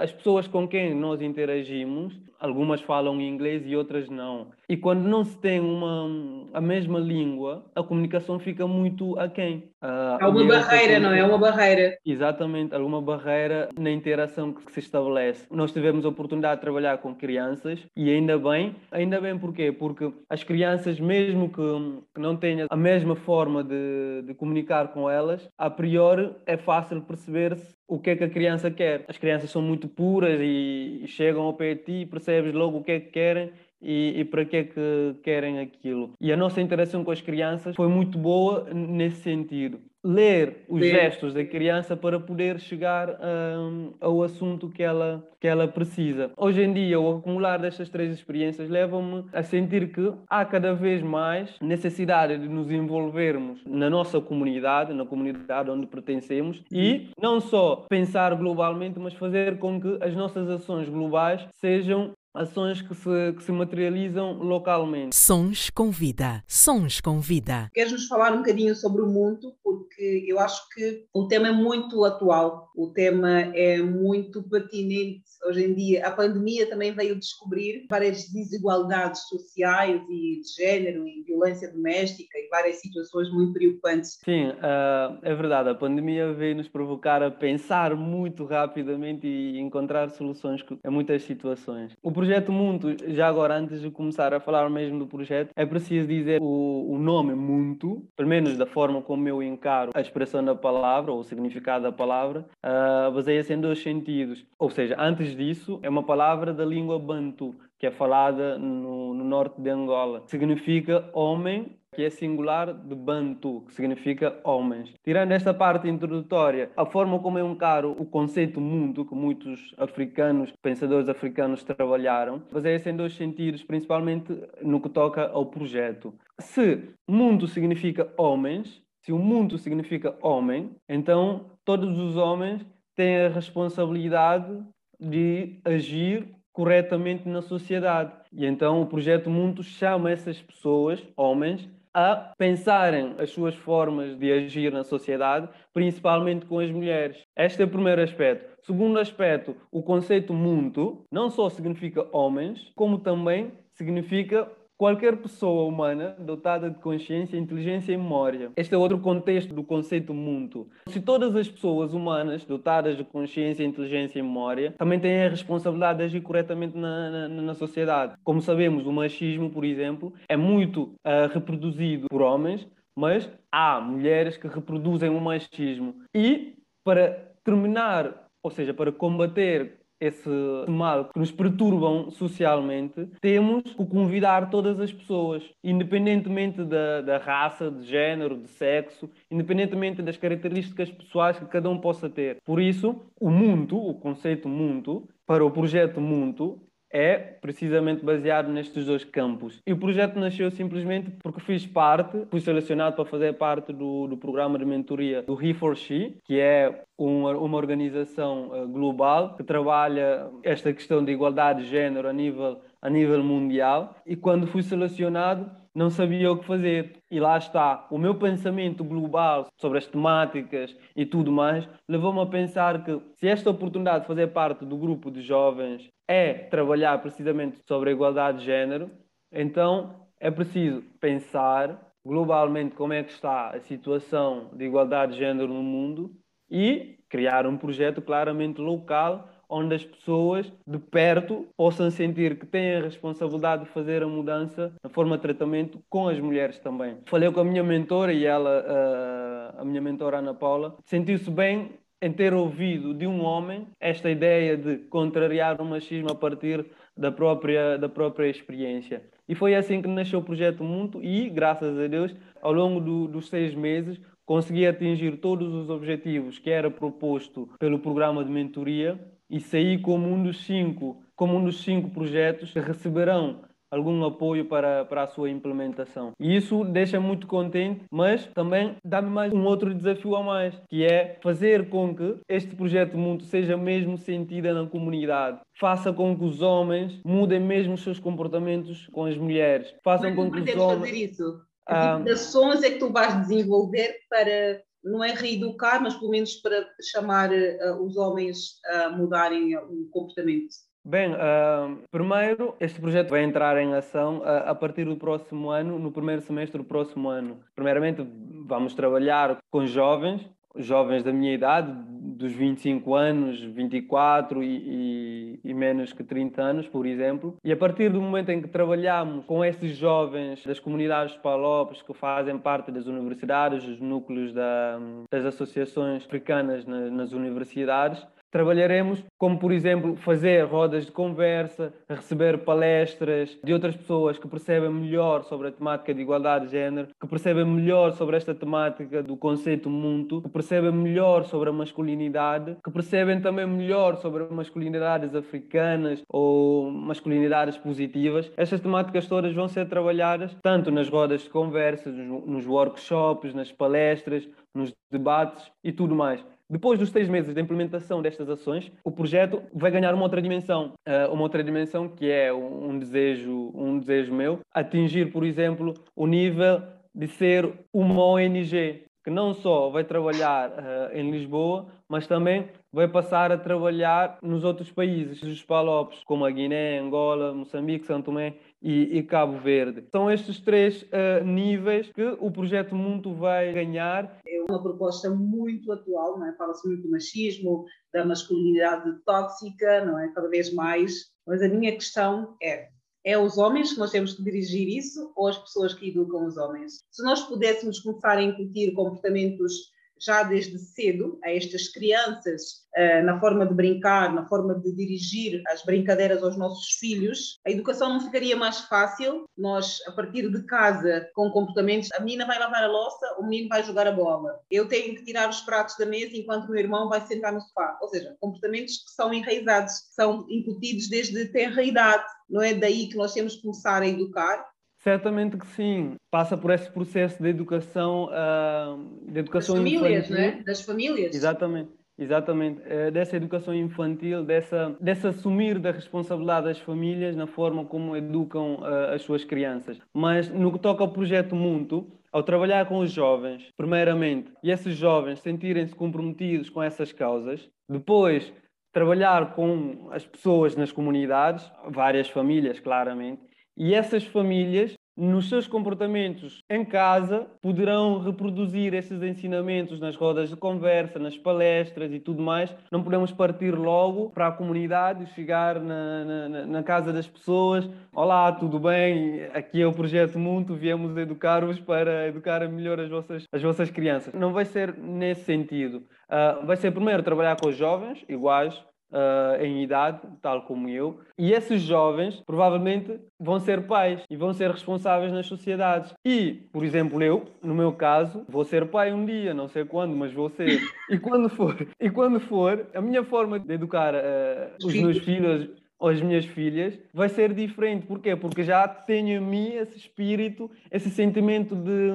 as 0.00 0.10
pessoas 0.12 0.48
com 0.48 0.66
quem 0.66 0.92
nós 0.92 1.22
interagimos, 1.22 2.20
algumas 2.38 2.80
falam 2.80 3.20
inglês 3.20 3.62
e 3.66 3.76
outras 3.76 4.08
não. 4.08 4.48
E 4.68 4.76
quando 4.76 5.06
não 5.06 5.24
se 5.24 5.36
tem 5.38 5.60
uma, 5.60 6.08
a 6.52 6.60
mesma 6.60 6.98
língua, 6.98 7.64
a 7.74 7.82
comunicação 7.82 8.38
fica 8.38 8.66
muito 8.66 9.18
aquém. 9.18 9.64
Uh, 9.82 10.18
Há 10.20 10.28
uma 10.28 10.44
barreira, 10.44 10.98
não 10.98 11.12
é? 11.12 11.22
Uma 11.22 11.38
barreira. 11.38 11.98
Exatamente, 12.04 12.74
alguma 12.74 13.02
barreira 13.02 13.68
na 13.78 13.90
interação 13.90 14.52
que 14.52 14.72
se 14.72 14.80
estabelece. 14.80 15.46
Nós 15.50 15.72
tivemos 15.72 16.04
a 16.04 16.08
oportunidade 16.08 16.56
de 16.56 16.60
trabalhar 16.62 16.98
com 16.98 17.14
crianças 17.14 17.86
e 17.94 18.10
ainda 18.10 18.38
bem. 18.38 18.74
Ainda 18.90 19.20
bem 19.20 19.38
porquê? 19.38 19.70
Porque 19.70 20.12
as 20.30 20.42
crianças, 20.42 20.98
mesmo 20.98 21.50
que, 21.50 22.02
que 22.14 22.20
não 22.20 22.36
tenham 22.36 22.66
a 22.70 22.76
mesma 22.76 23.14
forma 23.14 23.62
de, 23.62 24.22
de 24.24 24.34
comunicar 24.34 24.88
com 24.88 25.10
elas, 25.10 25.46
a 25.58 25.68
priori 25.68 26.34
é 26.46 26.56
fácil 26.56 27.02
perceber-se 27.02 27.76
o 27.88 27.98
que 27.98 28.10
é 28.10 28.16
que 28.16 28.24
a 28.24 28.30
criança 28.30 28.70
quer. 28.70 29.04
As 29.08 29.18
crianças 29.18 29.50
são 29.50 29.62
muito 29.62 29.88
puras 29.88 30.40
e 30.42 31.04
chegam 31.06 31.42
ao 31.42 31.54
pé 31.54 31.74
de 31.74 31.82
ti 31.82 31.92
e 32.00 32.06
percebes 32.06 32.52
logo 32.52 32.78
o 32.78 32.84
que 32.84 32.92
é 32.92 33.00
que 33.00 33.10
querem 33.10 33.52
e, 33.80 34.20
e, 34.20 34.24
para 34.24 34.44
que 34.44 34.56
é 34.56 34.64
que 34.64 35.16
querem 35.22 35.58
aquilo. 35.58 36.12
E 36.20 36.32
a 36.32 36.36
nossa 36.36 36.60
interação 36.60 37.04
com 37.04 37.10
as 37.10 37.20
crianças 37.20 37.74
foi 37.76 37.88
muito 37.88 38.18
boa 38.18 38.66
nesse 38.72 39.22
sentido. 39.22 39.78
Ler 40.04 40.64
os 40.68 40.80
Sim. 40.84 40.90
gestos 40.90 41.34
da 41.34 41.44
criança 41.44 41.96
para 41.96 42.20
poder 42.20 42.60
chegar 42.60 43.18
um, 43.20 43.92
ao 44.00 44.22
assunto 44.22 44.68
que 44.68 44.80
ela, 44.80 45.26
que 45.40 45.48
ela 45.48 45.66
precisa. 45.66 46.30
Hoje 46.36 46.62
em 46.62 46.72
dia, 46.72 47.00
o 47.00 47.16
acumular 47.16 47.58
destas 47.58 47.88
três 47.88 48.12
experiências 48.12 48.68
leva-me 48.68 49.24
a 49.32 49.42
sentir 49.42 49.90
que 49.92 50.12
há 50.30 50.44
cada 50.44 50.72
vez 50.74 51.02
mais 51.02 51.58
necessidade 51.60 52.38
de 52.38 52.48
nos 52.48 52.70
envolvermos 52.70 53.60
na 53.66 53.90
nossa 53.90 54.20
comunidade, 54.20 54.94
na 54.94 55.04
comunidade 55.04 55.70
onde 55.70 55.88
pertencemos, 55.88 56.62
e 56.70 57.08
não 57.20 57.40
só 57.40 57.84
pensar 57.88 58.32
globalmente, 58.36 59.00
mas 59.00 59.14
fazer 59.14 59.58
com 59.58 59.80
que 59.80 59.98
as 60.00 60.14
nossas 60.14 60.48
ações 60.48 60.88
globais 60.88 61.44
sejam 61.54 62.12
ações 62.36 62.82
que 62.82 62.94
se, 62.94 63.32
que 63.36 63.42
se 63.42 63.52
materializam 63.52 64.34
localmente. 64.34 65.16
Sons 65.16 65.70
com 65.70 65.90
vida. 65.90 66.42
Sons 66.46 67.00
com 67.00 67.20
vida. 67.20 67.70
Queres 67.72 67.92
nos 67.92 68.06
falar 68.06 68.32
um 68.32 68.38
bocadinho 68.38 68.74
sobre 68.74 69.02
o 69.02 69.06
mundo? 69.06 69.54
Porque 69.62 70.24
eu 70.26 70.38
acho 70.38 70.68
que 70.74 71.04
o 71.14 71.26
tema 71.26 71.48
é 71.48 71.52
muito 71.52 72.04
atual, 72.04 72.70
o 72.76 72.88
tema 72.88 73.40
é 73.54 73.78
muito 73.78 74.42
pertinente 74.42 75.22
hoje 75.46 75.64
em 75.64 75.74
dia. 75.74 76.06
A 76.06 76.10
pandemia 76.10 76.68
também 76.68 76.92
veio 76.92 77.18
descobrir 77.18 77.86
várias 77.88 78.28
desigualdades 78.28 79.22
sociais 79.28 80.02
e 80.08 80.40
de 80.40 80.62
género 80.62 81.06
e 81.06 81.22
violência 81.22 81.72
doméstica 81.72 82.38
e 82.38 82.48
várias 82.48 82.76
situações 82.76 83.30
muito 83.30 83.52
preocupantes. 83.52 84.18
Sim, 84.24 84.48
uh, 84.48 85.18
é 85.22 85.34
verdade. 85.34 85.68
A 85.70 85.74
pandemia 85.74 86.32
veio 86.32 86.56
nos 86.56 86.68
provocar 86.68 87.22
a 87.22 87.30
pensar 87.30 87.94
muito 87.94 88.44
rapidamente 88.44 89.26
e 89.26 89.58
encontrar 89.58 90.10
soluções 90.10 90.64
a 90.84 90.90
muitas 90.90 91.22
situações. 91.22 91.96
O 92.02 92.12
projeto 92.26 92.50
Muito, 92.50 93.14
já 93.14 93.28
agora, 93.28 93.56
antes 93.56 93.80
de 93.80 93.88
começar 93.88 94.34
a 94.34 94.40
falar 94.40 94.68
mesmo 94.68 94.98
do 94.98 95.06
projeto, 95.06 95.50
é 95.54 95.64
preciso 95.64 96.08
dizer 96.08 96.40
o, 96.42 96.90
o 96.90 96.98
nome 96.98 97.36
Muito, 97.36 98.02
pelo 98.16 98.28
menos 98.28 98.56
da 98.56 98.66
forma 98.66 99.00
como 99.00 99.28
eu 99.28 99.40
encaro 99.40 99.92
a 99.94 100.00
expressão 100.00 100.44
da 100.44 100.54
palavra 100.54 101.12
ou 101.12 101.20
o 101.20 101.24
significado 101.24 101.84
da 101.84 101.92
palavra, 101.92 102.44
uh, 102.64 103.12
baseia-se 103.12 103.52
em 103.52 103.60
dois 103.60 103.80
sentidos. 103.80 104.44
Ou 104.58 104.70
seja, 104.70 104.96
antes 104.98 105.36
disso, 105.36 105.78
é 105.82 105.88
uma 105.88 106.02
palavra 106.02 106.52
da 106.52 106.64
língua 106.64 106.98
Bantu, 106.98 107.54
que 107.78 107.86
é 107.86 107.92
falada 107.92 108.58
no, 108.58 109.14
no 109.14 109.24
norte 109.24 109.60
de 109.60 109.70
Angola. 109.70 110.24
Significa 110.26 111.08
homem 111.12 111.76
que 111.96 112.04
é 112.04 112.10
singular 112.10 112.74
de 112.74 112.94
Bantu, 112.94 113.62
que 113.66 113.72
significa 113.72 114.38
homens. 114.44 114.92
Tirando 115.02 115.32
esta 115.32 115.54
parte 115.54 115.88
introdutória, 115.88 116.70
a 116.76 116.84
forma 116.84 117.18
como 117.18 117.38
eu 117.38 117.50
encaro 117.50 117.96
o 117.98 118.04
conceito 118.04 118.60
mundo, 118.60 119.06
que 119.06 119.14
muitos 119.14 119.74
africanos, 119.78 120.52
pensadores 120.60 121.08
africanos 121.08 121.64
trabalharam, 121.64 122.42
baseia-se 122.52 122.90
em 122.90 122.96
dois 122.96 123.14
sentidos, 123.14 123.64
principalmente 123.64 124.38
no 124.60 124.78
que 124.78 124.90
toca 124.90 125.26
ao 125.28 125.46
projeto. 125.46 126.12
Se 126.38 126.90
mundo 127.08 127.48
significa 127.48 128.12
homens, 128.18 128.82
se 129.00 129.10
o 129.10 129.18
mundo 129.18 129.56
significa 129.56 130.14
homem, 130.20 130.72
então 130.86 131.46
todos 131.64 131.98
os 131.98 132.18
homens 132.18 132.66
têm 132.94 133.22
a 133.22 133.28
responsabilidade 133.30 134.62
de 135.00 135.60
agir 135.64 136.28
corretamente 136.56 137.28
na 137.28 137.42
sociedade. 137.42 138.12
E 138.32 138.46
então 138.46 138.80
o 138.80 138.86
projeto 138.86 139.28
Mundo 139.28 139.62
chama 139.62 140.10
essas 140.10 140.40
pessoas, 140.40 141.06
homens, 141.14 141.68
a 141.98 142.34
pensarem 142.36 143.14
as 143.18 143.30
suas 143.30 143.54
formas 143.54 144.18
de 144.18 144.30
agir 144.30 144.70
na 144.70 144.84
sociedade, 144.84 145.48
principalmente 145.72 146.44
com 146.44 146.58
as 146.58 146.70
mulheres. 146.70 147.16
Este 147.34 147.62
é 147.62 147.64
o 147.64 147.70
primeiro 147.70 148.02
aspecto. 148.02 148.54
Segundo 148.60 148.98
aspecto, 148.98 149.56
o 149.72 149.82
conceito 149.82 150.34
mundo 150.34 151.06
não 151.10 151.30
só 151.30 151.48
significa 151.48 152.06
homens, 152.12 152.70
como 152.76 152.98
também 152.98 153.50
significa 153.72 154.46
Qualquer 154.78 155.16
pessoa 155.16 155.66
humana 155.66 156.14
dotada 156.18 156.68
de 156.68 156.78
consciência, 156.78 157.38
inteligência 157.38 157.94
e 157.94 157.96
memória. 157.96 158.50
Este 158.58 158.74
é 158.74 158.78
outro 158.78 158.98
contexto 158.98 159.54
do 159.54 159.64
conceito 159.64 160.12
mundo. 160.12 160.68
Se 160.88 161.00
todas 161.00 161.34
as 161.34 161.48
pessoas 161.48 161.94
humanas 161.94 162.44
dotadas 162.44 162.94
de 162.94 163.02
consciência, 163.02 163.64
inteligência 163.64 164.18
e 164.18 164.22
memória 164.22 164.74
também 164.76 165.00
têm 165.00 165.22
a 165.22 165.30
responsabilidade 165.30 166.00
de 166.00 166.04
agir 166.04 166.20
corretamente 166.20 166.76
na, 166.76 167.10
na, 167.10 167.28
na 167.28 167.54
sociedade. 167.54 168.16
Como 168.22 168.42
sabemos, 168.42 168.86
o 168.86 168.92
machismo, 168.92 169.48
por 169.48 169.64
exemplo, 169.64 170.12
é 170.28 170.36
muito 170.36 170.82
uh, 171.06 171.32
reproduzido 171.32 172.08
por 172.10 172.20
homens, 172.20 172.68
mas 172.94 173.30
há 173.50 173.80
mulheres 173.80 174.36
que 174.36 174.46
reproduzem 174.46 175.08
o 175.08 175.18
machismo. 175.18 175.94
E 176.14 176.54
para 176.84 177.32
terminar, 177.42 178.28
ou 178.42 178.50
seja, 178.50 178.74
para 178.74 178.92
combater 178.92 179.85
esse 180.00 180.28
mal 180.68 181.06
que 181.06 181.18
nos 181.18 181.30
perturbam 181.30 182.10
socialmente, 182.10 183.08
temos 183.20 183.62
que 183.62 183.86
convidar 183.86 184.50
todas 184.50 184.78
as 184.80 184.92
pessoas, 184.92 185.42
independentemente 185.62 186.64
da, 186.64 187.00
da 187.00 187.18
raça, 187.18 187.70
de 187.70 187.84
género, 187.84 188.36
de 188.36 188.48
sexo, 188.48 189.08
independentemente 189.30 190.02
das 190.02 190.16
características 190.16 190.90
pessoais 190.90 191.38
que 191.38 191.46
cada 191.46 191.70
um 191.70 191.78
possa 191.78 192.08
ter. 192.08 192.38
Por 192.44 192.60
isso, 192.60 192.96
o 193.20 193.30
mundo, 193.30 193.78
o 193.78 193.94
conceito 193.94 194.48
mundo, 194.48 195.08
para 195.26 195.44
o 195.44 195.50
projeto 195.50 196.00
Mundo, 196.00 196.60
é 196.96 197.18
precisamente 197.18 198.02
baseado 198.02 198.48
nestes 198.48 198.86
dois 198.86 199.04
campos. 199.04 199.60
E 199.66 199.72
o 199.72 199.76
projeto 199.76 200.18
nasceu 200.18 200.50
simplesmente 200.50 201.10
porque 201.22 201.40
fiz 201.40 201.66
parte, 201.66 202.24
fui 202.30 202.40
selecionado 202.40 202.96
para 202.96 203.04
fazer 203.04 203.34
parte 203.34 203.70
do, 203.70 204.06
do 204.06 204.16
programa 204.16 204.58
de 204.58 204.64
mentoria 204.64 205.20
do 205.20 205.38
He 205.40 205.52
for 205.52 205.76
She, 205.76 206.16
que 206.24 206.40
é 206.40 206.84
uma, 206.96 207.32
uma 207.36 207.58
organização 207.58 208.48
uh, 208.48 208.66
global 208.66 209.34
que 209.34 209.44
trabalha 209.44 210.26
esta 210.42 210.72
questão 210.72 211.04
de 211.04 211.12
igualdade 211.12 211.64
de 211.64 211.68
género 211.68 212.08
a 212.08 212.12
nível, 212.14 212.60
a 212.86 212.88
nível 212.88 213.20
mundial. 213.24 213.96
E 214.06 214.14
quando 214.14 214.46
fui 214.46 214.62
selecionado, 214.62 215.50
não 215.74 215.90
sabia 215.90 216.30
o 216.30 216.38
que 216.38 216.46
fazer. 216.46 216.98
E 217.10 217.18
lá 217.18 217.36
está, 217.36 217.84
o 217.90 217.98
meu 217.98 218.14
pensamento 218.14 218.84
global 218.84 219.48
sobre 219.56 219.78
as 219.78 219.86
temáticas 219.86 220.74
e 220.94 221.04
tudo 221.04 221.32
mais 221.32 221.68
levou-me 221.88 222.20
a 222.20 222.26
pensar 222.26 222.84
que 222.84 222.96
se 223.16 223.26
esta 223.26 223.50
oportunidade 223.50 224.02
de 224.02 224.06
fazer 224.06 224.28
parte 224.28 224.64
do 224.64 224.76
grupo 224.76 225.10
de 225.10 225.20
jovens 225.20 225.90
é 226.06 226.32
trabalhar 226.32 226.96
precisamente 227.02 227.58
sobre 227.66 227.90
a 227.90 227.92
igualdade 227.92 228.38
de 228.38 228.44
género, 228.44 228.88
então 229.32 230.06
é 230.20 230.30
preciso 230.30 230.80
pensar 231.00 231.92
globalmente 232.06 232.76
como 232.76 232.92
é 232.92 233.02
que 233.02 233.10
está 233.10 233.50
a 233.50 233.58
situação 233.58 234.50
de 234.52 234.64
igualdade 234.64 235.14
de 235.14 235.18
género 235.18 235.48
no 235.48 235.62
mundo 235.62 236.12
e 236.48 237.00
criar 237.08 237.48
um 237.48 237.56
projeto 237.56 238.00
claramente 238.00 238.60
local 238.60 239.28
onde 239.48 239.74
as 239.74 239.84
pessoas 239.84 240.52
de 240.66 240.78
perto 240.78 241.46
possam 241.56 241.90
sentir 241.90 242.38
que 242.38 242.46
têm 242.46 242.76
a 242.76 242.80
responsabilidade 242.80 243.64
de 243.64 243.70
fazer 243.70 244.02
a 244.02 244.06
mudança 244.06 244.72
na 244.82 244.90
forma 244.90 245.16
de 245.16 245.22
tratamento 245.22 245.80
com 245.88 246.08
as 246.08 246.18
mulheres 246.18 246.58
também. 246.58 246.96
Falei 247.06 247.30
com 247.30 247.40
a 247.40 247.44
minha 247.44 247.62
mentora 247.62 248.12
e 248.12 248.24
ela, 248.24 249.54
a 249.58 249.64
minha 249.64 249.80
mentora 249.80 250.18
Ana 250.18 250.34
Paula, 250.34 250.76
sentiu-se 250.84 251.30
bem 251.30 251.70
em 252.00 252.12
ter 252.12 252.34
ouvido 252.34 252.92
de 252.92 253.06
um 253.06 253.24
homem 253.24 253.66
esta 253.80 254.10
ideia 254.10 254.56
de 254.56 254.76
contrariar 254.76 255.60
o 255.60 255.64
machismo 255.64 256.10
a 256.10 256.14
partir 256.14 256.66
da 256.96 257.10
própria, 257.10 257.78
da 257.78 257.88
própria 257.88 258.28
experiência. 258.28 259.02
E 259.28 259.34
foi 259.34 259.54
assim 259.54 259.82
que 259.82 259.88
nasceu 259.88 260.20
o 260.20 260.24
Projeto 260.24 260.62
Mundo 260.62 261.02
e, 261.02 261.28
graças 261.28 261.78
a 261.78 261.86
Deus, 261.86 262.14
ao 262.40 262.52
longo 262.52 262.80
do, 262.80 263.08
dos 263.08 263.28
seis 263.28 263.54
meses, 263.54 263.98
consegui 264.24 264.66
atingir 264.66 265.18
todos 265.18 265.52
os 265.54 265.70
objetivos 265.70 266.38
que 266.38 266.50
era 266.50 266.70
proposto 266.70 267.48
pelo 267.58 267.78
programa 267.78 268.24
de 268.24 268.30
mentoria 268.30 268.98
e 269.30 269.40
saí 269.40 269.78
como 269.78 270.08
um 270.08 270.22
dos 270.22 270.44
cinco, 270.44 271.02
como 271.14 271.36
um 271.36 271.44
dos 271.44 271.62
cinco 271.62 271.90
projetos 271.90 272.52
que 272.52 272.60
receberão 272.60 273.40
algum 273.70 274.04
apoio 274.04 274.44
para, 274.44 274.84
para 274.84 275.02
a 275.02 275.06
sua 275.06 275.28
implementação. 275.28 276.12
E 276.20 276.36
isso 276.36 276.64
deixa 276.64 277.00
muito 277.00 277.26
contente, 277.26 277.84
mas 277.90 278.26
também 278.28 278.76
dá-me 278.84 279.10
mais 279.10 279.32
um 279.32 279.44
outro 279.44 279.74
desafio 279.74 280.16
a 280.16 280.22
mais, 280.22 280.54
que 280.68 280.84
é 280.84 281.18
fazer 281.22 281.68
com 281.68 281.94
que 281.94 282.16
este 282.28 282.54
projeto 282.54 282.96
Mundo 282.96 283.24
seja 283.24 283.56
mesmo 283.56 283.98
sentido 283.98 284.54
na 284.54 284.66
comunidade. 284.68 285.40
Faça 285.58 285.92
com 285.92 286.16
que 286.16 286.24
os 286.24 286.42
homens 286.42 287.00
mudem 287.04 287.40
mesmo 287.40 287.74
os 287.74 287.82
seus 287.82 287.98
comportamentos 287.98 288.86
com 288.92 289.04
as 289.04 289.16
mulheres. 289.16 289.74
Façam 289.82 290.14
Como 290.14 290.30
com 290.30 290.42
que 290.42 290.52
os 290.52 290.56
homens... 290.56 290.78
fazer 290.80 290.94
isso? 290.94 291.40
Que 291.68 291.74
tipo 291.74 292.04
de 292.04 292.10
ações 292.12 292.62
é 292.62 292.70
que 292.70 292.78
tu 292.78 292.92
vais 292.92 293.20
desenvolver 293.22 293.96
para 294.08 294.62
não 294.86 295.02
é 295.02 295.12
reeducar, 295.12 295.82
mas 295.82 295.94
pelo 295.94 296.10
menos 296.10 296.34
para 296.36 296.66
chamar 296.92 297.30
uh, 297.30 297.84
os 297.84 297.96
homens 297.96 298.60
a 298.66 298.90
mudarem 298.90 299.56
o 299.56 299.88
comportamento? 299.90 300.54
Bem, 300.84 301.12
uh, 301.14 301.82
primeiro, 301.90 302.54
este 302.60 302.80
projeto 302.80 303.10
vai 303.10 303.24
entrar 303.24 303.60
em 303.60 303.74
ação 303.74 304.22
a, 304.24 304.50
a 304.50 304.54
partir 304.54 304.84
do 304.84 304.96
próximo 304.96 305.50
ano, 305.50 305.80
no 305.80 305.90
primeiro 305.90 306.22
semestre 306.22 306.58
do 306.58 306.64
próximo 306.64 307.08
ano. 307.08 307.40
Primeiramente, 307.56 308.06
vamos 308.46 308.72
trabalhar 308.72 309.38
com 309.50 309.66
jovens, 309.66 310.24
jovens 310.58 311.02
da 311.02 311.12
minha 311.12 311.32
idade, 311.32 311.72
dos 312.16 312.32
25 312.32 312.94
anos, 312.94 313.40
24 313.42 314.42
e, 314.42 314.46
e, 314.46 315.40
e, 315.44 315.54
menos 315.54 315.92
que 315.92 316.02
30 316.02 316.42
anos, 316.42 316.68
por 316.68 316.86
exemplo. 316.86 317.36
E 317.44 317.52
a 317.52 317.56
partir 317.56 317.90
do 317.90 318.00
momento 318.00 318.30
em 318.30 318.40
que 318.40 318.48
trabalhamos 318.48 319.24
com 319.26 319.44
esses 319.44 319.76
jovens 319.76 320.44
das 320.44 320.58
comunidades 320.58 321.16
palopes 321.16 321.82
que 321.82 321.92
fazem 321.92 322.38
parte 322.38 322.70
das 322.70 322.86
universidades, 322.86 323.64
dos 323.64 323.80
núcleos 323.80 324.32
da, 324.32 324.78
das 325.10 325.24
associações 325.26 326.04
africanas 326.04 326.64
nas, 326.64 326.90
nas 326.90 327.12
universidades, 327.12 328.06
Trabalharemos 328.30 329.02
como, 329.18 329.38
por 329.38 329.52
exemplo, 329.52 329.96
fazer 329.96 330.44
rodas 330.44 330.86
de 330.86 330.92
conversa, 330.92 331.72
receber 331.88 332.38
palestras 332.38 333.38
de 333.42 333.52
outras 333.52 333.76
pessoas 333.76 334.18
que 334.18 334.28
percebem 334.28 334.70
melhor 334.70 335.24
sobre 335.24 335.48
a 335.48 335.52
temática 335.52 335.94
de 335.94 336.02
igualdade 336.02 336.46
de 336.46 336.52
género, 336.52 336.88
que 337.00 337.06
percebem 337.06 337.44
melhor 337.44 337.92
sobre 337.92 338.16
esta 338.16 338.34
temática 338.34 339.02
do 339.02 339.16
conceito 339.16 339.70
mundo, 339.70 340.22
que 340.22 340.28
percebem 340.28 340.72
melhor 340.72 341.24
sobre 341.24 341.50
a 341.50 341.52
masculinidade, 341.52 342.56
que 342.62 342.70
percebem 342.70 343.20
também 343.20 343.46
melhor 343.46 343.96
sobre 343.96 344.24
masculinidades 344.24 345.14
africanas 345.14 346.02
ou 346.08 346.70
masculinidades 346.70 347.56
positivas. 347.56 348.30
Estas 348.36 348.60
temáticas 348.60 349.06
todas 349.06 349.34
vão 349.34 349.48
ser 349.48 349.68
trabalhadas 349.68 350.36
tanto 350.42 350.70
nas 350.70 350.88
rodas 350.88 351.22
de 351.22 351.30
conversa, 351.30 351.90
nos 351.90 352.46
workshops, 352.46 353.34
nas 353.34 353.52
palestras, 353.52 354.28
nos 354.54 354.74
debates 354.90 355.50
e 355.62 355.72
tudo 355.72 355.94
mais. 355.94 356.24
Depois 356.48 356.78
dos 356.78 356.90
seis 356.90 357.08
meses 357.08 357.34
da 357.34 357.40
implementação 357.40 358.00
destas 358.00 358.28
ações, 358.28 358.70
o 358.84 358.90
projeto 358.92 359.42
vai 359.52 359.68
ganhar 359.68 359.92
uma 359.92 360.04
outra 360.04 360.22
dimensão, 360.22 360.74
uh, 360.86 361.12
uma 361.12 361.22
outra 361.22 361.42
dimensão 361.42 361.88
que 361.88 362.08
é 362.08 362.32
um 362.32 362.78
desejo, 362.78 363.50
um 363.52 363.80
desejo 363.80 364.14
meu, 364.14 364.38
atingir, 364.54 365.10
por 365.10 365.24
exemplo, 365.24 365.74
o 365.96 366.06
nível 366.06 366.62
de 366.94 367.08
ser 367.08 367.52
uma 367.72 368.00
ONG 368.04 368.84
que 369.06 369.10
não 369.10 369.34
só 369.34 369.70
vai 369.70 369.84
trabalhar 369.84 370.50
uh, 370.50 370.96
em 370.96 371.10
Lisboa, 371.10 371.66
mas 371.88 372.06
também 372.06 372.48
vai 372.72 372.88
passar 372.88 373.30
a 373.30 373.38
trabalhar 373.38 374.18
nos 374.20 374.42
outros 374.44 374.70
países, 374.70 375.22
os 375.22 375.42
palopes, 375.42 376.02
como 376.04 376.24
a 376.24 376.30
Guiné, 376.30 376.78
Angola, 376.78 377.32
Moçambique, 377.32 377.86
São 377.86 378.02
Tomé 378.02 378.34
e, 378.66 378.98
e 378.98 379.02
Cabo 379.04 379.38
Verde. 379.38 379.84
São 379.92 380.10
estes 380.10 380.40
três 380.40 380.82
uh, 380.82 381.24
níveis 381.24 381.88
que 381.92 382.04
o 382.18 382.32
projeto 382.32 382.74
Mundo 382.74 383.14
vai 383.14 383.52
ganhar. 383.52 384.18
É 384.26 384.42
uma 384.42 384.60
proposta 384.60 385.08
muito 385.08 385.70
atual, 385.70 386.18
não 386.18 386.26
é? 386.26 386.32
Fala-se 386.34 386.66
muito 386.66 386.82
do 386.82 386.90
machismo, 386.90 387.64
da 387.94 388.04
masculinidade 388.04 388.92
tóxica, 389.04 389.84
não 389.84 389.96
é? 390.00 390.08
Cada 390.08 390.28
vez 390.28 390.52
mais. 390.52 391.12
Mas 391.24 391.40
a 391.42 391.48
minha 391.48 391.72
questão 391.72 392.36
é: 392.42 392.68
é 393.04 393.16
os 393.16 393.38
homens 393.38 393.72
que 393.72 393.78
nós 393.78 393.92
temos 393.92 394.14
que 394.14 394.24
dirigir 394.24 394.68
isso 394.68 395.12
ou 395.14 395.28
as 395.28 395.38
pessoas 395.38 395.72
que 395.72 395.90
educam 395.90 396.26
os 396.26 396.36
homens? 396.36 396.80
Se 396.90 397.04
nós 397.04 397.22
pudéssemos 397.22 397.78
começar 397.78 398.18
a 398.18 398.22
incutir 398.22 398.74
comportamentos 398.74 399.70
já 400.00 400.22
desde 400.22 400.58
cedo 400.58 401.18
a 401.24 401.30
estas 401.30 401.68
crianças, 401.68 402.66
uh, 402.76 403.04
na 403.04 403.18
forma 403.20 403.46
de 403.46 403.54
brincar, 403.54 404.12
na 404.14 404.26
forma 404.28 404.54
de 404.54 404.72
dirigir 404.74 405.42
as 405.48 405.64
brincadeiras 405.64 406.22
aos 406.22 406.36
nossos 406.36 406.74
filhos, 406.78 407.38
a 407.46 407.50
educação 407.50 407.88
não 407.88 408.00
ficaria 408.00 408.36
mais 408.36 408.60
fácil. 408.60 409.28
Nós, 409.36 409.80
a 409.86 409.92
partir 409.92 410.30
de 410.30 410.42
casa, 410.44 411.08
com 411.14 411.30
comportamentos, 411.30 411.90
a 411.92 412.00
menina 412.00 412.26
vai 412.26 412.38
lavar 412.38 412.64
a 412.64 412.68
louça, 412.68 413.16
o 413.18 413.22
menino 413.24 413.48
vai 413.48 413.62
jogar 413.62 413.86
a 413.86 413.92
bola. 413.92 414.38
Eu 414.50 414.68
tenho 414.68 414.94
que 414.94 415.04
tirar 415.04 415.28
os 415.28 415.40
pratos 415.40 415.76
da 415.76 415.86
mesa 415.86 416.16
enquanto 416.16 416.46
o 416.46 416.50
meu 416.50 416.60
irmão 416.60 416.88
vai 416.88 417.00
sentar 417.06 417.32
no 417.32 417.40
sofá. 417.40 417.78
Ou 417.80 417.88
seja, 417.88 418.16
comportamentos 418.20 418.78
que 418.84 418.90
são 418.90 419.12
enraizados, 419.12 419.80
que 419.80 419.94
são 419.94 420.26
incutidos 420.28 420.88
desde 420.88 421.26
tenra 421.26 421.62
idade. 421.62 422.04
Não 422.28 422.42
é 422.42 422.54
daí 422.54 422.88
que 422.88 422.96
nós 422.96 423.12
temos 423.12 423.36
que 423.36 423.42
começar 423.42 423.82
a 423.82 423.86
educar, 423.88 424.44
Certamente 424.86 425.36
que 425.36 425.46
sim. 425.48 425.96
Passa 426.12 426.36
por 426.36 426.52
esse 426.52 426.70
processo 426.70 427.20
de 427.20 427.28
educação, 427.28 428.04
uh, 428.04 429.10
de 429.10 429.18
educação 429.18 429.56
das 429.56 429.64
famílias, 429.64 430.04
infantil. 430.04 430.16
não 430.16 430.22
é? 430.22 430.42
Das 430.44 430.60
famílias. 430.60 431.14
Exatamente. 431.14 431.70
Exatamente, 431.98 432.60
é 432.66 432.90
dessa 432.90 433.16
educação 433.16 433.54
infantil, 433.54 434.22
dessa, 434.22 434.76
dessa 434.78 435.08
assumir 435.08 435.58
da 435.58 435.70
responsabilidade 435.70 436.46
das 436.46 436.58
famílias 436.58 437.16
na 437.16 437.26
forma 437.26 437.64
como 437.64 437.96
educam 437.96 438.56
uh, 438.56 438.94
as 438.94 439.00
suas 439.00 439.24
crianças. 439.24 439.78
Mas 439.94 440.28
no 440.28 440.52
que 440.52 440.58
toca 440.58 440.84
ao 440.84 440.92
projeto 440.92 441.34
Mundo, 441.34 441.90
ao 442.12 442.22
trabalhar 442.22 442.66
com 442.66 442.80
os 442.80 442.92
jovens, 442.92 443.48
primeiramente, 443.56 444.30
e 444.44 444.50
esses 444.50 444.76
jovens 444.76 445.20
sentirem-se 445.20 445.74
comprometidos 445.74 446.50
com 446.50 446.62
essas 446.62 446.92
causas, 446.92 447.48
depois 447.66 448.30
trabalhar 448.74 449.34
com 449.34 449.88
as 449.90 450.04
pessoas 450.04 450.54
nas 450.54 450.70
comunidades, 450.70 451.50
várias 451.70 452.10
famílias, 452.10 452.60
claramente, 452.60 453.22
e 453.56 453.72
essas 453.72 454.04
famílias, 454.04 454.75
nos 454.96 455.28
seus 455.28 455.46
comportamentos 455.46 456.42
em 456.48 456.64
casa, 456.64 457.26
poderão 457.42 457.98
reproduzir 457.98 458.72
esses 458.72 459.02
ensinamentos 459.02 459.78
nas 459.78 459.94
rodas 459.94 460.30
de 460.30 460.36
conversa, 460.36 460.98
nas 460.98 461.18
palestras 461.18 461.92
e 461.92 462.00
tudo 462.00 462.22
mais. 462.22 462.54
Não 462.70 462.82
podemos 462.82 463.12
partir 463.12 463.50
logo 463.54 464.10
para 464.10 464.28
a 464.28 464.32
comunidade, 464.32 465.06
chegar 465.14 465.60
na, 465.60 466.04
na, 466.04 466.46
na 466.46 466.62
casa 466.62 466.92
das 466.92 467.06
pessoas. 467.06 467.68
Olá, 467.92 468.32
tudo 468.32 468.58
bem? 468.58 469.24
Aqui 469.34 469.60
é 469.60 469.66
o 469.66 469.72
Projeto 469.72 470.18
Mundo, 470.18 470.56
viemos 470.56 470.96
educar-vos 470.96 471.60
para 471.60 472.08
educar 472.08 472.48
melhor 472.48 472.80
as 472.80 472.88
vossas, 472.88 473.24
as 473.30 473.42
vossas 473.42 473.70
crianças. 473.70 474.14
Não 474.14 474.32
vai 474.32 474.46
ser 474.46 474.74
nesse 474.78 475.24
sentido. 475.24 475.82
Uh, 476.08 476.46
vai 476.46 476.56
ser 476.56 476.70
primeiro 476.70 477.02
trabalhar 477.02 477.36
com 477.36 477.48
os 477.48 477.56
jovens, 477.56 478.02
iguais, 478.08 478.54
uh, 478.92 479.42
em 479.42 479.62
idade, 479.62 480.00
tal 480.20 480.42
como 480.42 480.68
eu, 480.68 481.00
e 481.18 481.32
esses 481.32 481.62
jovens 481.62 482.22
provavelmente 482.26 482.98
vão 483.18 483.40
ser 483.40 483.66
pais 483.66 484.02
e 484.10 484.16
vão 484.16 484.32
ser 484.32 484.50
responsáveis 484.50 485.12
nas 485.12 485.26
sociedades. 485.26 485.94
E, 486.04 486.48
por 486.52 486.64
exemplo, 486.64 487.02
eu, 487.02 487.24
no 487.42 487.54
meu 487.54 487.72
caso, 487.72 488.24
vou 488.28 488.44
ser 488.44 488.66
pai 488.66 488.92
um 488.92 489.04
dia, 489.04 489.34
não 489.34 489.48
sei 489.48 489.64
quando, 489.64 489.94
mas 489.96 490.12
vou 490.12 490.28
ser. 490.30 490.46
E 490.88 490.98
quando 490.98 491.28
for, 491.28 491.66
e 491.80 491.90
quando 491.90 492.20
for 492.20 492.64
a 492.72 492.80
minha 492.80 493.02
forma 493.02 493.40
de 493.40 493.52
educar 493.52 493.92
uh, 493.94 494.64
os 494.64 494.72
meus 494.72 494.98
filhos 494.98 495.50
ou 495.78 495.88
as 495.88 496.00
minhas 496.00 496.24
filhas 496.24 496.78
vai 496.92 497.08
ser 497.08 497.34
diferente. 497.34 497.86
Porquê? 497.86 498.16
Porque 498.16 498.42
já 498.42 498.66
tenho 498.66 499.20
em 499.20 499.20
mim 499.20 499.52
esse 499.54 499.76
espírito, 499.76 500.50
esse 500.70 500.90
sentimento 500.90 501.54
de, 501.54 501.90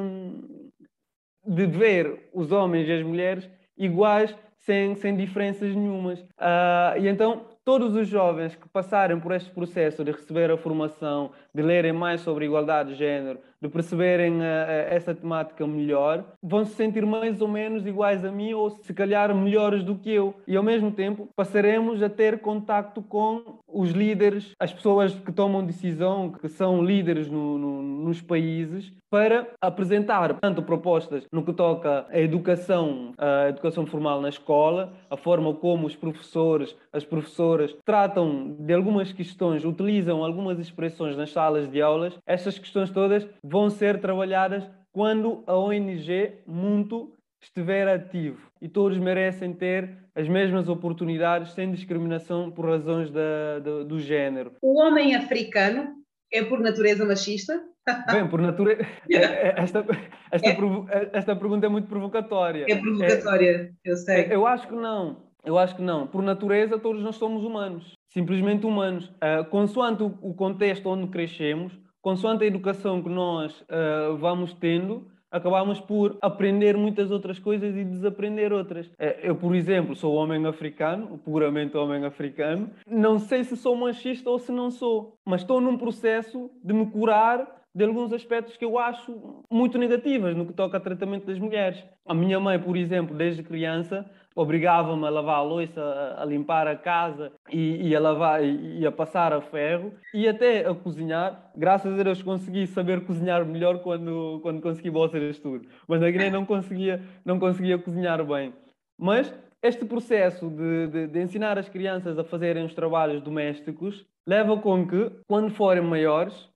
de 1.47 1.65
ver 1.65 2.29
os 2.33 2.51
homens 2.51 2.87
e 2.87 2.91
as 2.91 3.03
mulheres 3.03 3.49
iguais 3.77 4.35
sem, 4.61 4.95
sem 4.95 5.15
diferenças 5.15 5.75
nenhumas. 5.75 6.19
Uh, 6.19 6.99
e 6.99 7.07
então, 7.07 7.45
todos 7.65 7.95
os 7.95 8.07
jovens 8.07 8.55
que 8.55 8.67
passarem 8.69 9.19
por 9.19 9.31
este 9.31 9.49
processo 9.51 10.03
de 10.03 10.11
receber 10.11 10.49
a 10.51 10.57
formação, 10.57 11.31
de 11.53 11.61
lerem 11.61 11.93
mais 11.93 12.21
sobre 12.21 12.45
igualdade 12.45 12.93
de 12.93 12.95
género, 12.95 13.39
de 13.61 13.69
perceberem 13.69 14.39
uh, 14.39 14.89
essa 14.89 15.13
temática 15.13 15.67
melhor, 15.67 16.23
vão 16.41 16.65
se 16.65 16.73
sentir 16.73 17.05
mais 17.05 17.41
ou 17.41 17.47
menos 17.47 17.85
iguais 17.85 18.25
a 18.25 18.31
mim 18.31 18.53
ou 18.53 18.71
se 18.71 18.93
calhar 18.93 19.33
melhores 19.35 19.83
do 19.83 19.95
que 19.95 20.11
eu. 20.11 20.33
E 20.47 20.55
ao 20.55 20.63
mesmo 20.63 20.91
tempo 20.91 21.29
passaremos 21.35 22.01
a 22.01 22.09
ter 22.09 22.39
contacto 22.39 23.01
com 23.01 23.59
os 23.67 23.91
líderes, 23.91 24.53
as 24.59 24.73
pessoas 24.73 25.13
que 25.13 25.31
tomam 25.31 25.63
decisão, 25.63 26.31
que 26.31 26.47
são 26.47 26.83
líderes 26.83 27.29
no, 27.29 27.57
no, 27.57 27.81
nos 27.81 28.21
países, 28.21 28.91
para 29.09 29.47
apresentar 29.61 30.33
tanto 30.39 30.61
propostas 30.63 31.25
no 31.31 31.43
que 31.43 31.51
toca 31.51 32.05
à 32.09 32.19
educação, 32.19 33.11
a 33.17 33.49
educação 33.49 33.85
formal 33.85 34.21
na 34.21 34.29
escola, 34.29 34.93
a 35.09 35.17
forma 35.17 35.53
como 35.53 35.85
os 35.85 35.95
professores, 35.95 36.75
as 36.93 37.03
professoras 37.03 37.75
tratam 37.85 38.55
de 38.57 38.73
algumas 38.73 39.11
questões, 39.11 39.65
utilizam 39.65 40.23
algumas 40.23 40.57
expressões 40.59 41.17
nas 41.17 41.29
salas 41.41 41.71
de 41.71 41.81
aulas. 41.81 42.13
Estas 42.23 42.59
questões 42.59 42.91
todas 42.91 43.27
vão 43.43 43.67
ser 43.67 43.99
trabalhadas 43.99 44.63
quando 44.91 45.43
a 45.47 45.57
ONG 45.57 46.43
Muito 46.45 47.15
estiver 47.41 47.87
ativo 47.87 48.39
e 48.61 48.69
todos 48.69 48.99
merecem 48.99 49.51
ter 49.51 49.97
as 50.13 50.27
mesmas 50.27 50.69
oportunidades 50.69 51.53
sem 51.53 51.71
discriminação 51.71 52.51
por 52.51 52.67
razões 52.67 53.09
da, 53.09 53.57
da, 53.57 53.83
do 53.83 53.99
género. 53.99 54.51
O 54.61 54.79
homem 54.79 55.15
africano 55.15 55.95
é 56.31 56.43
por 56.43 56.59
natureza 56.59 57.03
machista? 57.05 57.59
Bem, 58.11 58.27
por 58.29 58.39
natureza. 58.39 58.83
É, 59.09 59.15
é, 59.15 59.55
esta, 59.57 59.83
esta, 60.31 60.47
é. 60.47 61.09
esta 61.13 61.35
pergunta 61.35 61.65
é 61.65 61.69
muito 61.69 61.87
provocatória. 61.87 62.67
É 62.69 62.75
provocatória, 62.75 63.49
é, 63.49 63.89
eu 63.89 63.95
sei. 63.95 64.27
Eu 64.29 64.45
acho 64.45 64.67
que 64.67 64.75
não. 64.75 65.31
Eu 65.43 65.57
acho 65.57 65.75
que 65.75 65.81
não. 65.81 66.05
Por 66.05 66.21
natureza, 66.21 66.77
todos 66.77 67.01
nós 67.01 67.15
somos 67.15 67.43
humanos. 67.43 67.93
Simplesmente 68.11 68.65
humanos. 68.65 69.05
Uh, 69.05 69.43
consoante 69.49 70.03
o, 70.03 70.17
o 70.21 70.33
contexto 70.33 70.87
onde 70.89 71.07
crescemos, 71.07 71.73
consoante 72.01 72.43
a 72.43 72.47
educação 72.47 73.01
que 73.01 73.09
nós 73.09 73.61
uh, 73.61 74.17
vamos 74.17 74.53
tendo, 74.53 75.07
acabamos 75.31 75.79
por 75.79 76.17
aprender 76.21 76.75
muitas 76.75 77.09
outras 77.09 77.39
coisas 77.39 77.75
e 77.75 77.85
desaprender 77.85 78.51
outras. 78.51 78.91
Eh, 78.99 79.21
eu, 79.23 79.35
por 79.35 79.55
exemplo, 79.55 79.95
sou 79.95 80.13
homem 80.15 80.45
africano, 80.45 81.17
puramente 81.19 81.77
homem 81.77 82.03
africano. 82.03 82.69
Não 82.85 83.17
sei 83.17 83.45
se 83.45 83.55
sou 83.55 83.75
machista 83.77 84.29
ou 84.29 84.37
se 84.37 84.51
não 84.51 84.69
sou, 84.69 85.15
mas 85.25 85.41
estou 85.41 85.61
num 85.61 85.77
processo 85.77 86.51
de 86.61 86.73
me 86.73 86.85
curar 86.87 87.61
de 87.73 87.85
alguns 87.85 88.11
aspectos 88.11 88.57
que 88.57 88.65
eu 88.65 88.77
acho 88.77 89.45
muito 89.49 89.77
negativos 89.77 90.35
no 90.35 90.45
que 90.45 90.51
toca 90.51 90.75
ao 90.75 90.83
tratamento 90.83 91.27
das 91.27 91.39
mulheres. 91.39 91.81
A 92.05 92.13
minha 92.13 92.37
mãe, 92.37 92.59
por 92.59 92.75
exemplo, 92.75 93.15
desde 93.15 93.41
criança, 93.41 94.05
obrigava-me 94.35 95.05
a 95.05 95.09
lavar 95.09 95.37
a 95.37 95.41
louça, 95.41 96.15
a, 96.17 96.25
limpar 96.25 96.67
a 96.67 96.75
casa 96.75 97.31
e, 97.51 97.89
e, 97.89 97.95
a 97.95 97.99
lavar 97.99 98.43
e, 98.43 98.85
a 98.85 98.91
passar 98.91 99.33
a 99.33 99.41
ferro 99.41 99.93
e 100.13 100.27
até 100.27 100.67
a 100.67 100.73
cozinhar. 100.73 101.51
Graças 101.55 101.99
a 101.99 102.03
Deus 102.03 102.21
consegui 102.21 102.67
saber 102.67 103.05
cozinhar 103.05 103.45
melhor 103.45 103.79
quando 103.79 104.39
quando 104.41 104.61
consegui 104.61 104.89
de 105.19 105.29
estudo. 105.29 105.67
Mas 105.87 106.01
na 106.01 106.09
Guiné 106.09 106.29
não 106.29 106.45
conseguia 106.45 107.01
não 107.25 107.39
conseguia 107.39 107.77
cozinhar 107.77 108.23
bem. 108.25 108.53
Mas 108.97 109.33
este 109.63 109.85
processo 109.85 110.49
de, 110.49 110.87
de, 110.87 111.07
de 111.07 111.21
ensinar 111.21 111.57
as 111.57 111.69
crianças 111.69 112.17
a 112.17 112.23
fazerem 112.23 112.65
os 112.65 112.73
trabalhos 112.73 113.21
domésticos 113.21 114.05
leva 114.25 114.57
com 114.57 114.87
que, 114.87 115.11
quando 115.27 115.51
forem 115.51 115.83
maiores, 115.83 116.50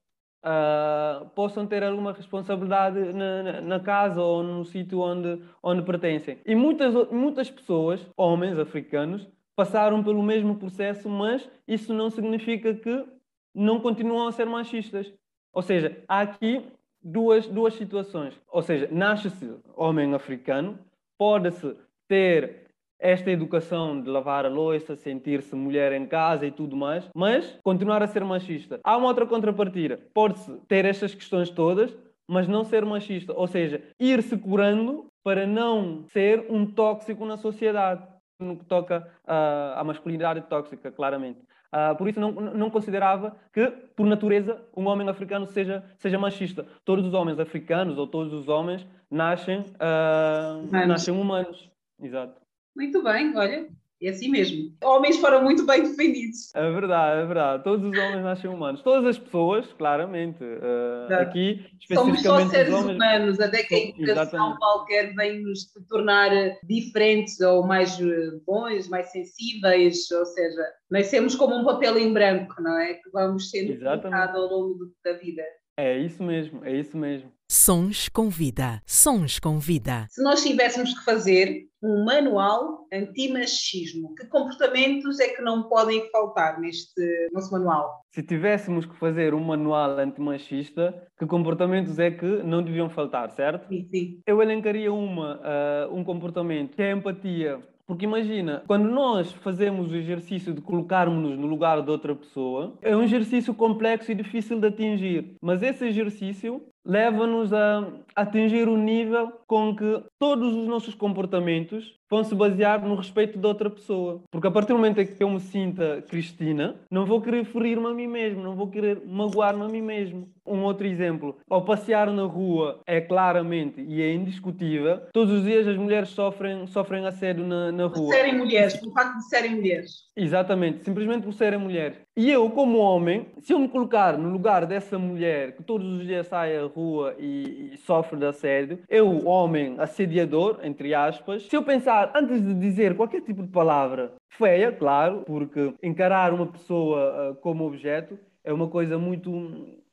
uh, 0.46 1.26
possam 1.30 1.66
ter 1.66 1.84
alguma 1.84 2.14
responsabilidade 2.14 3.00
na, 3.14 3.44
na, 3.44 3.62
na 3.62 3.80
casa 3.80 4.22
ou 4.22 4.44
no 4.44 4.64
sítio 4.64 5.00
onde, 5.00 5.42
onde 5.62 5.82
pertencem. 5.82 6.38
E 6.46 6.56
muitas, 6.56 6.94
muitas 7.10 7.50
pessoas, 7.50 8.06
homens 8.16 8.60
africanos, 8.60 9.28
passaram 9.56 10.04
pelo 10.04 10.22
mesmo 10.22 10.56
processo, 10.58 11.10
mas 11.10 11.50
isso 11.68 11.94
não 11.94 12.10
significa 12.10 12.74
que 12.74 13.06
não 13.54 13.80
continuam 13.80 14.28
a 14.28 14.32
ser 14.32 14.46
machistas. 14.46 15.12
Ou 15.54 15.62
seja, 15.62 16.04
há 16.08 16.22
aqui 16.22 16.62
duas, 17.02 17.48
duas 17.48 17.74
situações. 17.74 18.40
Ou 18.50 18.62
seja, 18.62 18.90
nasce-se 18.92 19.56
homem 19.76 20.14
africano, 20.14 20.78
pode-se 21.18 21.76
ter 22.08 22.65
esta 23.00 23.30
educação 23.32 24.02
de 24.02 24.10
lavar 24.10 24.46
a 24.46 24.50
louça, 24.50 24.96
sentir-se 24.96 25.56
mulher 25.56 25.92
em 25.94 26.06
casa 26.06 26.46
e 26.46 26.52
tudo 26.52 26.76
mais, 26.76 27.10
mas 27.14 27.60
continuar 27.64 28.02
a 28.02 28.08
ser 28.08 28.24
machista. 28.24 28.80
Há 28.84 28.98
uma 28.98 29.08
outra 29.08 29.26
contrapartida. 29.26 30.00
Pode-se 30.14 30.52
ter 30.68 30.86
estas 30.86 31.14
questões 31.14 31.50
todas, 31.50 31.96
mas 32.28 32.48
não 32.48 32.64
ser 32.64 32.86
machista. 32.86 33.34
Ou 33.34 33.48
seja, 33.48 33.82
ir-se 34.00 34.38
curando 34.38 35.08
para 35.24 35.46
não 35.46 36.04
ser 36.12 36.46
um 36.50 36.66
tóxico 36.66 37.26
na 37.26 37.38
sociedade, 37.38 38.08
no 38.40 38.58
que 38.58 38.66
toca 38.66 39.08
uh, 39.24 39.80
à 39.80 39.84
masculinidade 39.84 40.42
tóxica, 40.42 40.92
claramente. 40.92 41.40
Uh, 41.74 41.96
por 41.98 42.08
isso 42.08 42.20
não, 42.20 42.32
não 42.32 42.70
considerava 42.70 43.36
que, 43.52 43.68
por 43.96 44.06
natureza, 44.06 44.62
um 44.76 44.88
homem 44.88 45.08
africano 45.10 45.46
seja, 45.48 45.84
seja 45.98 46.18
machista. 46.18 46.66
Todos 46.86 47.06
os 47.06 47.14
homens 47.14 47.40
africanos 47.40 47.98
ou 47.98 48.08
todos 48.08 48.34
os 48.34 48.48
homens 48.48 48.88
nascem, 49.12 49.60
uh, 49.60 50.88
nascem 50.88 51.14
humanos. 51.14 51.70
Exato. 52.02 52.45
Muito 52.76 53.02
bem, 53.04 53.36
olha, 53.36 53.68
é 54.02 54.10
assim 54.10 54.30
mesmo. 54.30 54.72
Homens 54.84 55.18
foram 55.18 55.42
muito 55.42 55.66
bem 55.66 55.82
defendidos. 55.84 56.54
É 56.54 56.70
verdade, 56.70 57.22
é 57.22 57.26
verdade. 57.26 57.64
Todos 57.64 57.86
os 57.86 57.98
homens 57.98 58.24
nascem 58.24 58.50
humanos. 58.50 58.82
Todas 58.82 59.06
as 59.06 59.18
pessoas, 59.18 59.66
claramente. 59.74 60.44
Uh, 60.44 61.14
aqui, 61.14 61.66
especificamente. 61.80 62.22
Somos 62.22 62.22
só 62.22 62.50
seres 62.50 62.74
homens... 62.74 62.96
humanos, 62.96 63.40
até 63.40 63.64
que 63.64 63.74
a 63.74 64.02
educação 64.02 64.58
qualquer 64.58 65.16
vem 65.16 65.42
nos 65.42 65.72
tornar 65.90 66.30
diferentes 66.64 67.40
ou 67.40 67.66
mais 67.66 68.00
eh, 68.00 68.32
bons, 68.46 68.90
mais 68.90 69.12
sensíveis, 69.12 70.12
ou 70.12 70.26
seja, 70.26 70.62
nascemos 70.92 71.34
como 71.34 71.56
um 71.56 71.64
papel 71.64 71.98
em 71.98 72.12
branco, 72.12 72.62
não 72.62 72.78
é? 72.78 72.96
Que 72.96 73.10
vamos 73.12 73.50
sendo 73.50 73.80
colocados 73.80 74.36
ao 74.36 74.48
longo 74.48 74.92
da 75.04 75.14
vida. 75.14 75.42
É 75.78 75.98
isso 75.98 76.24
mesmo, 76.24 76.64
é 76.64 76.74
isso 76.74 76.98
mesmo. 76.98 77.30
Sons 77.52 78.10
com 78.10 78.30
vida, 78.30 78.82
sons 78.88 79.40
com 79.40 79.60
vida. 79.60 80.08
Se 80.10 80.24
nós 80.24 80.42
tivéssemos 80.42 80.98
que 80.98 81.06
fazer 81.06 81.68
um 81.84 82.06
manual 82.06 82.88
anti-machismo, 82.92 84.16
que 84.16 84.26
comportamentos 84.28 85.20
é 85.20 85.28
que 85.28 85.42
não 85.42 85.64
podem 85.70 86.10
faltar 86.10 86.60
neste 86.60 87.02
nosso 87.32 87.52
manual? 87.52 88.02
Se 88.12 88.24
tivéssemos 88.24 88.86
que 88.86 88.96
fazer 88.98 89.34
um 89.34 89.44
manual 89.44 90.00
antimachista, 90.00 91.08
que 91.20 91.28
comportamentos 91.28 92.00
é 92.00 92.10
que 92.10 92.26
não 92.26 92.64
deviam 92.64 92.90
faltar, 92.90 93.30
certo? 93.32 93.68
Sim, 93.68 93.88
sim. 93.92 94.22
Eu 94.26 94.42
elencaria 94.42 94.92
uma, 94.92 95.36
uh, 95.36 95.94
um 95.94 96.04
comportamento 96.04 96.76
que 96.76 96.82
é 96.82 96.94
a 96.94 96.96
empatia. 96.96 97.60
Porque 97.88 98.06
imagina, 98.06 98.64
quando 98.68 98.90
nós 98.90 99.32
fazemos 99.32 99.92
o 99.92 99.96
exercício 99.96 100.54
de 100.54 100.62
colocarmos-nos 100.62 101.38
no 101.38 101.46
lugar 101.46 101.82
de 101.82 101.92
outra 101.92 102.16
pessoa, 102.16 102.74
é 102.82 102.96
um 102.96 103.04
exercício 103.04 103.54
complexo 103.54 104.12
e 104.12 104.16
difícil 104.16 104.60
de 104.60 104.68
atingir. 104.68 105.36
Mas 105.42 105.62
esse 105.62 105.86
exercício 105.86 106.64
leva-nos 106.86 107.52
a 107.52 107.88
atingir 108.16 108.68
o 108.68 108.78
nível 108.78 109.34
com 109.48 109.76
que 109.76 110.04
todos 110.20 110.56
os 110.56 110.68
nossos 110.68 110.94
comportamentos 110.94 111.96
vão 112.10 112.24
se 112.24 112.36
basear 112.36 112.86
no 112.86 112.96
respeito 112.96 113.40
de 113.40 113.48
outra 113.48 113.70
pessoa. 113.70 114.22
Porque 114.32 114.48
a 114.48 114.52
partir 114.52 114.70
do 114.70 114.76
momento 114.76 115.02
em 115.02 115.08
que 115.08 115.24
eu 115.24 115.30
me 115.30 115.40
sinta 115.40 116.04
Cristina, 116.08 116.76
não 116.92 117.06
vou 117.06 117.22
querer 117.22 117.44
ferir-me 117.46 117.88
a 117.88 117.94
mim 117.94 118.08
mesmo, 118.08 118.44
não 118.44 118.56
vou 118.56 118.68
querer 118.68 119.02
magoar-me 119.06 119.64
a 119.64 119.68
mim 119.68 119.82
mesmo. 119.82 120.30
Um 120.46 120.64
outro 120.64 120.86
exemplo, 120.86 121.38
ao 121.50 121.66
passear 121.66 122.12
na 122.12 122.24
rua, 122.24 122.82
é 122.86 123.02
claramente 123.02 123.82
e 123.82 124.02
é 124.02 124.14
indiscutível, 124.14 125.02
todos 125.12 125.34
os 125.34 125.44
dias 125.44 125.68
as 125.68 125.78
mulheres 125.78 126.10
sofrem, 126.10 126.68
sofrem 126.68 127.06
assédio 127.06 127.46
na, 127.46 127.72
na 127.72 127.86
rua. 127.86 128.10
Por 128.10 128.14
serem 128.14 128.38
mulheres, 128.38 128.76
pelo 128.78 128.92
facto 128.92 129.18
de 129.18 129.30
serem 129.30 129.56
mulheres. 129.56 130.06
Exatamente, 130.16 130.86
simplesmente 130.86 131.24
por 131.24 131.34
serem 131.34 131.60
mulheres. 131.60 131.98
E 132.16 132.32
eu, 132.32 132.50
como 132.50 132.78
homem, 132.78 133.28
se 133.40 133.54
eu 133.54 133.60
me 133.60 133.68
colocar 133.68 134.18
no 134.18 134.30
lugar 134.30 134.66
dessa 134.66 134.98
mulher 135.00 135.56
que 135.56 135.64
todos 135.64 136.00
os 136.00 136.06
dias 136.06 136.28
sai 136.28 136.56
à 136.56 136.66
rua 136.66 137.16
e, 137.20 137.72
e 137.74 137.78
sofre 137.78 138.18
de 138.18 138.26
assédio, 138.26 138.80
eu, 138.88 139.26
homem 139.26 139.76
assediador, 139.80 140.60
entre 140.64 140.94
aspas, 140.94 141.44
se 141.44 141.56
eu 141.56 141.64
pensar 141.64 142.12
antes 142.16 142.42
de 142.42 142.54
dizer 142.54 142.96
qualquer 142.96 143.22
tipo 143.22 143.42
de 143.42 143.50
palavra 143.50 144.14
feia, 144.30 144.72
claro, 144.72 145.24
porque 145.26 145.74
encarar 145.82 146.34
uma 146.34 146.48
pessoa 146.48 147.32
uh, 147.32 147.36
como 147.36 147.66
objeto 147.66 148.18
é 148.44 148.54
uma 148.54 148.68
coisa 148.68 148.98
muito 148.98 149.32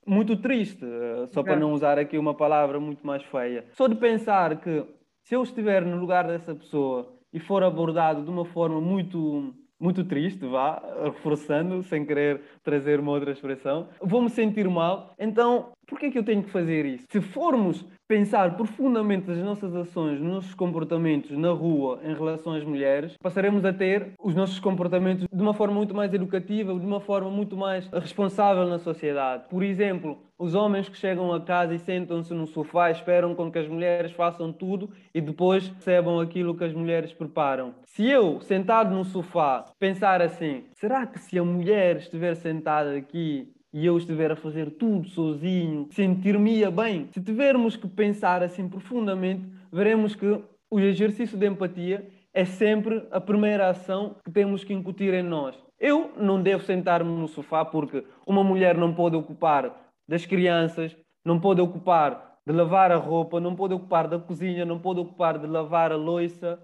muito 0.06 0.36
triste, 0.36 0.84
uh, 0.84 1.26
só 1.32 1.42
para 1.42 1.56
não 1.56 1.72
usar 1.72 1.98
aqui 1.98 2.18
uma 2.18 2.34
palavra 2.34 2.80
muito 2.80 3.06
mais 3.06 3.22
feia. 3.24 3.64
Só 3.72 3.86
de 3.86 3.94
pensar 3.94 4.60
que 4.60 4.84
se 5.22 5.34
eu 5.34 5.42
estiver 5.42 5.84
no 5.84 5.96
lugar 5.98 6.26
dessa 6.26 6.54
pessoa 6.54 7.12
e 7.32 7.38
for 7.40 7.62
abordado 7.62 8.22
de 8.22 8.30
uma 8.30 8.44
forma 8.44 8.80
muito 8.80 9.54
muito 9.82 10.04
triste, 10.04 10.46
vá, 10.46 10.80
reforçando, 11.04 11.82
sem 11.82 12.04
querer 12.06 12.40
trazer 12.62 13.00
uma 13.00 13.12
outra 13.12 13.32
expressão. 13.32 13.88
Vou-me 14.00 14.30
sentir 14.30 14.68
mal. 14.68 15.12
Então, 15.18 15.72
por 15.86 15.98
que 15.98 16.06
é 16.06 16.10
que 16.10 16.18
eu 16.18 16.24
tenho 16.24 16.42
que 16.42 16.50
fazer 16.50 16.86
isso? 16.86 17.04
Se 17.10 17.20
formos 17.20 17.84
pensar 18.08 18.56
profundamente 18.56 19.26
nas 19.28 19.38
nossas 19.38 19.74
ações, 19.74 20.20
nos 20.20 20.34
nossos 20.34 20.54
comportamentos 20.54 21.30
na 21.36 21.50
rua 21.50 21.98
em 22.04 22.14
relação 22.14 22.52
às 22.52 22.62
mulheres, 22.62 23.16
passaremos 23.22 23.64
a 23.64 23.72
ter 23.72 24.12
os 24.22 24.34
nossos 24.34 24.60
comportamentos 24.60 25.26
de 25.32 25.42
uma 25.42 25.54
forma 25.54 25.74
muito 25.74 25.94
mais 25.94 26.12
educativa, 26.12 26.72
de 26.78 26.86
uma 26.86 27.00
forma 27.00 27.30
muito 27.30 27.56
mais 27.56 27.88
responsável 27.88 28.66
na 28.66 28.78
sociedade. 28.78 29.44
Por 29.48 29.62
exemplo, 29.62 30.18
os 30.42 30.56
homens 30.56 30.88
que 30.88 30.98
chegam 30.98 31.32
a 31.32 31.40
casa 31.40 31.72
e 31.72 31.78
sentam-se 31.78 32.34
no 32.34 32.48
sofá 32.48 32.90
esperam 32.90 33.32
com 33.32 33.48
que 33.48 33.60
as 33.60 33.68
mulheres 33.68 34.10
façam 34.10 34.52
tudo 34.52 34.90
e 35.14 35.20
depois 35.20 35.68
recebam 35.68 36.18
aquilo 36.18 36.56
que 36.56 36.64
as 36.64 36.72
mulheres 36.72 37.12
preparam. 37.12 37.72
Se 37.84 38.10
eu, 38.10 38.40
sentado 38.40 38.92
no 38.92 39.04
sofá, 39.04 39.64
pensar 39.78 40.20
assim, 40.20 40.64
será 40.72 41.06
que 41.06 41.20
se 41.20 41.38
a 41.38 41.44
mulher 41.44 41.98
estiver 41.98 42.34
sentada 42.34 42.96
aqui 42.96 43.52
e 43.72 43.86
eu 43.86 43.96
estiver 43.96 44.32
a 44.32 44.36
fazer 44.36 44.72
tudo 44.72 45.08
sozinho, 45.10 45.86
sentir-me 45.92 46.68
bem. 46.72 47.08
Se 47.12 47.20
tivermos 47.20 47.76
que 47.76 47.86
pensar 47.86 48.42
assim 48.42 48.68
profundamente, 48.68 49.46
veremos 49.72 50.16
que 50.16 50.40
o 50.68 50.80
exercício 50.80 51.38
de 51.38 51.46
empatia 51.46 52.04
é 52.34 52.44
sempre 52.44 53.06
a 53.12 53.20
primeira 53.20 53.70
ação 53.70 54.16
que 54.24 54.30
temos 54.32 54.64
que 54.64 54.74
incutir 54.74 55.14
em 55.14 55.22
nós. 55.22 55.54
Eu 55.78 56.12
não 56.16 56.40
devo 56.40 56.64
sentar-me 56.64 57.10
no 57.10 57.26
sofá 57.26 57.64
porque 57.64 58.04
uma 58.26 58.44
mulher 58.44 58.76
não 58.76 58.92
pode 58.92 59.16
ocupar 59.16 59.81
das 60.08 60.26
crianças, 60.26 60.96
não 61.24 61.40
pode 61.40 61.60
ocupar 61.60 62.32
de 62.46 62.52
lavar 62.52 62.90
a 62.90 62.96
roupa, 62.96 63.40
não 63.40 63.54
pode 63.54 63.74
ocupar 63.74 64.08
da 64.08 64.18
cozinha, 64.18 64.64
não 64.64 64.78
pode 64.78 65.00
ocupar 65.00 65.38
de 65.38 65.46
lavar 65.46 65.92
a 65.92 65.96
louça 65.96 66.58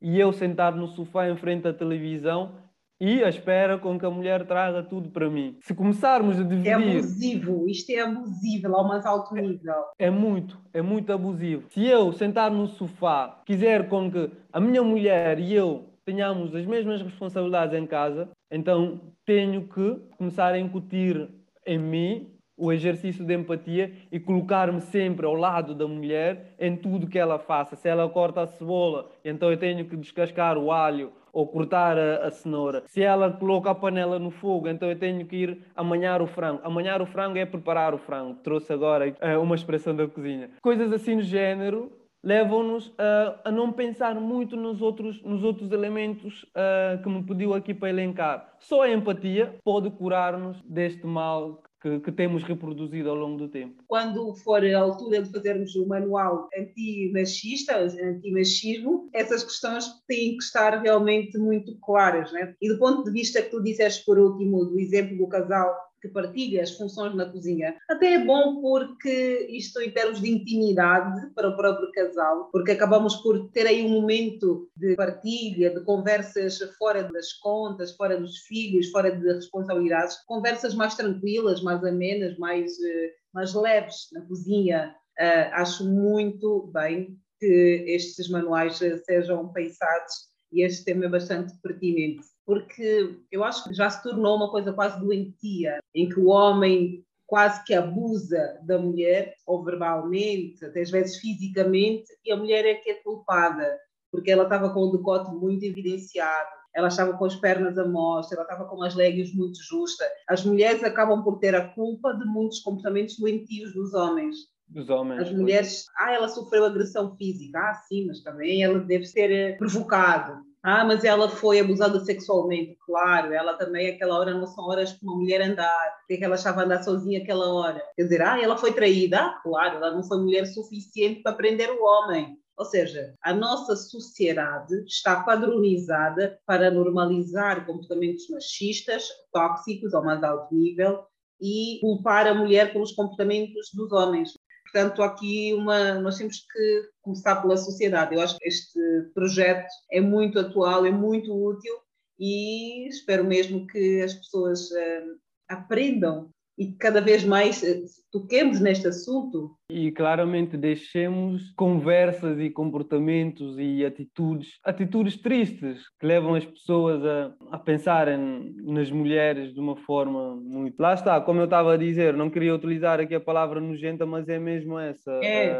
e 0.00 0.18
eu 0.18 0.32
sentar 0.32 0.74
no 0.74 0.86
sofá 0.88 1.28
em 1.28 1.36
frente 1.36 1.66
à 1.66 1.72
televisão 1.72 2.52
e 3.00 3.24
a 3.24 3.28
espera 3.28 3.76
com 3.76 3.98
que 3.98 4.06
a 4.06 4.10
mulher 4.10 4.46
traga 4.46 4.82
tudo 4.82 5.10
para 5.10 5.28
mim. 5.28 5.58
Se 5.60 5.74
começarmos 5.74 6.38
a 6.38 6.42
dividir. 6.42 6.70
É 6.70 6.74
abusivo, 6.74 7.68
isto 7.68 7.90
é 7.90 8.00
abusivo 8.00 8.74
ao 8.74 8.86
mais 8.86 9.04
alto 9.04 9.34
nível. 9.34 9.74
É 9.98 10.10
muito, 10.10 10.58
é 10.72 10.80
muito 10.80 11.12
abusivo. 11.12 11.68
Se 11.70 11.84
eu 11.84 12.12
sentar 12.12 12.50
no 12.50 12.68
sofá, 12.68 13.42
quiser 13.44 13.88
com 13.88 14.10
que 14.10 14.30
a 14.52 14.60
minha 14.60 14.82
mulher 14.82 15.40
e 15.40 15.52
eu 15.52 15.86
tenhamos 16.04 16.54
as 16.54 16.66
mesmas 16.66 17.02
responsabilidades 17.02 17.76
em 17.78 17.86
casa, 17.86 18.28
então 18.50 19.00
tenho 19.24 19.66
que 19.66 19.96
começar 20.16 20.52
a 20.52 20.58
incutir 20.58 21.28
em 21.66 21.78
mim 21.78 22.33
o 22.56 22.72
exercício 22.72 23.24
de 23.24 23.34
empatia 23.34 23.92
e 24.10 24.20
colocar-me 24.20 24.80
sempre 24.80 25.26
ao 25.26 25.34
lado 25.34 25.74
da 25.74 25.86
mulher 25.86 26.54
em 26.58 26.76
tudo 26.76 27.06
que 27.06 27.18
ela 27.18 27.38
faça. 27.38 27.76
Se 27.76 27.88
ela 27.88 28.08
corta 28.08 28.42
a 28.42 28.46
cebola, 28.46 29.10
então 29.24 29.50
eu 29.50 29.56
tenho 29.56 29.84
que 29.84 29.96
descascar 29.96 30.56
o 30.56 30.70
alho 30.70 31.12
ou 31.32 31.48
cortar 31.48 31.98
a, 31.98 32.26
a, 32.26 32.30
cenoura. 32.30 32.84
Se 32.86 33.02
ela 33.02 33.30
coloca 33.30 33.68
a 33.68 33.74
panela 33.74 34.18
no 34.20 34.30
fogo, 34.30 34.68
então 34.68 34.88
eu 34.88 34.96
tenho 34.96 35.26
que 35.26 35.36
ir 35.36 35.58
amanhar 35.74 36.22
o 36.22 36.26
frango. 36.26 36.60
Amanhar 36.62 37.02
o 37.02 37.06
frango 37.06 37.36
é 37.36 37.44
preparar 37.44 37.92
o 37.92 37.98
frango. 37.98 38.34
Trouxe 38.36 38.72
agora 38.72 39.08
uh, 39.08 39.42
uma 39.42 39.56
expressão 39.56 39.94
da 39.96 40.06
cozinha. 40.06 40.50
Coisas 40.62 40.92
assim 40.92 41.16
do 41.16 41.22
género 41.22 41.90
levam-nos 42.22 42.94
a, 42.96 43.48
a, 43.48 43.52
não 43.52 43.70
pensar 43.70 44.14
muito 44.14 44.56
nos 44.56 44.80
outros, 44.80 45.22
nos 45.22 45.42
outros 45.44 45.72
elementos 45.72 46.44
uh, 46.44 47.02
que 47.02 47.08
me 47.08 47.22
pediu 47.22 47.52
aqui 47.52 47.74
para 47.74 47.90
elencar. 47.90 48.54
Só 48.60 48.82
a 48.82 48.90
empatia 48.90 49.56
pode 49.62 49.90
curar-nos 49.90 50.62
deste 50.62 51.04
mal 51.04 51.62
que, 51.84 52.00
que, 52.00 52.12
temos 52.12 52.42
reproduzido 52.42 53.10
ao 53.10 53.14
longo 53.14 53.36
do 53.36 53.46
tempo. 53.46 53.84
Quando 53.86 54.34
for 54.36 54.64
a 54.64 54.78
altura 54.78 55.20
de 55.20 55.30
fazermos 55.30 55.76
o 55.76 55.86
manual 55.86 56.48
anti-machista, 56.56 57.76
anti-machismo, 57.76 59.10
essas 59.12 59.44
questões 59.44 59.84
têm 60.08 60.38
que 60.38 60.42
estar 60.42 60.80
realmente 60.80 61.36
muito 61.36 61.78
claras. 61.80 62.32
Né? 62.32 62.54
E 62.62 62.72
do 62.72 62.78
ponto 62.78 63.04
de 63.04 63.10
vista 63.10 63.42
que 63.42 63.50
tu 63.50 63.62
disseste 63.62 64.02
por 64.06 64.18
último, 64.18 64.64
do 64.64 64.80
exemplo 64.80 65.18
do 65.18 65.28
casal 65.28 65.76
que 66.04 66.08
partilha 66.10 66.62
as 66.62 66.72
funções 66.72 67.14
na 67.14 67.24
cozinha. 67.24 67.74
Até 67.88 68.14
é 68.14 68.24
bom 68.24 68.60
porque 68.60 69.46
isto 69.50 69.80
em 69.80 69.90
termos 69.90 70.20
de 70.20 70.30
intimidade 70.30 71.30
para 71.34 71.48
o 71.48 71.56
próprio 71.56 71.90
casal, 71.92 72.50
porque 72.52 72.72
acabamos 72.72 73.16
por 73.16 73.48
ter 73.52 73.66
aí 73.66 73.82
um 73.82 73.88
momento 73.88 74.68
de 74.76 74.94
partilha, 74.96 75.74
de 75.74 75.82
conversas 75.82 76.58
fora 76.76 77.04
das 77.04 77.32
contas, 77.32 77.96
fora 77.96 78.20
dos 78.20 78.36
filhos, 78.40 78.90
fora 78.90 79.10
de 79.10 79.26
responsabilidades, 79.32 80.16
conversas 80.26 80.74
mais 80.74 80.94
tranquilas, 80.94 81.62
mais 81.62 81.82
amenas, 81.82 82.36
mais, 82.36 82.72
eh, 82.82 83.12
mais 83.32 83.54
leves 83.54 84.08
na 84.12 84.20
cozinha. 84.26 84.94
Uh, 85.18 85.46
acho 85.52 85.88
muito 85.88 86.70
bem 86.74 87.16
que 87.38 87.84
estes 87.86 88.28
manuais 88.28 88.78
sejam 89.06 89.52
pensados 89.52 90.12
e 90.52 90.64
este 90.64 90.84
tema 90.84 91.04
é 91.04 91.08
bastante 91.08 91.54
pertinente 91.62 92.33
porque 92.46 93.18
eu 93.30 93.42
acho 93.42 93.64
que 93.64 93.74
já 93.74 93.88
se 93.88 94.02
tornou 94.02 94.36
uma 94.36 94.50
coisa 94.50 94.72
quase 94.72 95.00
doentia, 95.00 95.78
em 95.94 96.08
que 96.08 96.20
o 96.20 96.26
homem 96.26 97.04
quase 97.26 97.64
que 97.64 97.74
abusa 97.74 98.58
da 98.62 98.78
mulher, 98.78 99.34
ou 99.46 99.64
verbalmente, 99.64 100.64
até 100.64 100.82
às 100.82 100.90
vezes 100.90 101.16
fisicamente, 101.16 102.06
e 102.24 102.30
a 102.30 102.36
mulher 102.36 102.64
é 102.66 102.74
que 102.74 102.90
é 102.90 102.94
culpada, 103.02 103.78
porque 104.12 104.30
ela 104.30 104.44
estava 104.44 104.70
com 104.70 104.80
o 104.80 104.96
decote 104.96 105.34
muito 105.34 105.64
evidenciado, 105.64 106.50
ela 106.74 106.88
estava 106.88 107.16
com 107.16 107.24
as 107.24 107.34
pernas 107.36 107.78
à 107.78 107.86
mostra, 107.86 108.36
ela 108.36 108.44
estava 108.44 108.68
com 108.68 108.82
as 108.82 108.94
léguas 108.94 109.32
muito 109.32 109.58
justas. 109.62 110.06
As 110.28 110.44
mulheres 110.44 110.82
acabam 110.84 111.22
por 111.22 111.38
ter 111.38 111.54
a 111.54 111.68
culpa 111.68 112.12
de 112.12 112.24
muitos 112.24 112.60
comportamentos 112.60 113.16
doentios 113.18 113.72
dos 113.72 113.94
homens. 113.94 114.36
Dos 114.68 114.90
homens. 114.90 115.22
As 115.22 115.32
mulheres, 115.32 115.86
ah, 115.98 116.12
ela 116.12 116.28
sofreu 116.28 116.64
agressão 116.64 117.16
física, 117.16 117.58
ah, 117.58 117.74
sim, 117.74 118.06
mas 118.06 118.22
também 118.22 118.62
ela 118.62 118.80
deve 118.80 119.06
ser 119.06 119.30
eh, 119.30 119.52
provocado 119.52 120.42
ah, 120.66 120.82
mas 120.82 121.04
ela 121.04 121.28
foi 121.28 121.60
abusada 121.60 122.00
sexualmente, 122.00 122.74
claro. 122.86 123.34
Ela 123.34 123.52
também, 123.52 123.90
aquela 123.90 124.18
hora, 124.18 124.32
não 124.32 124.46
são 124.46 124.64
horas 124.64 124.94
para 124.94 125.06
uma 125.06 125.16
mulher 125.16 125.42
andar. 125.42 125.94
Porque 125.98 126.14
é 126.14 126.16
que 126.16 126.24
ela 126.24 126.36
estava 126.36 126.62
a 126.62 126.64
andar 126.64 126.82
sozinha 126.82 127.22
aquela 127.22 127.52
hora? 127.52 127.82
Quer 127.94 128.04
dizer, 128.04 128.22
ah, 128.22 128.42
ela 128.42 128.56
foi 128.56 128.72
traída? 128.72 129.20
Ah, 129.20 129.40
claro, 129.42 129.76
ela 129.76 129.90
não 129.90 130.02
foi 130.02 130.16
mulher 130.16 130.46
suficiente 130.46 131.22
para 131.22 131.36
prender 131.36 131.70
o 131.70 131.84
homem. 131.84 132.38
Ou 132.56 132.64
seja, 132.64 133.14
a 133.22 133.34
nossa 133.34 133.76
sociedade 133.76 134.74
está 134.86 135.22
padronizada 135.22 136.38
para 136.46 136.70
normalizar 136.70 137.66
comportamentos 137.66 138.26
machistas, 138.30 139.08
tóxicos 139.34 139.92
ao 139.92 140.02
mais 140.02 140.22
alto 140.22 140.54
nível 140.54 141.04
e 141.42 141.78
culpar 141.82 142.26
a 142.26 142.32
mulher 142.32 142.72
pelos 142.72 142.92
comportamentos 142.92 143.68
dos 143.74 143.92
homens. 143.92 144.32
Portanto, 144.74 145.04
aqui 145.04 145.54
uma, 145.54 146.00
nós 146.00 146.18
temos 146.18 146.38
que 146.52 146.88
começar 147.00 147.36
pela 147.36 147.56
sociedade. 147.56 148.12
Eu 148.12 148.20
acho 148.20 148.36
que 148.36 148.48
este 148.48 148.80
projeto 149.14 149.68
é 149.92 150.00
muito 150.00 150.36
atual, 150.36 150.84
é 150.84 150.90
muito 150.90 151.32
útil 151.32 151.76
e 152.18 152.88
espero 152.88 153.24
mesmo 153.24 153.68
que 153.68 154.02
as 154.02 154.14
pessoas 154.14 154.68
uh, 154.72 155.16
aprendam 155.48 156.28
e 156.58 156.72
cada 156.72 157.00
vez 157.00 157.22
mais 157.22 157.62
eh, 157.62 157.84
toquemos 158.14 158.60
neste 158.60 158.86
assunto. 158.86 159.56
E 159.68 159.90
claramente 159.90 160.56
deixemos 160.56 161.50
conversas 161.56 162.38
e 162.38 162.48
comportamentos 162.48 163.56
e 163.58 163.84
atitudes, 163.84 164.50
atitudes 164.62 165.16
tristes 165.16 165.80
que 165.98 166.06
levam 166.06 166.36
as 166.36 166.44
pessoas 166.44 167.04
a, 167.04 167.32
a 167.50 167.58
pensarem 167.58 168.54
nas 168.62 168.88
mulheres 168.88 169.52
de 169.52 169.58
uma 169.58 169.76
forma 169.76 170.36
muito. 170.36 170.80
Lá 170.80 170.94
está, 170.94 171.20
como 171.20 171.40
eu 171.40 171.46
estava 171.46 171.74
a 171.74 171.76
dizer, 171.76 172.14
não 172.14 172.30
queria 172.30 172.54
utilizar 172.54 173.00
aqui 173.00 173.16
a 173.16 173.20
palavra 173.20 173.60
nojenta, 173.60 174.06
mas 174.06 174.28
é 174.28 174.38
mesmo 174.38 174.78
essa. 174.78 175.10
É, 175.20 175.52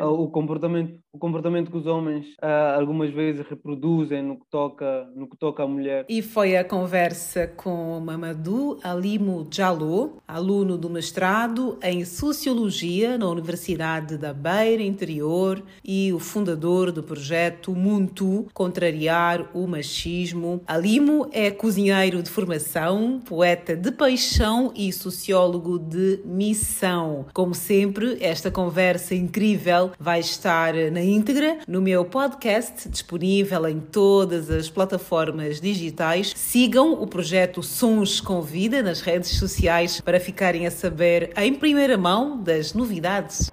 uh, 0.00 0.20
o 0.20 0.28
comportamento, 0.28 0.98
o 1.12 1.18
comportamento 1.18 1.70
que 1.70 1.76
os 1.76 1.86
homens 1.86 2.26
uh, 2.42 2.76
algumas 2.76 3.10
vezes 3.12 3.46
reproduzem 3.46 4.20
no 4.20 4.36
que 4.36 4.46
toca, 4.50 5.06
no 5.14 5.28
que 5.28 5.36
toca 5.36 5.62
à 5.62 5.66
mulher. 5.68 6.06
E 6.08 6.22
foi 6.22 6.56
a 6.56 6.64
conversa 6.64 7.46
com 7.46 8.00
Mamadou 8.00 8.80
Alimo 8.82 9.46
Jalou 9.48 10.20
aluno 10.26 10.76
do 10.76 10.90
mestrado 10.90 11.51
em 11.82 12.02
Sociologia 12.04 13.18
na 13.18 13.28
Universidade 13.28 14.16
da 14.16 14.32
Beira 14.32 14.82
Interior 14.82 15.62
e 15.84 16.10
o 16.10 16.18
fundador 16.18 16.90
do 16.90 17.02
projeto 17.02 17.74
Muntu 17.74 18.46
Contrariar 18.54 19.50
o 19.52 19.66
Machismo. 19.66 20.62
Alimo 20.66 21.28
é 21.30 21.50
cozinheiro 21.50 22.22
de 22.22 22.30
formação, 22.30 23.20
poeta 23.22 23.76
de 23.76 23.92
paixão 23.92 24.72
e 24.74 24.90
sociólogo 24.92 25.78
de 25.78 26.20
missão. 26.24 27.26
Como 27.34 27.54
sempre, 27.54 28.16
esta 28.20 28.50
conversa 28.50 29.14
incrível 29.14 29.90
vai 30.00 30.20
estar 30.20 30.72
na 30.90 31.02
íntegra 31.02 31.58
no 31.68 31.82
meu 31.82 32.06
podcast, 32.06 32.88
disponível 32.88 33.68
em 33.68 33.78
todas 33.78 34.48
as 34.48 34.70
plataformas 34.70 35.60
digitais. 35.60 36.32
Sigam 36.34 36.94
o 36.94 37.06
projeto 37.06 37.62
Sons 37.62 38.22
com 38.22 38.40
Vida 38.40 38.82
nas 38.82 39.02
redes 39.02 39.36
sociais 39.36 40.00
para 40.00 40.18
ficarem 40.18 40.66
a 40.66 40.70
saber 40.70 41.30
em 41.44 41.54
primeira 41.54 41.98
mão 41.98 42.40
das 42.40 42.72
novidades. 42.72 43.50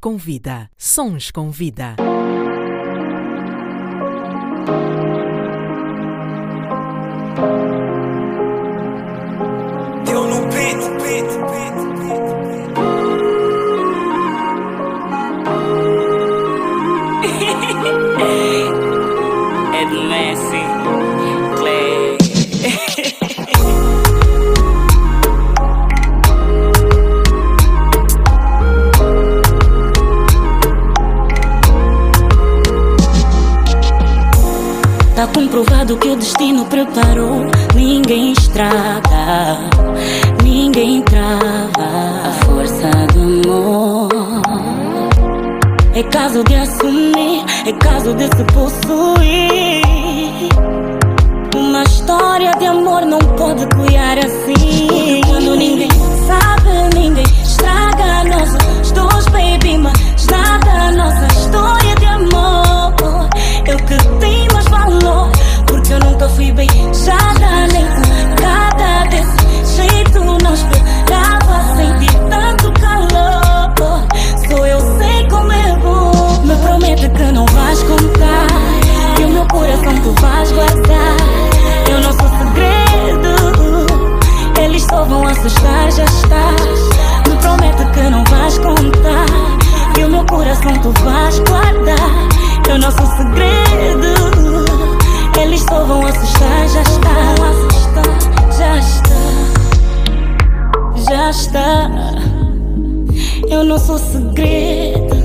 Com 0.00 0.16
vida. 0.16 0.70
Sons 0.78 1.30
com 1.30 1.50
vida. 1.50 1.94
Comprovado 35.80 35.96
que 35.96 36.08
o 36.08 36.16
destino 36.16 36.64
preparou. 36.66 37.46
Ninguém 37.74 38.32
estraga, 38.32 39.58
ninguém 40.42 41.02
trava 41.02 41.70
a 42.24 42.32
força 42.44 42.90
do 43.14 43.48
amor. 43.48 44.08
É 45.94 46.02
caso 46.04 46.44
de 46.44 46.54
assumir, 46.54 47.44
é 47.66 47.72
caso 47.72 48.14
de 48.14 48.24
se 48.24 48.44
possuir. 48.52 49.82
Uma 51.56 51.82
história 51.82 52.52
de 52.58 52.66
amor 52.66 53.04
não 53.04 53.18
pode 53.18 53.66
criar 53.66 54.18
assim. 54.18 55.20
Quando 55.26 55.56
ninguém 55.56 55.90
sabe, 56.26 56.94
ninguém 56.94 57.24
estraga 57.42 58.24
nossos 58.24 58.92
dois, 58.92 59.26
baby. 59.26 59.78
Mas 59.78 60.26
nada, 60.26 60.92
nossa 60.92 61.09
tu 80.10 80.22
vais 80.22 80.52
guardar. 80.52 81.16
Eu 81.88 82.00
não 82.00 82.12
sou 82.12 82.28
segredo. 82.38 83.30
Eles 84.60 84.82
só 84.82 85.04
vão 85.04 85.26
assustar, 85.26 85.90
já 85.92 86.04
estás. 86.04 86.80
Me 87.28 87.36
promete 87.36 87.84
que 87.92 88.10
não 88.10 88.24
vais 88.24 88.58
contar. 88.58 89.26
Que 89.94 90.04
o 90.04 90.10
meu 90.10 90.24
coração 90.26 90.72
tu 90.82 90.92
vais 91.02 91.38
guardar. 91.40 92.10
Eu 92.68 92.78
não 92.78 92.90
sou 92.90 93.06
segredo. 93.16 94.10
Eles 95.40 95.60
só 95.62 95.84
vão 95.84 96.06
assustar, 96.06 96.68
já 96.68 96.82
está. 96.82 97.34
Já 98.58 98.78
está. 98.78 99.20
Já 101.08 101.30
está. 101.30 101.90
Eu 103.48 103.64
não 103.64 103.78
sou 103.78 103.98
segredo. 103.98 105.16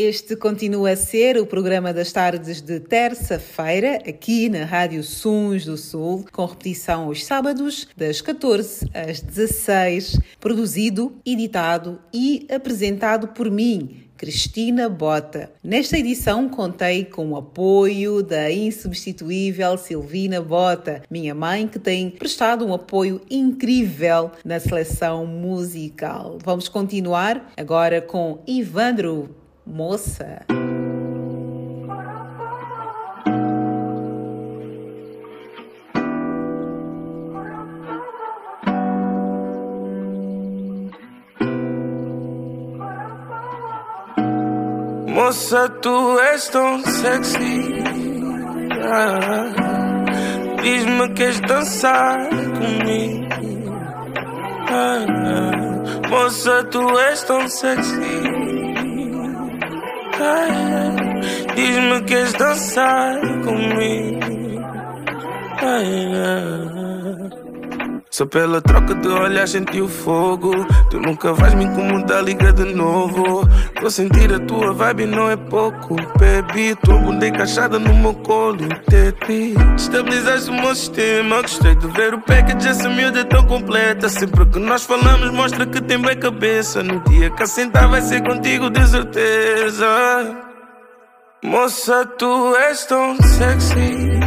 Este 0.00 0.34
continua 0.36 0.90
a 0.90 0.96
ser 0.96 1.38
o 1.38 1.46
programa 1.46 1.92
das 1.92 2.10
tardes 2.12 2.60
de 2.60 2.80
terça-feira, 2.80 4.02
aqui 4.06 4.48
na 4.48 4.64
Rádio 4.64 5.02
Sons 5.04 5.64
do 5.64 5.76
Sul, 5.76 6.24
com 6.32 6.44
repetição 6.44 7.04
aos 7.04 7.24
sábados, 7.24 7.86
das 7.96 8.20
14 8.20 8.90
às 8.92 9.20
16, 9.20 10.18
produzido, 10.40 11.16
editado 11.24 12.00
e 12.12 12.46
apresentado 12.50 13.28
por 13.28 13.50
mim, 13.50 14.03
Cristina 14.24 14.88
Bota. 14.88 15.50
Nesta 15.62 15.98
edição 15.98 16.48
contei 16.48 17.04
com 17.04 17.32
o 17.32 17.36
apoio 17.36 18.22
da 18.22 18.50
insubstituível 18.50 19.76
Silvina 19.76 20.40
Bota, 20.40 21.02
minha 21.10 21.34
mãe 21.34 21.68
que 21.68 21.78
tem 21.78 22.08
prestado 22.08 22.64
um 22.64 22.72
apoio 22.72 23.20
incrível 23.30 24.30
na 24.42 24.58
seleção 24.58 25.26
musical. 25.26 26.38
Vamos 26.42 26.70
continuar 26.70 27.52
agora 27.54 28.00
com 28.00 28.38
Ivandro 28.46 29.28
Moça. 29.66 30.40
Moça, 45.14 45.68
tu 45.80 46.18
és 46.18 46.48
tão 46.48 46.82
sexy. 46.84 47.84
Diz-me 50.60 51.08
que 51.08 51.14
queres 51.14 51.40
dançar 51.40 52.28
comigo. 52.28 53.24
Moça, 56.10 56.64
tu 56.64 56.98
és 56.98 57.22
tão 57.22 57.46
sexy. 57.46 58.00
Diz-me 61.54 62.00
que 62.00 62.06
queres 62.06 62.32
dançar 62.32 63.20
comigo. 63.44 64.24
Só 68.14 68.24
pela 68.26 68.60
troca 68.60 68.94
de 68.94 69.08
olhar 69.08 69.48
senti 69.48 69.80
o 69.80 69.88
fogo. 69.88 70.52
Tu 70.88 71.00
nunca 71.00 71.32
vais 71.32 71.52
me 71.54 71.64
incomodar, 71.64 72.22
liga 72.22 72.52
de 72.52 72.72
novo. 72.72 73.42
A 73.84 73.90
sentir 73.90 74.32
a 74.32 74.38
tua 74.38 74.72
vibe 74.72 75.06
não 75.06 75.28
é 75.28 75.36
pouco. 75.36 75.96
Baby, 75.96 76.76
tua 76.76 76.96
bunda 76.96 77.26
encaixada 77.26 77.76
no 77.76 77.92
meu 77.92 78.14
colo. 78.14 78.68
Tete, 78.88 79.54
estabilizaste 79.76 80.48
o 80.48 80.52
meu 80.52 80.76
sistema. 80.76 81.42
Gostei 81.42 81.74
de 81.74 81.88
ver 81.88 82.14
o 82.14 82.20
package, 82.20 82.68
essa 82.68 82.88
miúda 82.88 83.18
é 83.18 83.24
tão 83.24 83.44
completa. 83.48 84.08
Sempre 84.08 84.46
que 84.46 84.60
nós 84.60 84.84
falamos 84.84 85.32
mostra 85.32 85.66
que 85.66 85.82
tem 85.82 86.00
bem 86.00 86.16
cabeça. 86.16 86.84
No 86.84 87.00
dia 87.00 87.30
que 87.30 87.42
assentar 87.42 87.90
vai 87.90 88.00
ser 88.00 88.22
contigo 88.22 88.70
de 88.70 88.86
certeza. 88.86 90.36
Moça, 91.42 92.06
tu 92.16 92.54
és 92.54 92.86
tão 92.86 93.16
sexy. 93.16 94.20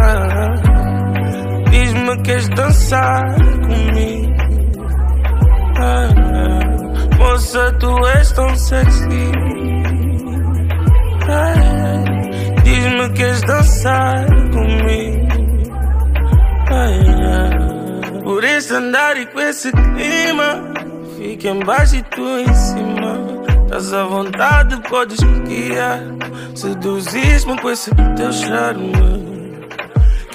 Ah. 0.00 0.35
Queres 2.26 2.48
dançar 2.48 3.22
comigo. 3.36 4.34
Ah. 5.78 6.08
Moça, 7.16 7.72
tu 7.78 8.04
és 8.08 8.32
tão 8.32 8.56
sexy. 8.56 9.30
Ah. 11.28 12.04
Diz-me 12.64 13.08
que 13.10 13.14
queres 13.14 13.40
dançar 13.42 14.26
comigo. 14.52 15.28
Ah. 16.72 18.20
Por 18.24 18.42
esse 18.42 18.74
andar 18.74 19.16
e 19.16 19.26
com 19.26 19.40
esse 19.40 19.70
clima, 19.70 20.64
fica 21.16 21.50
embaixo 21.50 21.94
e 21.94 22.02
tu 22.02 22.38
em 22.40 22.52
cima. 22.52 23.20
Estás 23.66 23.92
à 23.92 24.02
vontade, 24.02 24.82
podes 24.88 25.20
guiar. 25.46 26.00
Seduzis-me 26.56 27.56
com 27.60 27.70
esse 27.70 27.94
teu 28.16 28.32
charme. 28.32 29.35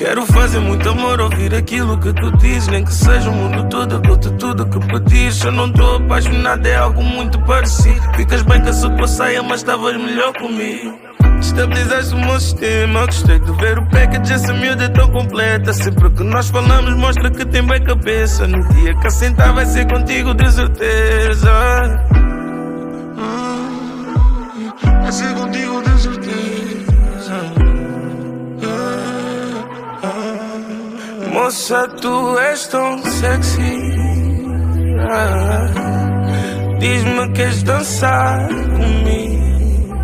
Quero 0.02 0.26
fazer 0.26 0.60
muito 0.60 0.90
amor, 0.90 1.22
ouvir 1.22 1.54
aquilo 1.54 1.96
que 2.00 2.12
tu 2.14 2.36
dizes. 2.38 2.68
Nem 2.70 2.84
que 2.84 2.92
seja 2.92 3.30
o 3.30 3.34
mundo 3.34 3.70
todo, 3.70 4.00
dou-te 4.00 4.32
tudo 4.32 4.66
que 4.66 4.80
pedires. 4.88 5.44
Eu 5.44 5.52
não 5.52 5.72
tô 5.72 5.98
apaixonado, 5.98 6.66
é 6.66 6.76
algo 6.76 7.04
muito 7.04 7.40
parecido. 7.42 8.02
Ficas 8.16 8.42
bem 8.42 8.60
com 8.62 8.70
essa 8.70 8.90
tua 8.90 9.08
saia, 9.08 9.44
mas 9.44 9.60
estavas 9.60 9.96
melhor 9.98 10.34
comigo. 10.34 10.98
Estabilizaste 11.40 12.16
o 12.16 12.18
meu 12.18 12.40
sistema, 12.40 13.06
gostei 13.06 13.38
de 13.38 13.52
ver 13.52 13.78
o 13.78 13.86
package. 13.92 14.34
Essa 14.34 14.54
miúda 14.54 14.86
é 14.86 14.90
tão 14.90 15.08
completa. 15.12 15.72
Sempre 15.72 16.10
que 16.10 16.24
nós 16.24 16.50
falamos, 16.50 16.96
mostra 16.96 17.30
que 17.30 17.46
tem 17.46 17.62
bem 17.62 17.84
cabeça. 17.84 18.48
No 18.48 18.68
dia 18.70 18.96
que 18.96 19.06
assentar, 19.06 19.54
vai 19.54 19.68
ser 19.68 19.88
contigo, 19.88 20.34
de 20.34 20.52
certeza. 20.52 21.52
Hum, 23.18 24.72
Vai 25.04 25.12
ser 25.12 25.34
contigo, 25.36 25.81
Moça, 31.52 31.86
tu 32.02 32.40
és 32.40 32.66
tão 32.68 32.98
sexy. 33.04 33.92
Ah, 35.12 35.68
Diz-me 36.80 37.28
que 37.28 37.34
queres 37.34 37.64
dançar 37.64 38.48
comigo. 38.48 39.98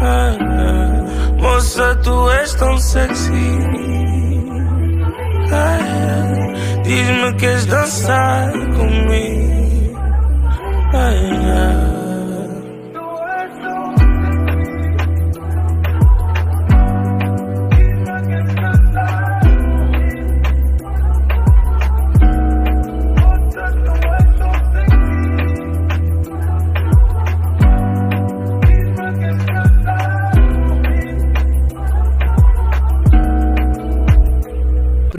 Ah. 0.00 0.32
Moça, 1.38 1.94
tu 1.96 2.30
és 2.30 2.54
tão 2.54 2.78
sexy. 2.78 3.58
Ah, 5.52 6.80
Diz-me 6.82 7.32
que 7.32 7.40
queres 7.40 7.66
dançar 7.66 8.50
comigo. 8.52 9.44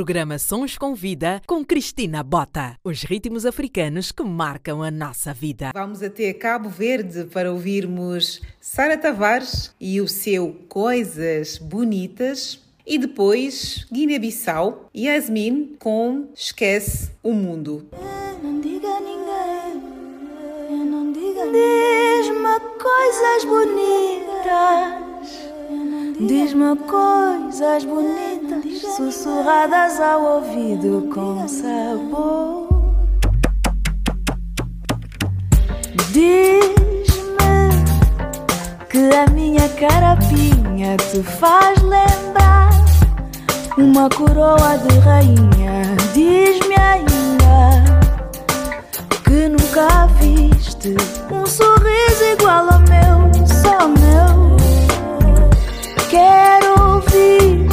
Programa 0.06 0.38
Sons 0.38 0.78
com 0.78 0.94
Vida 0.94 1.42
com 1.48 1.66
Cristina 1.66 2.22
Bota. 2.22 2.78
Os 2.84 3.02
ritmos 3.02 3.44
africanos 3.44 4.12
que 4.12 4.22
marcam 4.22 4.84
a 4.84 4.92
nossa 4.92 5.34
vida. 5.34 5.72
Vamos 5.74 6.04
até 6.04 6.32
Cabo 6.32 6.70
Verde 6.70 7.24
para 7.24 7.52
ouvirmos 7.52 8.40
Sara 8.62 9.00
Tavares 9.00 9.74
e 9.82 10.00
o 10.00 10.08
seu 10.08 10.56
Coisas 10.70 11.58
Bonitas. 11.58 12.62
E 12.86 13.00
depois 13.00 13.88
Guiné-Bissau, 13.92 14.92
Yasmin 14.96 15.76
com 15.80 16.30
Esquece 16.36 17.10
o 17.24 17.34
Mundo. 17.34 17.90
Não 18.44 18.62
diga 18.62 18.88
a 18.88 19.02
ninguém, 19.02 20.86
não 20.86 21.12
diga 21.12 21.46
Diz-me 21.48 22.60
coisas 22.78 23.44
bonitas. 23.44 25.05
Diz-me 26.18 26.78
coisas 26.78 27.84
bonitas, 27.84 28.82
sussurradas 28.96 30.00
ao 30.00 30.38
ouvido 30.38 31.10
com 31.14 31.46
sabor. 31.46 32.70
Diz-me 36.14 37.70
que 38.90 39.14
a 39.14 39.30
minha 39.32 39.68
carapinha 39.68 40.96
te 40.96 41.22
faz 41.22 41.82
lembrar 41.82 42.70
uma 43.78 44.08
coroa 44.08 44.78
de 44.78 44.98
rainha. 45.00 45.84
Diz-me 46.14 46.76
ainda 46.76 47.84
que 49.26 49.50
nunca 49.50 50.08
viste 50.18 50.96
um 51.30 51.46
sorriso 51.46 52.24
igual 52.40 52.70
ao 52.70 52.80
meu, 52.80 53.46
só 53.46 53.86
meu. 53.86 54.55
Quero 56.16 56.94
ouvir 56.94 57.68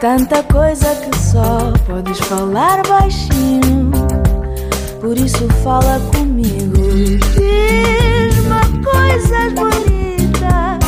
tanta 0.00 0.42
coisa 0.42 0.92
que 0.96 1.16
só 1.16 1.72
podes 1.86 2.18
falar 2.18 2.84
baixinho. 2.88 3.92
Por 5.00 5.16
isso 5.16 5.46
fala 5.62 6.00
comigo. 6.12 6.74
Diz-me 7.36 8.60
coisas 8.82 9.52
bonitas. 9.52 10.78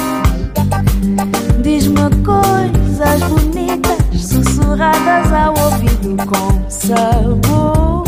Diz-me 1.63 2.11
coisas 2.25 3.21
bonitas, 3.29 3.99
sussurradas 4.21 5.33
ao 5.33 5.55
ouvido 5.57 6.17
com 6.27 6.69
sabor. 6.69 8.03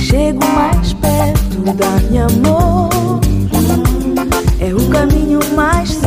Chego 0.00 0.44
mais 0.48 0.92
perto, 0.94 1.62
dá-me 1.76 2.18
amor. 2.18 2.88
É 4.60 4.74
o 4.74 4.88
caminho 4.90 5.38
mais 5.54 5.97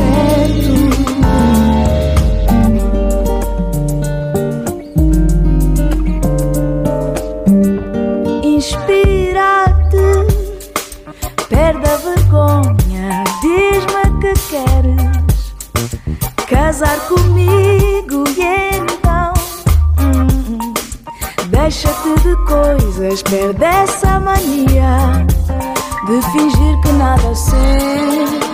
coisas, 23.02 23.22
perde 23.22 23.64
essa 23.64 24.20
mania. 24.20 25.26
de 26.06 26.22
fingir 26.32 26.80
que 26.82 26.92
nada 26.92 27.34
sente. 27.34 28.51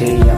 see. 0.00 0.29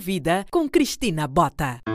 Vida 0.00 0.46
com 0.50 0.68
Cristina 0.68 1.28
Bota. 1.28 1.89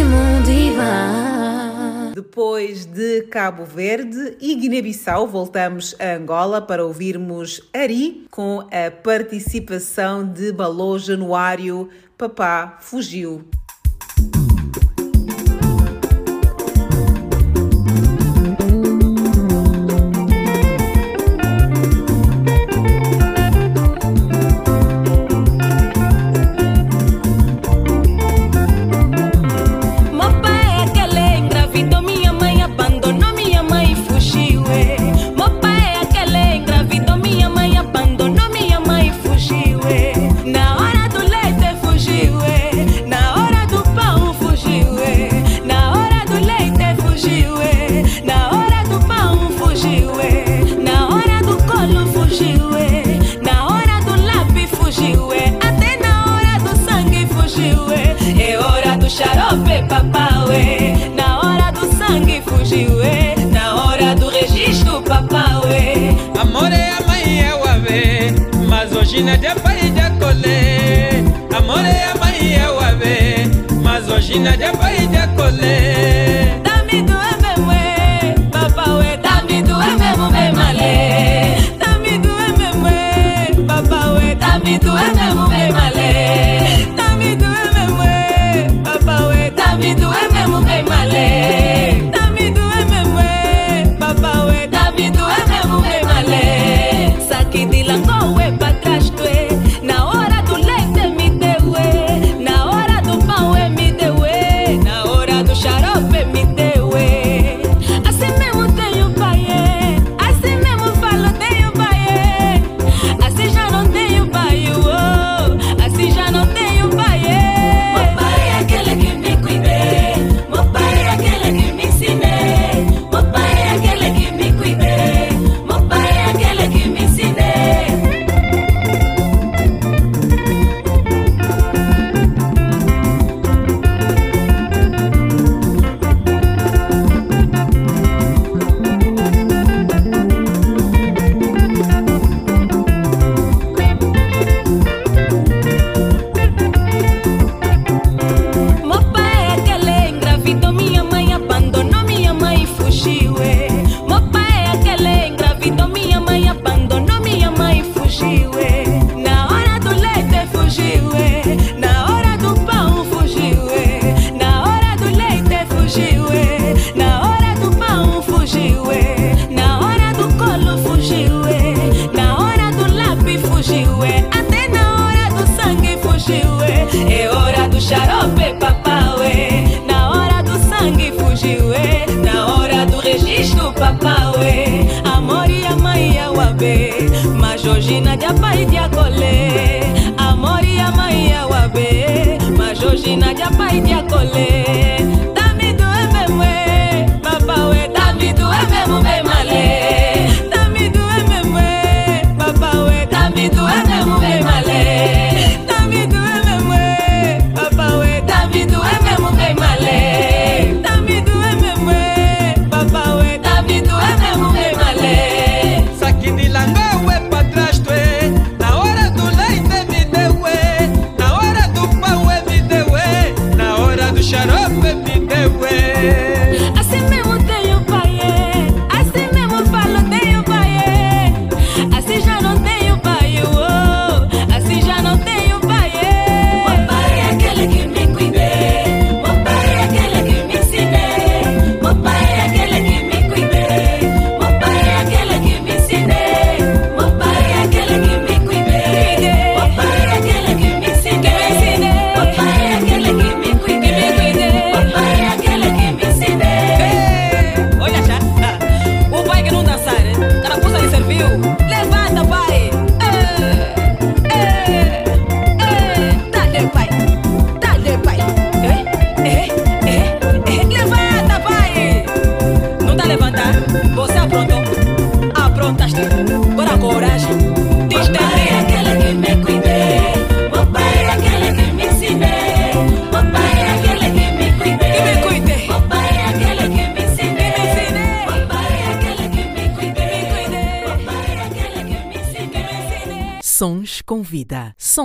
mundo 0.00 0.48
e 0.50 0.70
vá. 0.70 2.12
Depois 2.14 2.86
de 2.86 3.22
Cabo 3.22 3.64
Verde 3.64 4.38
e 4.40 4.54
Guiné-Bissau, 4.54 5.26
voltamos 5.26 5.94
a 6.00 6.14
Angola 6.14 6.62
para 6.62 6.84
ouvirmos 6.84 7.60
Ari 7.74 8.26
com 8.30 8.60
a 8.60 8.90
participação 8.90 10.26
de 10.26 10.50
Balô 10.50 10.98
Januário. 10.98 11.90
Papá 12.16 12.78
fugiu. 12.80 13.44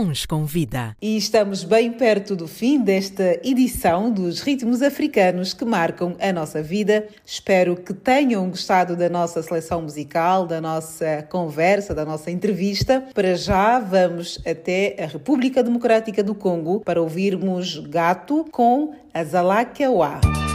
Sons 0.08 0.26
com 0.26 0.46
Vida. 0.46 0.96
E 1.02 1.18
estamos 1.18 1.64
bem 1.64 1.92
perto 1.92 2.36
do 2.36 2.48
fim 2.48 2.82
desta 2.82 3.40
edição 3.44 4.10
dos 4.10 4.40
ritmos 4.40 4.82
africanos 4.82 5.54
que 5.54 5.66
marcam 5.66 6.16
a 6.20 6.32
nossa 6.32 6.62
vida. 6.64 7.08
Espero 7.26 7.76
que 7.76 7.94
tenham 7.94 8.50
gostado 8.50 8.96
da 8.96 9.10
nossa 9.10 9.44
seleção 9.44 9.82
musical, 9.82 10.46
da 10.48 10.62
nossa 10.62 11.28
conversa, 11.30 11.94
da 11.94 12.06
nossa 12.06 12.32
entrevista. 12.32 13.04
Para 13.14 13.36
já, 13.36 13.80
vamos 13.80 14.40
até 14.46 14.96
a 14.98 15.08
República 15.08 15.62
Democrática 15.62 16.24
do 16.24 16.34
Congo 16.34 16.80
para 16.80 17.02
ouvirmos 17.02 17.78
Gato 17.80 18.46
com 18.50 18.96
Azalakewa. 19.14 20.22
Música 20.24 20.47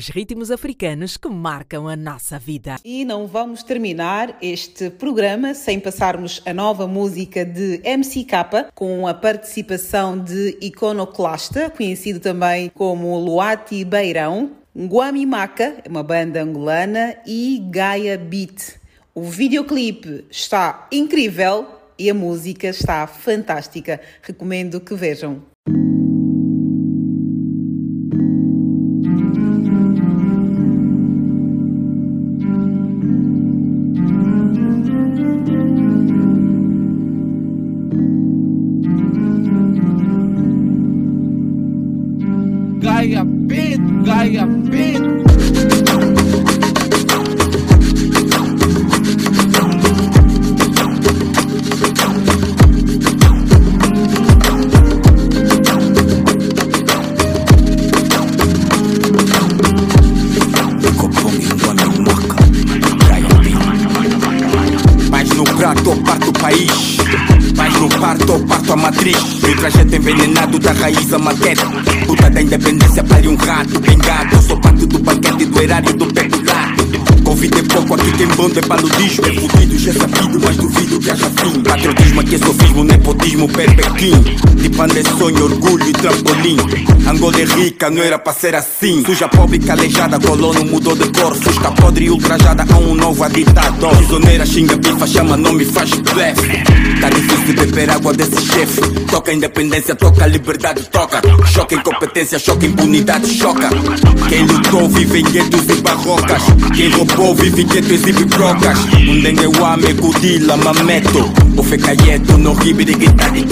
Os 0.00 0.08
ritmos 0.08 0.50
africanos 0.50 1.18
que 1.18 1.28
marcam 1.28 1.86
a 1.86 1.94
nossa 1.94 2.38
vida. 2.38 2.76
E 2.82 3.04
não 3.04 3.26
vamos 3.26 3.62
terminar 3.62 4.34
este 4.40 4.88
programa 4.88 5.52
sem 5.52 5.78
passarmos 5.78 6.40
a 6.46 6.54
nova 6.54 6.86
música 6.86 7.44
de 7.44 7.82
MC 7.84 8.24
Kappa 8.24 8.70
com 8.74 9.06
a 9.06 9.12
participação 9.12 10.18
de 10.18 10.56
Iconoclasta, 10.62 11.68
conhecido 11.68 12.18
também 12.18 12.70
como 12.70 13.18
Luati 13.18 13.84
Beirão, 13.84 14.52
Nguami 14.74 15.26
Maka, 15.26 15.82
uma 15.86 16.02
banda 16.02 16.42
angolana, 16.42 17.16
e 17.26 17.62
Gaia 17.70 18.16
Beat. 18.16 18.78
O 19.14 19.24
videoclipe 19.24 20.24
está 20.30 20.88
incrível 20.90 21.66
e 21.98 22.08
a 22.08 22.14
música 22.14 22.68
está 22.68 23.06
fantástica. 23.06 24.00
Recomendo 24.22 24.80
que 24.80 24.94
vejam. 24.94 25.42
Trampolim 86.40 86.56
Angola 87.06 87.40
é 87.40 87.44
rica, 87.44 87.90
não 87.90 88.02
era 88.02 88.18
pra 88.18 88.32
ser 88.32 88.54
assim. 88.54 89.02
Suja 89.04 89.28
pobre 89.28 89.58
calejada, 89.58 90.18
colono 90.20 90.64
mudou 90.64 90.94
de 90.94 91.08
cor. 91.10 91.34
Fusca 91.34 91.72
podre 91.72 92.04
e 92.04 92.10
ultrajada 92.10 92.64
a 92.72 92.78
um 92.78 92.94
novo 92.94 93.28
ditador. 93.30 93.96
Prisioneira, 93.96 94.46
xinga, 94.46 94.76
bifa, 94.76 95.06
chama, 95.06 95.36
nome, 95.36 95.64
faz 95.64 95.90
blefe. 95.90 96.62
Tá 97.00 97.10
difícil 97.10 97.54
beber 97.54 97.90
água 97.90 98.12
desse 98.12 98.40
chefe. 98.46 98.80
Toca 99.10 99.32
independência, 99.32 99.94
toca 99.96 100.26
liberdade, 100.26 100.82
toca. 100.90 101.20
Choca 101.46 101.74
incompetência, 101.74 102.38
choca 102.38 102.66
impunidade, 102.66 103.26
choca. 103.26 103.68
Quem 104.28 104.46
lutou 104.46 104.88
vive 104.88 105.20
em 105.20 105.24
guetos 105.24 105.68
e 105.68 105.80
barrocas. 105.80 106.42
Quem 106.76 106.90
roubou 106.90 107.34
vive 107.34 107.62
em 107.62 107.66
guetos 107.66 108.06
e 108.06 108.12
bibrocas 108.12 108.78
Um 109.08 109.20
dengue 109.20 109.46
wame, 109.58 109.94
kudila, 109.94 110.56
mameto. 110.58 111.32
O 111.56 111.62
fecayeto, 111.62 112.38
no 112.38 112.52
ribiri, 112.52 112.94
guitari, 112.94 113.44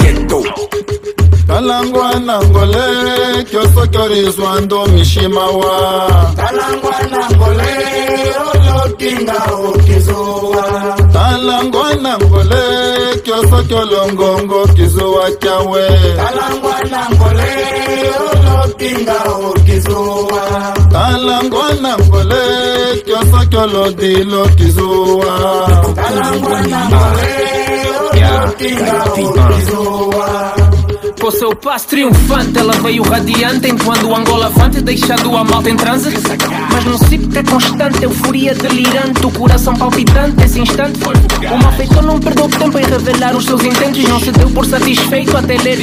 kalangwa 1.48 2.14
na 2.26 2.40
ngole 2.44 3.44
kyoso 3.50 3.86
kyorizwa 3.92 4.60
ndo 4.60 4.86
mishimawa 4.86 5.76
kalangwa 6.36 6.94
na 7.10 7.30
ngole 7.36 7.72
oyokinga 8.52 9.40
okizuwa 9.68 10.64
kalangwa 11.12 11.94
na 12.02 12.18
ngole 12.18 12.62
kyoso 13.24 13.62
kyolongongo 13.68 14.66
kizuwa 14.76 15.30
cyawe 15.40 15.88
kalangwa 16.16 16.76
na 16.90 17.00
ngole 17.14 17.50
oyokinga 18.30 19.18
okizuwa 19.48 20.42
kalangwa 20.92 21.66
na 21.82 21.98
ngole 21.98 22.42
kyoso 23.06 23.40
kyolodilo 23.50 24.48
kizuwa. 24.48 25.32
Kalangwa 25.96 26.60
na 26.62 26.80
ngole 26.88 27.34
oyokinga 28.12 29.04
okizuwa 29.04 30.28
Com 31.28 31.32
seu 31.32 31.54
passo 31.54 31.88
triunfante, 31.88 32.58
ela 32.58 32.72
veio 32.80 33.02
radiante 33.02 33.68
enquanto 33.68 34.14
Angola 34.14 34.46
avante, 34.46 34.80
deixando 34.80 35.36
a 35.36 35.44
malta 35.44 35.68
em 35.68 35.76
transe. 35.76 36.08
Mas 36.72 37.00
sei 37.06 37.18
porque 37.18 37.40
é 37.40 37.42
constante, 37.42 38.02
euforia 38.02 38.54
delirante, 38.54 39.26
o 39.26 39.30
coração 39.30 39.74
palpitante. 39.74 40.42
Esse 40.42 40.58
instante 40.58 40.98
o 41.04 41.62
malfeitor 41.62 42.02
não 42.02 42.18
perdeu 42.18 42.48
tempo 42.48 42.78
em 42.78 42.84
revelar 42.84 43.36
os 43.36 43.44
seus 43.44 43.62
intentos, 43.62 44.02
não 44.04 44.18
se 44.18 44.32
deu 44.32 44.50
por 44.50 44.64
satisfeito 44.64 45.36
até 45.36 45.58
ler. 45.58 45.78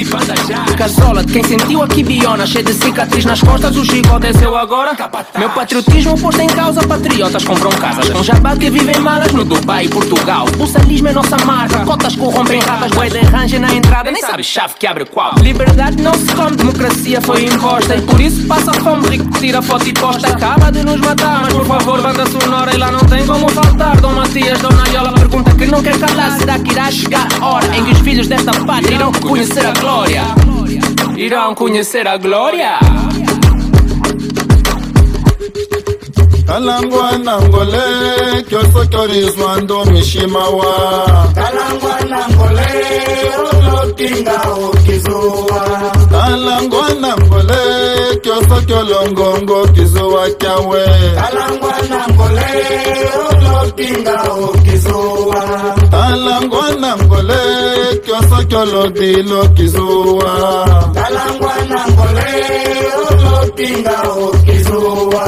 Casola 0.76 1.24
de 1.24 1.32
quem 1.32 1.44
sentiu 1.44 1.84
a 1.84 1.88
quibiona, 1.88 2.48
cheia 2.48 2.64
de 2.64 2.74
cicatriz 2.74 3.24
nas 3.24 3.40
costas, 3.40 3.78
o 3.78 3.86
Chico 3.86 4.20
desceu 4.20 4.58
agora. 4.58 4.98
Meu 5.38 5.52
patriotismo 5.52 6.20
posto 6.20 6.42
em 6.42 6.48
causa, 6.48 6.82
patriotas 6.88 7.44
compram 7.44 7.70
casas 7.74 8.10
com 8.10 8.24
jabá 8.24 8.56
que 8.58 8.72
vivem 8.72 9.00
malas 9.00 9.32
no 9.32 9.46
Dubai 9.46 9.86
e 9.86 9.90
Portugal. 9.90 10.48
O 10.60 10.66
salismo 10.66 11.08
é 11.08 11.14
nossa 11.14 11.38
marca, 11.46 11.86
cotas 11.86 12.16
corrompem 12.16 12.60
ratas, 12.62 12.92
boi 12.94 13.12
de 13.12 13.20
range 13.20 13.60
na 13.60 13.72
entrada, 13.72 14.10
nem 14.10 14.24
sabe 14.24 14.44
chave 14.44 14.74
que 14.80 14.88
abre 14.88 15.06
qual. 15.06 15.35
Liberdade 15.42 16.02
não 16.02 16.14
se 16.14 16.34
come, 16.34 16.56
democracia 16.56 17.22
foi 17.22 17.46
imposta 17.46 17.96
e 17.96 18.02
por 18.02 18.20
isso 18.20 18.46
passa 18.48 18.74
fome, 18.74 19.08
rico 19.10 19.30
tira 19.40 19.62
foto 19.62 19.88
e 19.88 19.94
posta. 19.94 20.28
Acaba 20.30 20.72
de 20.72 20.84
nos 20.84 21.00
matar, 21.00 21.42
mas 21.42 21.54
por 21.54 21.66
favor, 21.66 22.02
banda 22.02 22.26
sonora 22.26 22.74
e 22.74 22.78
lá 22.78 22.92
não 22.92 23.02
tem 23.02 23.26
como 23.26 23.48
faltar. 23.50 24.00
Dom 24.02 24.14
Matias, 24.14 24.60
Dona 24.60 24.88
Iola 24.90 25.14
pergunta 25.14 25.54
que 25.56 25.66
não 25.66 25.82
quer 25.82 25.98
calar. 26.00 26.38
Será 26.38 26.60
que 26.60 26.72
irá 26.72 26.92
chegar 26.92 27.28
a 27.40 27.46
hora 27.46 27.76
em 27.76 27.84
que 27.84 27.92
os 27.92 28.00
filhos 28.00 28.28
desta 28.28 28.52
pátria 28.52 28.96
irão 28.96 29.12
conhecer 29.12 29.66
a 29.66 29.72
glória? 29.72 30.24
Irão 31.16 31.56
conhecer 31.56 32.08
a 32.08 32.18
glória? 32.18 32.80
kalangwa 36.48 37.12
nangole 37.18 37.84
kyosokorizwa 38.50 39.62
ndo 39.62 39.86
mishimawa 39.86 40.66
kalangwa 41.36 42.00
nangole 42.10 42.68
olotinga 43.50 44.42
okizuwa. 44.70 45.62
Kalangwa 46.12 46.90
nangole 47.02 47.56
kyosokolongongo 48.24 49.68
kizuwa 49.68 50.30
kyawe. 50.30 50.86
Kalangwa 51.16 51.74
nangole 51.90 52.48
olotinga 53.30 54.24
okizuwa. 54.24 55.44
Kalangwa 55.92 56.72
nangole 56.80 57.42
ekosokolo 57.96 58.90
bilokizuwa 58.90 60.34
talangwa 60.94 61.54
na 61.70 61.82
ngole 61.92 62.32
olokinga 63.10 63.98
okizuwa 64.28 65.26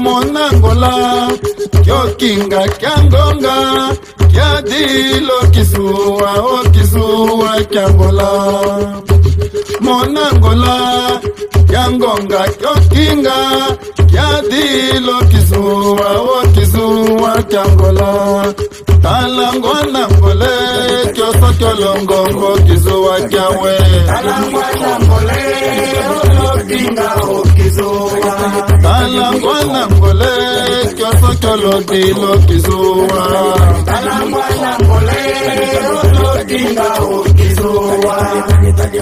monangola 0.00 0.92
kyokinga 1.84 2.68
kya 2.68 2.94
ngonga 3.04 3.56
kya 4.32 4.62
dilokizuwa 4.62 6.30
okizuwa 6.60 7.52
kya 7.70 7.90
ngola. 7.90 8.30
Monangola 9.80 10.76
ya 11.78 11.90
ngonga 11.90 12.40
yokinga 12.62 13.36
ya 14.16 14.28
dilo 14.50 15.18
kizuwa 15.30 16.10
wo 16.26 16.38
kizuwa 16.54 17.42
kyangola 17.50 18.10
talango 19.02 19.74
nangole 19.92 20.54
kyoso 21.14 21.48
kyolongongo 21.58 22.50
kizuwa 22.66 23.20
kyawe 23.30 23.74
talango 24.06 24.62
nangole 24.80 25.42
yokinga 26.44 27.08
wo 27.28 27.42
kizuwa 27.56 28.34
talango 28.82 29.54
nangole 29.72 30.32
kyoso 30.96 31.28
kyolodilo 31.40 32.30
kizuwa 32.48 33.22
talango 33.86 34.42
nangole 34.62 35.20
yokinga 36.22 36.88
wo 37.08 37.24
kizuwa 37.38 38.18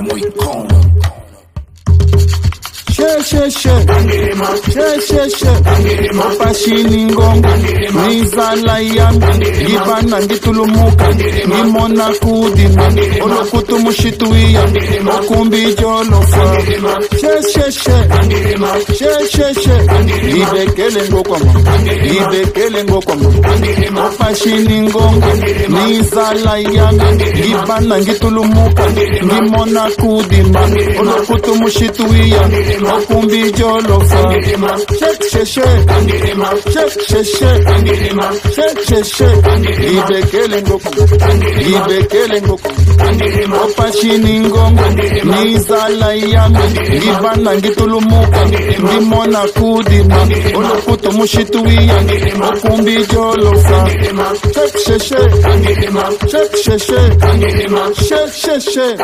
Muy 0.07 0.21
cómodo. 0.37 0.77
Shesheshe 2.97 3.71
mapashini 6.13 7.05
ngongo 7.05 7.49
nizala 8.09 8.79
yami 8.79 9.27
ngibana 9.65 10.23
ngitulumuka 10.23 11.09
ngimona 11.49 12.05
kudima 12.21 12.89
olokutu 13.25 13.79
mushituiya 13.79 14.63
okumbi 15.19 15.75
jolofa. 15.75 16.57
Shesheshe 17.21 17.97
shesheshe 18.99 19.77
ngibekele 20.25 21.09
ngokwama 21.11 21.53
ngibekele 21.83 22.85
ngokwama 22.85 23.31
mapashini 23.91 24.81
ngongo 24.83 25.27
nizala 25.69 26.59
yami 26.59 27.25
ngibana 27.39 27.99
ngitulumuka 28.01 28.83
ngimona 29.25 29.91
kudima 30.01 30.61
olokutu 31.01 31.55
mushituiya 31.55 32.49
okumbi 32.97 33.53
jolofa 33.53 34.35
shesheshe 34.99 35.63
shesheshe 36.73 37.51
shesheshe 38.55 39.29
ibekele 39.99 40.63
ngoku 40.63 40.91
ibekele 41.61 42.43
ngoku 42.43 42.71
opashini 43.65 44.41
ngongo 44.41 44.83
nizala 45.45 46.15
yami 46.15 46.59
ngibana 46.95 47.57
ngitulumuka 47.57 48.41
ngimona 48.85 49.41
kudima 49.41 50.29
olokuto 50.59 51.13
mushituwiya 51.13 51.97
okumbi 52.49 52.97
jolofa 53.13 53.89
shesheshe 57.99 58.97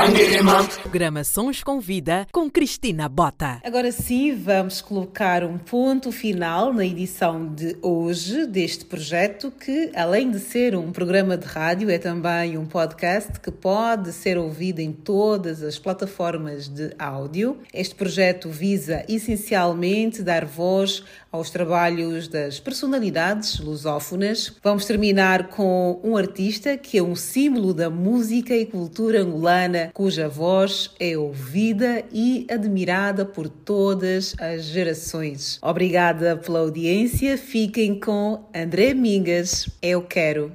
Programa 0.82 1.24
Sons 1.24 1.62
com 1.64 1.80
Vida 1.80 2.26
com 2.32 2.50
Cristina 2.50 3.08
Bota. 3.08 3.60
Agora 3.72 3.90
sim, 3.90 4.34
vamos 4.34 4.82
colocar 4.82 5.42
um 5.42 5.56
ponto 5.56 6.12
final 6.12 6.74
na 6.74 6.84
edição 6.84 7.50
de 7.54 7.74
hoje 7.80 8.46
deste 8.46 8.84
projeto 8.84 9.50
que, 9.50 9.90
além 9.94 10.30
de 10.30 10.40
ser 10.40 10.76
um 10.76 10.92
programa 10.92 11.38
de 11.38 11.46
rádio, 11.46 11.88
é 11.88 11.96
também 11.96 12.58
um 12.58 12.66
podcast 12.66 13.40
que 13.40 13.50
pode 13.50 14.12
ser 14.12 14.36
ouvido 14.36 14.80
em 14.80 14.92
todas 14.92 15.62
as 15.62 15.78
plataformas 15.78 16.68
de 16.68 16.92
áudio. 16.98 17.60
Este 17.72 17.94
projeto 17.94 18.50
visa 18.50 19.06
essencialmente 19.08 20.22
dar 20.22 20.44
voz 20.44 21.02
aos 21.32 21.50
trabalhos 21.50 22.28
das 22.28 22.60
personalidades 22.60 23.58
lusófonas. 23.58 24.52
Vamos 24.62 24.84
terminar 24.84 25.48
com 25.48 25.98
um 26.04 26.16
artista 26.16 26.76
que 26.76 26.98
é 26.98 27.02
um 27.02 27.16
símbolo 27.16 27.72
da 27.72 27.88
música 27.88 28.54
e 28.54 28.66
cultura 28.66 29.22
angolana, 29.22 29.90
cuja 29.94 30.28
voz 30.28 30.90
é 31.00 31.16
ouvida 31.16 32.04
e 32.12 32.46
admirada 32.50 33.24
por 33.24 33.48
todas 33.48 34.34
as 34.38 34.64
gerações. 34.64 35.58
Obrigada 35.62 36.36
pela 36.36 36.60
audiência. 36.60 37.38
Fiquem 37.38 37.98
com 37.98 38.44
André 38.54 38.92
Mingas. 38.92 39.68
Eu 39.80 40.02
quero. 40.02 40.52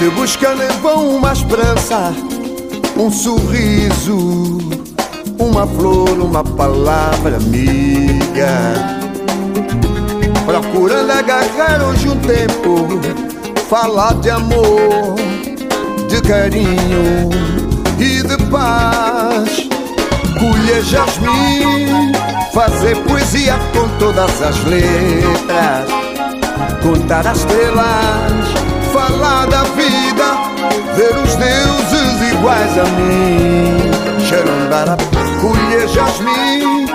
Gente 0.00 0.14
buscando 0.14 0.62
em 0.62 0.80
vão 0.80 1.16
uma 1.16 1.30
esperança, 1.30 2.14
um 2.96 3.10
sorriso, 3.10 4.56
uma 5.38 5.66
flor, 5.66 6.18
uma 6.18 6.42
palavra 6.42 7.36
amiga. 7.36 8.48
Procurando 10.46 11.10
agarrar 11.10 11.82
hoje 11.82 12.08
um 12.08 12.16
tempo, 12.20 12.88
falar 13.68 14.14
de 14.20 14.30
amor, 14.30 15.16
de 16.08 16.22
carinho 16.22 17.28
e 17.98 18.22
de 18.22 18.42
paz. 18.50 19.68
Colher 20.38 20.82
jasmim, 20.82 22.12
fazer 22.54 22.96
poesia 23.04 23.58
com 23.74 23.86
todas 23.98 24.40
as 24.40 24.64
letras, 24.64 25.90
contar 26.82 27.26
as 27.26 27.36
estrelas 27.36 28.59
falar 29.10 29.46
da 29.46 29.62
vida, 29.64 30.36
ver 30.94 31.16
os 31.18 31.34
deuses 31.36 32.32
iguais 32.32 32.78
a 32.78 32.84
mim. 32.84 33.90
Xerandara, 34.20 34.96
colher 35.40 35.88
jasmim, 35.88 36.86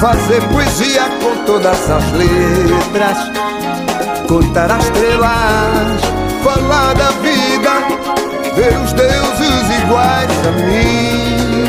fazer 0.00 0.42
poesia 0.48 1.04
com 1.22 1.44
todas 1.44 1.90
as 1.90 2.12
letras, 2.12 3.18
contar 4.28 4.70
as 4.70 4.84
estrelas, 4.84 6.00
falar 6.44 6.94
da 6.94 7.10
vida, 7.22 7.70
ver 8.54 8.76
os 8.78 8.92
deuses 8.92 9.78
iguais 9.82 10.30
a 10.46 10.52
mim. 10.66 11.66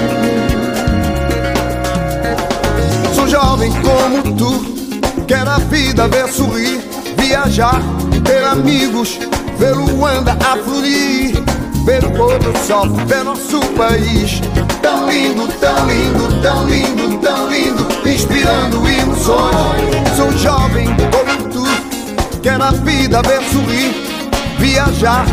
Sou 3.13 3.27
jovem 3.27 3.71
como 3.81 4.35
tu, 4.35 5.23
quero 5.27 5.49
a 5.49 5.59
vida 5.59 6.07
ver 6.07 6.27
sorrir, 6.27 6.81
viajar, 7.17 7.81
ter 8.25 8.43
amigos 8.43 9.17
ver 9.57 9.73
Luanda 9.75 10.33
a 10.33 10.57
florir, 10.57 11.43
ver 11.83 12.05
o 12.05 12.11
pôr 12.11 12.37
do 12.39 12.57
sol, 12.59 12.87
ver 13.05 13.23
nosso 13.23 13.59
país. 13.75 14.41
Tão 14.81 15.09
lindo, 15.09 15.47
tão 15.59 15.87
lindo, 15.87 16.41
tão 16.41 16.67
lindo, 16.67 17.17
tão 17.17 17.49
lindo, 17.49 17.87
inspirando 18.07 18.87
emoções. 18.87 20.15
Sou 20.15 20.31
jovem 20.37 20.87
como 21.11 21.49
tu, 21.49 21.65
quero 22.41 22.63
a 22.63 22.71
vida 22.71 23.21
ver 23.23 23.41
sorrir, 23.51 23.93
viajar, 24.59 25.25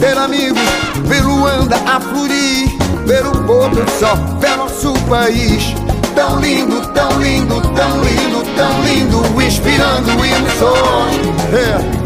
ter 0.00 0.16
amigos, 0.16 0.62
ver 1.04 1.22
Luanda 1.22 1.76
a 1.86 2.00
florir, 2.00 2.68
ver 3.04 3.26
o 3.26 3.44
pôr 3.44 3.68
do 3.70 3.90
sol, 3.98 4.16
ver 4.40 4.56
nosso 4.56 4.92
país. 5.04 5.74
Tão 6.14 6.40
lindo, 6.40 6.80
tão 6.94 7.20
lindo, 7.20 7.60
tão 7.60 8.02
lindo, 8.02 8.42
tão 8.56 8.82
lindo, 8.84 9.42
inspirando 9.42 10.10
emoções. 10.24 12.05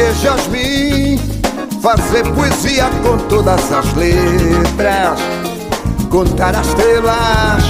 colher 0.00 0.14
jasmim, 0.14 1.18
fazer 1.82 2.24
poesia 2.32 2.88
com 3.02 3.18
todas 3.28 3.70
as 3.70 3.94
letras, 3.94 5.18
contar 6.08 6.54
as 6.54 6.66
estrelas, 6.68 7.64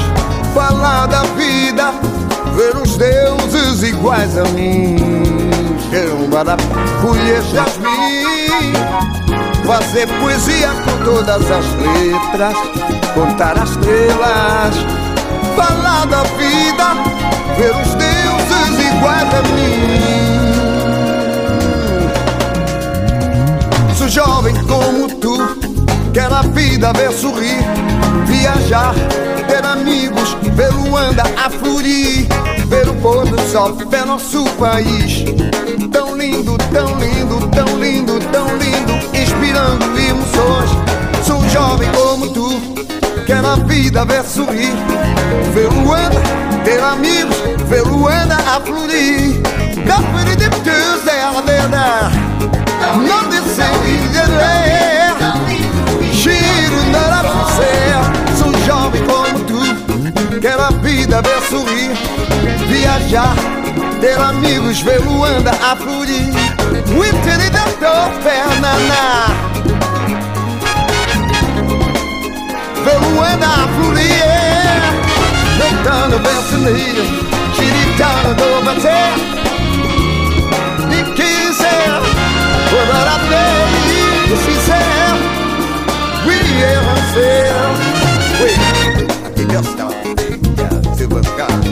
falar 0.55 1.07
da 1.07 1.23
vida, 1.35 1.93
ver 2.55 2.77
os 2.77 2.97
deuses 2.97 3.83
iguais 3.83 4.39
a 4.39 4.45
mim. 4.51 4.97
Colher 7.03 7.43
jasmim, 7.53 8.73
fazer 9.67 10.07
poesia 10.21 10.69
com 10.85 11.05
todas 11.05 11.43
as 11.51 11.65
letras, 11.83 12.57
contar 13.13 13.59
as 13.59 13.71
estrelas, 13.71 14.77
falar 15.57 16.07
da 16.07 16.23
vida, 16.39 16.95
ver 17.57 17.73
os 17.73 17.95
deuses 17.95 18.95
iguais 18.95 19.35
a 19.35 19.43
mim. 19.55 20.40
Jovem 24.11 24.55
como 24.67 25.09
tu, 25.21 25.37
quero 26.13 26.35
a 26.35 26.43
vida 26.43 26.93
ver 26.95 27.13
sorrir, 27.13 27.61
viajar, 28.27 28.93
ter 29.47 29.65
amigos, 29.65 30.37
ver 30.53 30.73
Luanda 30.73 31.23
a 31.37 31.49
florir, 31.49 32.27
ver 32.67 32.89
o 32.89 32.95
pôr 32.95 33.25
do 33.25 33.41
sol, 33.43 33.75
ver 33.75 34.05
nosso 34.05 34.45
país. 34.59 35.25
Tão 35.93 36.17
lindo, 36.17 36.59
tão 36.73 36.99
lindo, 36.99 37.49
tão 37.55 37.79
lindo, 37.79 38.19
tão 38.33 38.47
lindo, 38.57 38.93
inspirando 39.17 39.85
emoções. 39.97 40.71
Sou 41.25 41.49
jovem 41.49 41.89
como 41.93 42.31
tu, 42.31 42.61
quero 43.27 43.47
a 43.47 43.55
vida 43.55 44.05
ver 44.07 44.25
sorrir, 44.25 44.75
ver 45.55 45.69
Luanda, 45.69 46.21
ter 46.65 46.83
amigos, 46.83 47.37
ver 47.69 47.83
Luanda 47.83 48.35
a 48.35 48.61
florir. 48.61 49.41
Capri 49.87 50.35
de 50.35 50.51
Tuesday, 50.51 51.21
a 51.21 51.41
verdade, 51.41 52.31
não 52.97 53.29
decidi 53.29 54.09
de 54.09 54.31
ler. 54.31 54.91
Giro 56.13 56.91
na 56.91 57.23
você, 57.23 58.37
sou 58.37 58.53
jovem 58.65 59.03
como 59.05 59.39
tu, 59.45 60.41
quero 60.41 60.63
a 60.63 60.71
vida 60.71 61.23
ver 61.23 61.41
sorrir, 61.49 61.93
viajar, 62.69 63.35
ter 64.01 64.19
amigos, 64.19 64.81
ver 64.83 65.01
Luanda 65.01 65.51
a 65.51 65.77
florir. 65.77 66.33
Winter 66.91 67.51
da 67.51 67.65
tua 67.79 68.11
perna 68.23 68.73
Ver 72.85 72.99
Luanda 72.99 73.47
a 73.47 73.69
florir, 73.69 74.81
deitando 75.59 76.19
bem 76.19 76.43
feliz, 76.43 77.09
giritando 77.55 78.35
do 78.35 78.65
bater. 78.65 79.40
We're 82.73 82.87
paix 82.87 83.11